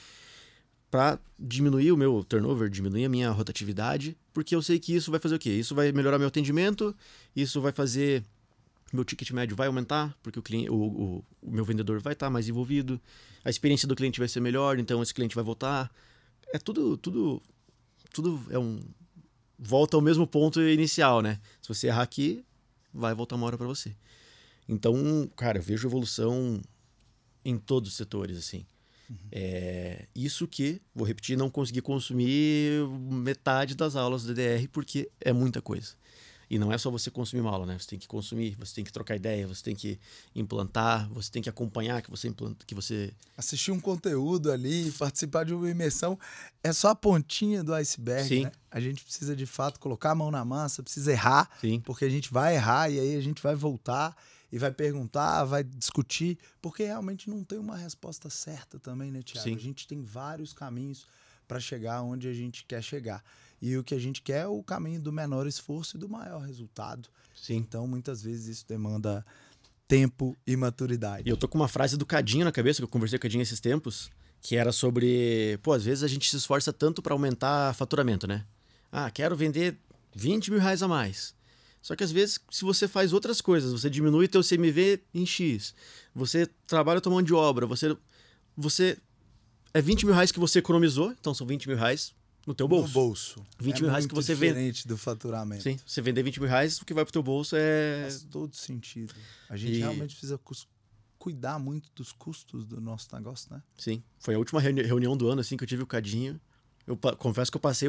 para 0.91 1.19
diminuir 1.39 1.93
o 1.93 1.97
meu 1.97 2.25
turnover, 2.25 2.69
diminuir 2.69 3.05
a 3.05 3.09
minha 3.09 3.31
rotatividade, 3.31 4.17
porque 4.33 4.55
eu 4.55 4.63
sei 4.63 4.79
que 4.79 4.95
isso 4.95 5.11
vai 5.11 5.21
fazer 5.21 5.37
o 5.37 5.39
quê? 5.39 5.51
Isso 5.51 5.75
vai 5.75 5.93
melhorar 5.93 6.19
meu 6.19 6.29
atendimento, 6.29 6.95
isso 7.35 7.61
vai 7.61 7.73
fazer 7.73 8.25
meu 8.93 9.05
ticket 9.05 9.31
médio 9.33 9.57
vai 9.57 9.67
aumentar, 9.67 10.17
porque 10.23 10.39
o, 10.39 10.43
cliente, 10.43 10.71
o, 10.71 10.75
o, 10.75 11.25
o 11.43 11.51
meu 11.51 11.65
vendedor 11.65 12.01
vai 12.01 12.13
estar 12.13 12.27
tá 12.27 12.31
mais 12.31 12.49
envolvido, 12.49 13.01
a 13.45 13.51
experiência 13.51 13.87
do 13.87 13.97
cliente 13.97 14.19
vai 14.19 14.29
ser 14.29 14.41
melhor, 14.41 14.79
então 14.79 15.03
esse 15.03 15.13
cliente 15.13 15.35
vai 15.35 15.45
voltar. 15.45 15.91
É 16.53 16.59
tudo, 16.59 16.97
tudo 16.97 17.43
tudo 18.17 18.43
é 18.51 18.59
um, 18.59 18.81
volta 19.59 19.97
ao 19.97 20.01
mesmo 20.01 20.27
ponto 20.27 20.61
inicial, 20.63 21.21
né? 21.21 21.39
Se 21.61 21.69
você 21.69 21.89
errar 21.89 22.03
aqui, 22.03 22.45
vai 22.93 23.15
voltar 23.15 23.37
uma 23.37 23.47
hora 23.47 23.59
para 23.59 23.67
você. 23.67 23.95
Então, 24.69 25.31
cara, 25.37 25.59
eu 25.59 25.63
vejo 25.63 25.87
evolução 25.87 26.61
em 27.45 27.59
todos 27.59 27.91
os 27.91 27.97
setores, 27.97 28.39
assim. 28.39 28.67
Uhum. 29.09 29.17
É, 29.31 30.09
isso 30.15 30.49
que, 30.49 30.81
vou 30.95 31.07
repetir, 31.07 31.37
não 31.37 31.51
consegui 31.51 31.81
consumir 31.81 32.89
metade 32.89 33.75
das 33.75 33.95
aulas 33.95 34.25
do 34.25 34.35
DDR 34.35 34.67
porque 34.73 35.11
é 35.21 35.33
muita 35.33 35.61
coisa. 35.61 35.95
E 36.49 36.59
não 36.59 36.73
é 36.73 36.79
só 36.79 36.91
você 36.91 37.11
consumir 37.11 37.43
uma 37.43 37.51
aula, 37.51 37.67
né? 37.67 37.79
Você 37.79 37.89
tem 37.89 37.99
que 37.99 38.07
consumir, 38.07 38.57
você 38.57 38.77
tem 38.77 38.85
que 38.85 38.93
trocar 38.93 39.17
ideia, 39.17 39.47
você 39.49 39.63
tem 39.63 39.75
que 39.75 39.99
implantar, 40.35 41.09
você 41.11 41.31
tem 41.31 41.43
que 41.43 41.49
acompanhar 41.49 42.01
que 42.03 42.11
você 42.11 42.29
implanta, 42.29 42.65
que 42.65 42.75
você 42.75 43.13
assistir 43.37 43.73
um 43.73 43.81
conteúdo 43.81 44.53
ali, 44.53 44.93
participar 44.93 45.45
de 45.45 45.53
uma 45.53 45.69
imersão 45.69 46.19
é 46.63 46.73
só 46.73 46.91
a 46.91 46.95
pontinha 46.95 47.65
do 47.65 47.75
iceberg, 47.75 48.29
Sim. 48.29 48.45
né? 48.45 48.53
A 48.71 48.79
gente 48.79 49.03
precisa 49.03 49.35
de 49.35 49.47
fato 49.47 49.81
colocar 49.81 50.13
a 50.13 50.15
mão 50.15 50.31
na 50.31 50.45
massa, 50.45 50.83
precisa 50.83 51.11
errar, 51.11 51.51
Sim. 51.61 51.81
porque 51.81 52.05
a 52.05 52.11
gente 52.11 52.33
vai 52.33 52.55
errar 52.55 52.91
e 52.91 53.01
aí 53.01 53.17
a 53.17 53.21
gente 53.21 53.43
vai 53.43 53.55
voltar 53.55 54.17
e 54.51 54.59
vai 54.59 54.71
perguntar, 54.71 55.45
vai 55.45 55.65
discutir, 55.65 56.39
porque 56.63 56.85
realmente 56.85 57.29
não 57.29 57.43
tem 57.43 57.59
uma 57.59 57.77
resposta 57.77 58.31
certa 58.31 58.79
também, 58.79 59.11
né, 59.11 59.23
Tiago? 59.23 59.49
A 59.49 59.59
gente 59.59 59.89
tem 59.89 60.03
vários 60.03 60.53
caminhos 60.53 61.07
para 61.47 61.61
chegar 61.61 62.03
onde 62.03 62.29
a 62.29 62.33
gente 62.33 62.65
quer 62.65 62.83
chegar. 62.83 63.25
E 63.61 63.77
o 63.77 63.85
que 63.85 63.95
a 63.95 63.99
gente 63.99 64.23
quer 64.23 64.43
é 64.43 64.47
o 64.47 64.63
caminho 64.63 65.01
do 65.01 65.13
menor 65.13 65.47
esforço 65.47 65.97
e 65.97 66.01
do 66.01 66.09
maior 66.09 66.41
resultado. 66.41 67.09
Sim. 67.35 67.57
Então, 67.57 67.87
muitas 67.87 68.23
vezes 68.23 68.47
isso 68.47 68.67
demanda 68.69 69.25
tempo 69.89 70.37
e 70.47 70.57
maturidade. 70.57 71.29
E 71.29 71.31
eu 71.31 71.37
tô 71.37 71.49
com 71.49 71.59
uma 71.59 71.69
frase 71.69 71.97
do 71.97 72.05
Cadinho 72.05 72.45
na 72.45 72.53
cabeça, 72.53 72.81
que 72.81 72.85
eu 72.85 72.89
conversei 72.89 73.19
com 73.19 73.23
o 73.23 73.25
Cadinho 73.25 73.43
esses 73.43 73.61
tempos, 73.61 74.11
que 74.41 74.57
era 74.57 74.73
sobre, 74.73 75.59
pô, 75.63 75.73
às 75.73 75.85
vezes 75.85 76.05
a 76.05 76.09
gente 76.09 76.29
se 76.29 76.37
esforça 76.37 76.73
tanto 76.73 77.01
para 77.01 77.15
aumentar 77.15 77.75
faturamento, 77.75 78.27
né? 78.27 78.45
Ah, 78.91 79.11
quero 79.11 79.37
vender 79.37 79.79
20 80.15 80.51
mil 80.51 80.61
reais 80.61 80.83
a 80.83 80.89
mais. 80.89 81.35
Só 81.81 81.95
que 81.95 82.03
às 82.03 82.11
vezes, 82.11 82.41
se 82.51 82.65
você 82.65 82.89
faz 82.89 83.13
outras 83.13 83.41
coisas, 83.41 83.73
você 83.73 83.89
diminui 83.89 84.27
teu 84.27 84.43
CMV 84.43 85.03
em 85.15 85.25
X, 85.25 85.75
você 86.15 86.47
trabalha 86.67 87.01
mão 87.07 87.23
de 87.23 87.33
obra, 87.33 87.65
você, 87.65 87.97
você 88.57 88.99
é 89.73 89.81
20 89.81 90.05
mil 90.05 90.15
reais 90.15 90.33
que 90.33 90.41
você 90.41 90.59
economizou, 90.59 91.13
então 91.13 91.33
são 91.33 91.47
20 91.47 91.69
mil 91.69 91.77
reais 91.77 92.13
no 92.47 92.55
teu 92.55 92.69
bolso. 92.69 92.87
No 92.87 92.93
bolso. 92.95 93.47
20 93.59 93.77
é 93.77 93.81
mil 93.81 93.91
reais 93.91 94.07
que 94.07 94.15
você 94.15 94.35
vende. 94.35 94.55
diferente 94.55 94.89
do 94.89 94.97
faturamento. 94.97 95.63
Sim, 95.63 95.79
você 95.85 96.01
vender 96.01 96.23
20 96.23 96.41
mil 96.41 96.49
reais, 96.49 96.81
o 96.81 96.85
que 96.85 96.95
vai 96.95 97.05
pro 97.05 97.13
teu 97.13 97.23
bolso 97.23 97.57
é. 97.59 98.03
Faz 98.03 98.23
todo 98.23 98.55
sentido. 98.55 99.13
A 99.49 99.57
gente 99.57 99.75
e... 99.75 99.79
realmente 99.79 100.15
precisa 100.15 100.39
cuidar 101.19 101.59
muito 101.59 101.91
dos 101.95 102.13
custos 102.13 102.65
do 102.65 102.81
nosso 102.81 103.09
negócio, 103.13 103.53
né? 103.53 103.61
Sim. 103.77 104.03
Foi 104.21 104.37
a 104.37 104.39
última 104.39 104.61
reuni 104.61 104.83
reunião 104.83 105.17
do 105.17 105.29
ano, 105.29 105.41
assim, 105.41 105.57
que 105.57 105.65
eu 105.65 105.69
tive 105.69 105.83
o 105.83 105.87
Cadinho. 105.87 106.41
Eu 106.87 106.97
confesso 106.97 107.51
que 107.51 107.57
eu 107.57 107.61
passei 107.61 107.89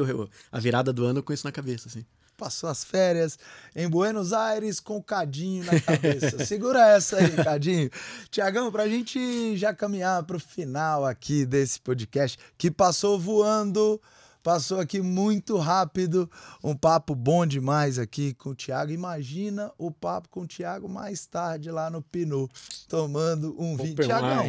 a 0.50 0.58
virada 0.58 0.92
do 0.92 1.04
ano 1.04 1.22
com 1.22 1.32
isso 1.32 1.46
na 1.46 1.52
cabeça, 1.52 1.88
assim. 1.88 2.04
Passou 2.36 2.68
as 2.68 2.82
férias 2.82 3.38
em 3.74 3.88
Buenos 3.88 4.32
Aires 4.32 4.80
com 4.80 4.96
o 4.96 5.02
Cadinho 5.02 5.64
na 5.64 5.80
cabeça. 5.80 6.42
Segura 6.46 6.84
essa 6.88 7.16
aí, 7.18 7.30
Cadinho. 7.36 7.90
Tiagão, 8.28 8.72
pra 8.72 8.88
gente 8.88 9.56
já 9.56 9.72
caminhar 9.72 10.24
pro 10.24 10.40
final 10.40 11.06
aqui 11.06 11.46
desse 11.46 11.80
podcast, 11.80 12.36
que 12.56 12.72
passou 12.72 13.20
voando 13.20 14.00
Passou 14.42 14.80
aqui 14.80 15.00
muito 15.00 15.56
rápido, 15.58 16.30
um 16.62 16.74
papo 16.74 17.14
bom 17.14 17.44
demais 17.44 17.98
aqui 17.98 18.32
com 18.34 18.50
o 18.50 18.54
Thiago. 18.54 18.92
Imagina 18.92 19.72
o 19.76 19.90
papo 19.90 20.28
com 20.28 20.42
o 20.42 20.46
Thiago 20.46 20.88
mais 20.88 21.26
tarde 21.26 21.70
lá 21.70 21.90
no 21.90 22.00
Pinu, 22.00 22.48
tomando 22.88 23.54
um 23.60 23.76
vinho. 23.76 23.94
Tiagão, 23.96 24.44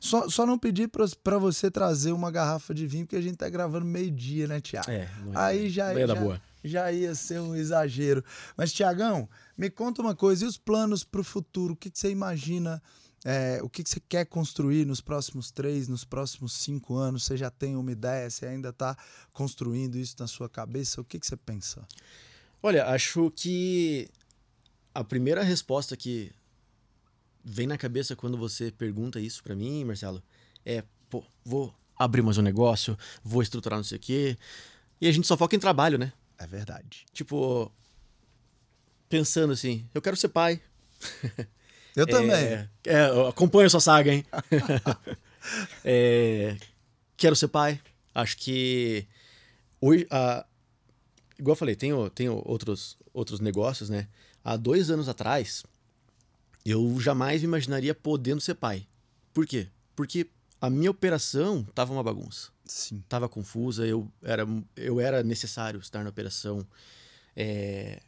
só, 0.00 0.28
só 0.28 0.46
não 0.46 0.58
pedi 0.58 0.88
para 0.88 1.38
você 1.38 1.70
trazer 1.70 2.12
uma 2.12 2.30
garrafa 2.30 2.74
de 2.74 2.86
vinho, 2.86 3.04
porque 3.04 3.16
a 3.16 3.22
gente 3.22 3.36
tá 3.36 3.48
gravando 3.48 3.84
meio-dia, 3.84 4.46
né, 4.46 4.60
Thiago? 4.60 4.90
É, 4.90 5.08
não 5.24 5.32
é, 5.32 5.44
Aí 5.44 5.68
já, 5.68 5.94
já, 5.94 6.14
boa. 6.14 6.40
já 6.62 6.90
ia 6.90 7.14
ser 7.14 7.40
um 7.40 7.54
exagero. 7.54 8.24
Mas, 8.56 8.72
Tiagão, 8.72 9.28
me 9.56 9.70
conta 9.70 10.02
uma 10.02 10.14
coisa, 10.14 10.44
e 10.44 10.48
os 10.48 10.56
planos 10.56 11.04
para 11.04 11.20
o 11.20 11.24
futuro? 11.24 11.74
O 11.74 11.76
que, 11.76 11.90
que 11.90 11.98
você 11.98 12.10
imagina? 12.10 12.82
É, 13.24 13.58
o 13.62 13.70
que, 13.70 13.82
que, 13.82 13.88
você 13.88 14.00
quer 14.00 14.26
construir 14.26 14.84
nos 14.84 15.00
próximos 15.00 15.50
três, 15.50 15.88
nos 15.88 16.04
próximos 16.04 16.52
cinco 16.52 16.96
anos? 16.96 17.24
Você 17.24 17.38
já 17.38 17.50
tem 17.50 17.74
uma 17.74 17.90
ideia? 17.90 18.28
Você 18.28 18.44
ainda 18.44 18.68
está 18.68 18.94
construindo 19.32 19.96
isso 19.96 20.14
na 20.18 20.26
sua 20.26 20.48
cabeça? 20.48 21.00
O 21.00 21.04
que, 21.04 21.18
que 21.18 21.26
você 21.26 21.36
pensa? 21.36 21.88
Olha, 22.62 22.86
acho 22.86 23.30
que 23.30 24.10
a 24.94 25.02
primeira 25.02 25.42
resposta 25.42 25.96
que 25.96 26.30
vem 27.42 27.66
na 27.66 27.78
cabeça 27.78 28.14
quando 28.14 28.36
você 28.36 28.70
pergunta 28.70 29.18
isso 29.18 29.42
para 29.42 29.56
mim, 29.56 29.84
Marcelo, 29.84 30.22
é: 30.64 30.84
pô, 31.08 31.24
vou 31.42 31.74
abrir 31.98 32.20
mais 32.20 32.36
um 32.36 32.42
negócio, 32.42 32.96
vou 33.22 33.42
estruturar 33.42 33.78
não 33.78 33.84
sei 33.84 33.96
o 33.96 34.00
quê. 34.00 34.36
E 35.00 35.08
a 35.08 35.12
gente 35.12 35.26
só 35.26 35.36
foca 35.36 35.56
em 35.56 35.58
trabalho, 35.60 35.98
né? 35.98 36.12
É 36.38 36.46
verdade. 36.46 37.06
Tipo, 37.12 37.72
pensando 39.08 39.52
assim, 39.52 39.88
eu 39.94 40.02
quero 40.02 40.16
ser 40.16 40.28
pai. 40.28 40.60
Eu 41.96 42.06
também. 42.06 42.34
É, 42.34 42.68
é, 42.84 43.28
acompanho 43.28 43.66
a 43.66 43.70
sua 43.70 43.80
saga, 43.80 44.12
hein? 44.12 44.24
é, 45.84 46.56
quero 47.16 47.36
ser 47.36 47.48
pai. 47.48 47.80
Acho 48.14 48.36
que 48.36 49.06
hoje, 49.80 50.06
igual 51.38 51.52
eu 51.52 51.56
falei, 51.56 51.76
tenho, 51.76 52.10
tenho 52.10 52.42
outros, 52.44 52.96
outros 53.12 53.40
negócios, 53.40 53.88
né? 53.88 54.08
Há 54.42 54.56
dois 54.56 54.90
anos 54.90 55.08
atrás, 55.08 55.64
eu 56.64 56.98
jamais 57.00 57.42
me 57.42 57.48
imaginaria 57.48 57.94
podendo 57.94 58.40
ser 58.40 58.54
pai. 58.54 58.86
Por 59.32 59.46
quê? 59.46 59.68
Porque 59.94 60.28
a 60.60 60.70
minha 60.70 60.90
operação 60.90 61.62
tava 61.74 61.92
uma 61.92 62.02
bagunça. 62.02 62.50
Sim. 62.64 63.02
Tava 63.08 63.28
confusa, 63.28 63.86
eu 63.86 64.10
era, 64.22 64.46
eu 64.76 65.00
era 65.00 65.22
necessário 65.22 65.78
estar 65.80 66.02
na 66.02 66.10
operação. 66.10 66.66
É, 67.36 68.00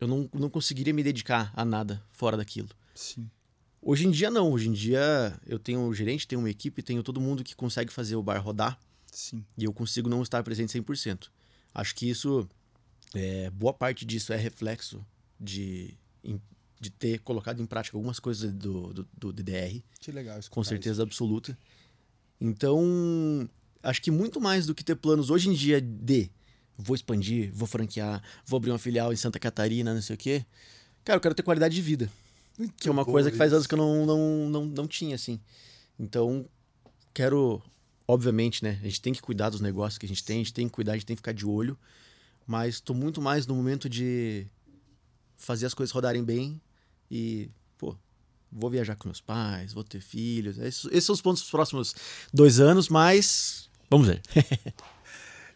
eu 0.00 0.06
não, 0.06 0.28
não 0.32 0.50
conseguiria 0.50 0.92
me 0.92 1.02
dedicar 1.02 1.52
a 1.54 1.64
nada 1.64 2.02
fora 2.12 2.36
daquilo. 2.36 2.68
Sim. 2.94 3.30
Hoje 3.80 4.06
em 4.06 4.10
dia, 4.10 4.30
não. 4.30 4.50
Hoje 4.50 4.68
em 4.68 4.72
dia, 4.72 5.38
eu 5.46 5.58
tenho 5.58 5.80
um 5.80 5.94
gerente, 5.94 6.26
tenho 6.26 6.40
uma 6.40 6.50
equipe, 6.50 6.82
tenho 6.82 7.02
todo 7.02 7.20
mundo 7.20 7.44
que 7.44 7.54
consegue 7.54 7.92
fazer 7.92 8.16
o 8.16 8.22
bar 8.22 8.38
rodar. 8.38 8.78
Sim. 9.12 9.44
E 9.56 9.64
eu 9.64 9.72
consigo 9.72 10.08
não 10.08 10.22
estar 10.22 10.42
presente 10.42 10.76
100%. 10.78 11.28
Acho 11.74 11.94
que 11.94 12.08
isso, 12.08 12.48
é, 13.14 13.48
boa 13.50 13.72
parte 13.72 14.04
disso 14.04 14.32
é 14.32 14.36
reflexo 14.36 15.04
de, 15.38 15.94
de 16.80 16.90
ter 16.90 17.20
colocado 17.20 17.62
em 17.62 17.66
prática 17.66 17.96
algumas 17.96 18.18
coisas 18.18 18.52
do, 18.52 18.92
do, 18.92 19.08
do 19.16 19.32
DDR. 19.32 19.82
Que 20.00 20.10
legal. 20.10 20.40
Com 20.50 20.64
certeza 20.64 20.94
isso. 20.94 21.02
absoluta. 21.02 21.56
Então, 22.40 23.48
acho 23.82 24.02
que 24.02 24.10
muito 24.10 24.40
mais 24.40 24.66
do 24.66 24.74
que 24.74 24.84
ter 24.84 24.96
planos 24.96 25.30
hoje 25.30 25.48
em 25.48 25.52
dia 25.52 25.80
de 25.80 26.30
vou 26.76 26.94
expandir, 26.94 27.50
vou 27.52 27.66
franquear, 27.66 28.22
vou 28.44 28.58
abrir 28.58 28.70
uma 28.70 28.78
filial 28.78 29.12
em 29.12 29.16
Santa 29.16 29.38
Catarina, 29.38 29.94
não 29.94 30.02
sei 30.02 30.14
o 30.14 30.18
quê. 30.18 30.44
Cara, 31.04 31.16
eu 31.16 31.20
quero 31.20 31.34
ter 31.34 31.42
qualidade 31.42 31.74
de 31.74 31.82
vida. 31.82 32.10
Muito 32.58 32.74
que 32.74 32.88
é 32.88 32.90
uma 32.90 33.04
coisa 33.04 33.30
que 33.30 33.36
faz 33.36 33.52
anos 33.52 33.66
que 33.66 33.74
eu 33.74 33.78
não, 33.78 34.06
não, 34.06 34.50
não, 34.50 34.64
não 34.64 34.86
tinha, 34.88 35.14
assim. 35.14 35.38
Então, 35.98 36.46
quero, 37.12 37.62
obviamente, 38.08 38.62
né? 38.62 38.78
A 38.82 38.84
gente 38.84 39.00
tem 39.00 39.12
que 39.12 39.22
cuidar 39.22 39.50
dos 39.50 39.60
negócios 39.60 39.98
que 39.98 40.06
a 40.06 40.08
gente 40.08 40.24
tem, 40.24 40.36
a 40.36 40.38
gente 40.38 40.54
tem 40.54 40.66
que 40.66 40.74
cuidar, 40.74 40.92
a 40.92 40.96
gente 40.96 41.06
tem 41.06 41.16
que 41.16 41.20
ficar 41.20 41.32
de 41.32 41.46
olho. 41.46 41.78
Mas 42.46 42.76
estou 42.76 42.94
muito 42.94 43.20
mais 43.20 43.46
no 43.46 43.54
momento 43.54 43.88
de 43.88 44.46
fazer 45.36 45.66
as 45.66 45.74
coisas 45.74 45.92
rodarem 45.92 46.24
bem 46.24 46.60
e, 47.10 47.50
pô, 47.76 47.96
vou 48.50 48.70
viajar 48.70 48.96
com 48.96 49.08
meus 49.08 49.20
pais, 49.20 49.72
vou 49.72 49.84
ter 49.84 50.00
filhos. 50.00 50.58
Esses, 50.58 50.84
esses 50.86 51.04
são 51.04 51.14
os 51.14 51.20
pontos 51.20 51.42
dos 51.42 51.50
próximos 51.50 51.94
dois 52.32 52.60
anos, 52.60 52.88
mas 52.88 53.68
vamos 53.90 54.06
ver. 54.06 54.22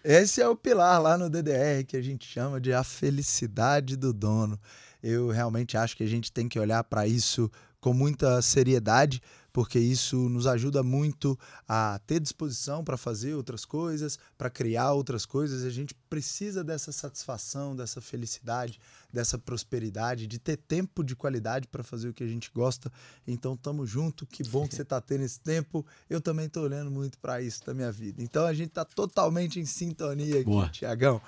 Esse 0.02 0.40
é 0.40 0.48
o 0.48 0.56
pilar 0.56 1.00
lá 1.00 1.18
no 1.18 1.28
DDR 1.28 1.84
que 1.86 1.96
a 1.96 2.00
gente 2.00 2.26
chama 2.26 2.58
de 2.58 2.72
a 2.72 2.82
felicidade 2.82 3.96
do 3.96 4.14
dono. 4.14 4.58
Eu 5.02 5.28
realmente 5.28 5.76
acho 5.76 5.94
que 5.94 6.02
a 6.02 6.06
gente 6.06 6.32
tem 6.32 6.48
que 6.48 6.58
olhar 6.58 6.82
para 6.84 7.06
isso 7.06 7.50
com 7.80 7.92
muita 7.92 8.40
seriedade, 8.40 9.20
porque 9.52 9.78
isso 9.78 10.16
nos 10.30 10.46
ajuda 10.46 10.82
muito 10.82 11.38
a 11.68 12.00
ter 12.06 12.18
disposição 12.18 12.82
para 12.82 12.96
fazer 12.96 13.34
outras 13.34 13.66
coisas, 13.66 14.18
para 14.38 14.48
criar 14.48 14.92
outras 14.92 15.26
coisas. 15.26 15.64
A 15.64 15.70
gente 15.70 15.94
precisa 16.10 16.64
dessa 16.64 16.90
satisfação, 16.90 17.76
dessa 17.76 18.00
felicidade, 18.00 18.80
dessa 19.12 19.38
prosperidade, 19.38 20.26
de 20.26 20.40
ter 20.40 20.56
tempo 20.56 21.04
de 21.04 21.14
qualidade 21.14 21.68
para 21.68 21.84
fazer 21.84 22.08
o 22.08 22.12
que 22.12 22.24
a 22.24 22.26
gente 22.26 22.50
gosta. 22.52 22.92
Então, 23.26 23.56
tamo 23.56 23.86
junto. 23.86 24.26
Que 24.26 24.42
bom 24.42 24.66
que 24.66 24.74
você 24.74 24.82
está 24.82 25.00
tendo 25.00 25.22
esse 25.22 25.38
tempo. 25.38 25.86
Eu 26.08 26.20
também 26.20 26.46
estou 26.46 26.64
olhando 26.64 26.90
muito 26.90 27.16
para 27.18 27.40
isso 27.40 27.64
da 27.64 27.72
minha 27.72 27.92
vida. 27.92 28.20
Então, 28.22 28.44
a 28.44 28.52
gente 28.52 28.70
está 28.70 28.84
totalmente 28.84 29.60
em 29.60 29.64
sintonia 29.64 30.40
aqui, 30.40 30.72
Tiagão. 30.72 31.22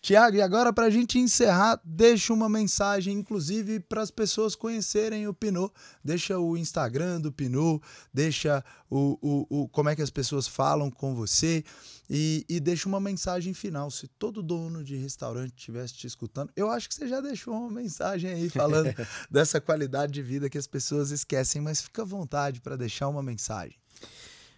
Tiago, 0.00 0.36
e 0.36 0.42
agora 0.42 0.72
para 0.72 0.86
a 0.86 0.90
gente 0.90 1.16
encerrar, 1.18 1.80
deixa 1.84 2.32
uma 2.32 2.48
mensagem, 2.48 3.16
inclusive 3.16 3.78
para 3.78 4.02
as 4.02 4.10
pessoas 4.10 4.56
conhecerem 4.56 5.28
o 5.28 5.32
Pinot. 5.32 5.72
Deixa 6.02 6.36
o 6.38 6.56
Instagram 6.56 7.20
do 7.20 7.30
Pinot, 7.30 7.80
deixa 8.12 8.64
o, 8.90 9.16
o, 9.22 9.62
o 9.62 9.68
como 9.68 9.88
é 9.88 9.96
que 9.96 10.02
as 10.02 10.10
pessoas 10.10 10.48
falam 10.48 10.90
com 10.90 11.14
você. 11.14 11.64
E, 12.08 12.44
e 12.48 12.60
deixa 12.60 12.88
uma 12.88 13.00
mensagem 13.00 13.54
final. 13.54 13.90
Se 13.90 14.06
todo 14.24 14.42
dono 14.42 14.82
de 14.82 14.96
restaurante 14.96 15.52
estivesse 15.54 15.92
te 15.92 16.06
escutando, 16.06 16.50
eu 16.56 16.70
acho 16.70 16.88
que 16.88 16.94
você 16.94 17.06
já 17.06 17.20
deixou 17.20 17.52
uma 17.52 17.70
mensagem 17.70 18.30
aí 18.30 18.48
falando 18.48 18.90
dessa 19.30 19.60
qualidade 19.60 20.14
de 20.14 20.22
vida 20.22 20.48
que 20.48 20.56
as 20.56 20.66
pessoas 20.66 21.10
esquecem, 21.10 21.60
mas 21.60 21.82
fica 21.82 22.00
à 22.00 22.04
vontade 22.06 22.58
para 22.62 22.74
deixar 22.74 23.06
uma 23.08 23.22
mensagem. 23.22 23.76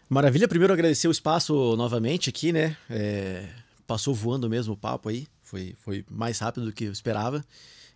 Maravilha. 0.08 0.46
Primeiro 0.46 0.72
agradecer 0.72 1.08
o 1.08 1.10
espaço 1.10 1.74
novamente 1.74 2.30
aqui, 2.30 2.52
né? 2.52 2.76
É, 2.88 3.48
passou 3.88 4.14
voando 4.14 4.48
mesmo 4.48 4.74
o 4.74 4.76
papo 4.76 5.08
aí. 5.08 5.26
Foi, 5.42 5.74
foi 5.80 6.04
mais 6.08 6.38
rápido 6.38 6.66
do 6.66 6.72
que 6.72 6.84
eu 6.84 6.92
esperava. 6.92 7.44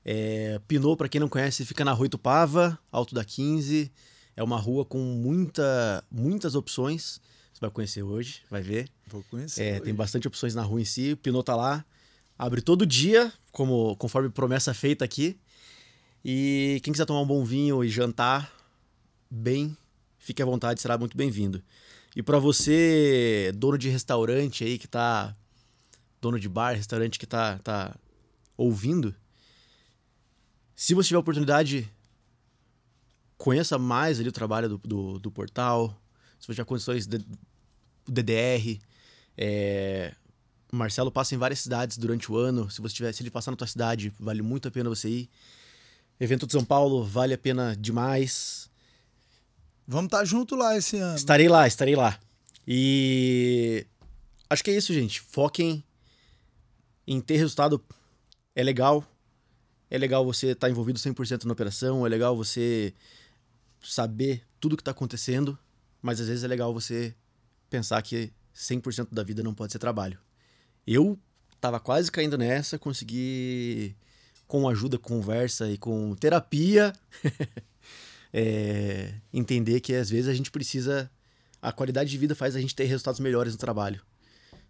É, 0.04 0.60
Pinot, 0.66 0.96
para 0.96 1.08
quem 1.08 1.20
não 1.20 1.28
conhece, 1.28 1.64
fica 1.64 1.84
na 1.84 1.92
Rua 1.92 2.06
Itupava, 2.06 2.76
alto 2.90 3.14
da 3.14 3.24
15. 3.24 3.92
É 4.36 4.42
uma 4.42 4.58
rua 4.58 4.84
com 4.84 4.98
muita, 4.98 6.02
muitas 6.10 6.56
opções. 6.56 7.20
Vai 7.60 7.70
conhecer 7.70 8.02
hoje, 8.02 8.42
vai 8.50 8.62
ver. 8.62 8.88
Vou 9.06 9.22
conhecer. 9.24 9.62
É, 9.62 9.80
tem 9.80 9.94
bastante 9.94 10.26
opções 10.26 10.54
na 10.54 10.62
rua 10.62 10.80
em 10.80 10.84
si. 10.84 11.12
O 11.12 11.16
Pinot 11.16 11.44
tá 11.44 11.54
lá. 11.54 11.84
Abre 12.38 12.62
todo 12.62 12.86
dia, 12.86 13.30
como 13.52 13.94
conforme 13.96 14.30
promessa 14.30 14.72
feita 14.72 15.04
aqui. 15.04 15.38
E 16.24 16.80
quem 16.82 16.92
quiser 16.92 17.04
tomar 17.04 17.20
um 17.20 17.26
bom 17.26 17.44
vinho 17.44 17.84
e 17.84 17.88
jantar 17.88 18.50
bem, 19.30 19.76
fique 20.18 20.42
à 20.42 20.46
vontade, 20.46 20.80
será 20.80 20.96
muito 20.96 21.16
bem-vindo. 21.16 21.62
E 22.16 22.22
para 22.22 22.38
você, 22.38 23.52
dono 23.54 23.76
de 23.76 23.88
restaurante 23.88 24.64
aí 24.64 24.78
que 24.78 24.88
tá 24.88 25.36
dono 26.20 26.40
de 26.40 26.48
bar, 26.48 26.74
restaurante 26.74 27.18
que 27.18 27.26
tá 27.26 27.58
tá 27.58 27.94
ouvindo, 28.56 29.14
se 30.80 30.94
você 30.94 31.08
tiver 31.08 31.18
oportunidade, 31.18 31.92
conheça 33.36 33.78
mais 33.78 34.18
ali 34.18 34.30
o 34.30 34.32
trabalho 34.32 34.66
do, 34.66 34.78
do, 34.78 35.18
do 35.18 35.30
portal. 35.30 35.88
Se 36.38 36.46
você 36.46 36.54
tiver 36.54 36.64
condições 36.64 37.06
do 38.06 38.12
DDR, 38.12 38.80
é, 39.36 40.14
o 40.72 40.76
Marcelo 40.76 41.10
passa 41.10 41.34
em 41.34 41.38
várias 41.38 41.60
cidades 41.60 41.96
durante 41.96 42.30
o 42.30 42.36
ano. 42.36 42.70
Se 42.70 42.80
você 42.80 42.94
tiver, 42.94 43.12
se 43.12 43.22
ele 43.22 43.30
passar 43.30 43.50
na 43.50 43.56
tua 43.56 43.66
cidade, 43.66 44.12
vale 44.18 44.42
muito 44.42 44.68
a 44.68 44.70
pena 44.70 44.88
você 44.88 45.08
ir. 45.08 45.30
Evento 46.18 46.46
de 46.46 46.52
São 46.52 46.64
Paulo 46.64 47.02
vale 47.04 47.34
a 47.34 47.38
pena 47.38 47.74
demais. 47.76 48.70
Vamos 49.86 50.06
estar 50.06 50.18
tá 50.18 50.24
junto 50.24 50.54
lá 50.54 50.76
esse 50.76 50.98
ano. 50.98 51.16
Estarei 51.16 51.48
lá, 51.48 51.66
estarei 51.66 51.96
lá. 51.96 52.18
E 52.66 53.86
acho 54.48 54.62
que 54.62 54.70
é 54.70 54.76
isso, 54.76 54.92
gente. 54.92 55.20
Foquem 55.20 55.82
em 57.06 57.20
ter 57.20 57.36
resultado. 57.36 57.82
É 58.54 58.62
legal. 58.62 59.04
É 59.90 59.98
legal 59.98 60.24
você 60.24 60.48
estar 60.48 60.68
tá 60.68 60.70
envolvido 60.70 60.98
100% 60.98 61.44
na 61.44 61.52
operação, 61.52 62.06
é 62.06 62.08
legal 62.08 62.36
você 62.36 62.94
saber 63.82 64.44
tudo 64.60 64.74
o 64.74 64.76
que 64.76 64.82
está 64.82 64.92
acontecendo, 64.92 65.58
mas 66.00 66.20
às 66.20 66.28
vezes 66.28 66.44
é 66.44 66.46
legal 66.46 66.72
você 66.72 67.12
pensar 67.70 68.02
que 68.02 68.32
100% 68.54 69.08
da 69.12 69.22
vida 69.22 69.42
não 69.42 69.54
pode 69.54 69.72
ser 69.72 69.78
trabalho. 69.78 70.18
Eu 70.86 71.18
tava 71.60 71.78
quase 71.78 72.10
caindo 72.10 72.36
nessa, 72.36 72.78
consegui, 72.78 73.96
com 74.46 74.68
ajuda, 74.68 74.98
conversa 74.98 75.70
e 75.70 75.78
com 75.78 76.14
terapia, 76.16 76.92
é, 78.32 79.14
entender 79.32 79.80
que 79.80 79.94
às 79.94 80.10
vezes 80.10 80.28
a 80.28 80.34
gente 80.34 80.50
precisa. 80.50 81.10
A 81.62 81.72
qualidade 81.72 82.10
de 82.10 82.16
vida 82.16 82.34
faz 82.34 82.56
a 82.56 82.60
gente 82.60 82.74
ter 82.74 82.84
resultados 82.84 83.20
melhores 83.20 83.52
no 83.52 83.58
trabalho. 83.58 84.00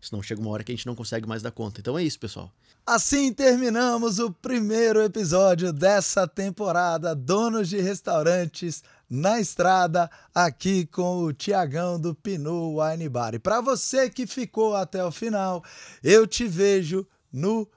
Senão 0.01 0.23
chega 0.23 0.41
uma 0.41 0.51
hora 0.51 0.65
que 0.65 0.73
a 0.73 0.75
gente 0.75 0.87
não 0.87 0.95
consegue 0.97 1.29
mais 1.29 1.43
dar 1.43 1.51
conta. 1.53 1.81
Então 1.81 1.97
é 1.97 2.03
isso, 2.03 2.19
pessoal. 2.19 2.53
Assim 2.87 3.33
terminamos 3.33 4.19
o 4.19 4.33
primeiro 4.33 5.01
episódio 5.03 5.73
dessa 5.73 6.27
temporada 6.27 7.15
Donos 7.15 7.69
de 7.69 7.81
Restaurantes 7.81 8.83
na 9.11 9.41
estrada, 9.41 10.09
aqui 10.33 10.87
com 10.87 11.25
o 11.25 11.33
Tiagão 11.33 12.01
do 12.01 12.15
Pinu 12.15 12.81
Wine 12.81 13.09
Bar. 13.09 13.35
E 13.35 13.41
para 13.41 13.61
você 13.61 14.09
que 14.09 14.25
ficou 14.25 14.77
até 14.77 15.05
o 15.05 15.11
final, 15.11 15.65
eu 16.03 16.29
te 16.29 16.47
vejo 16.47 17.05
no 17.33 17.69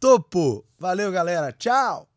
topo. 0.00 0.64
Valeu, 0.76 1.12
galera. 1.12 1.52
Tchau! 1.52 2.09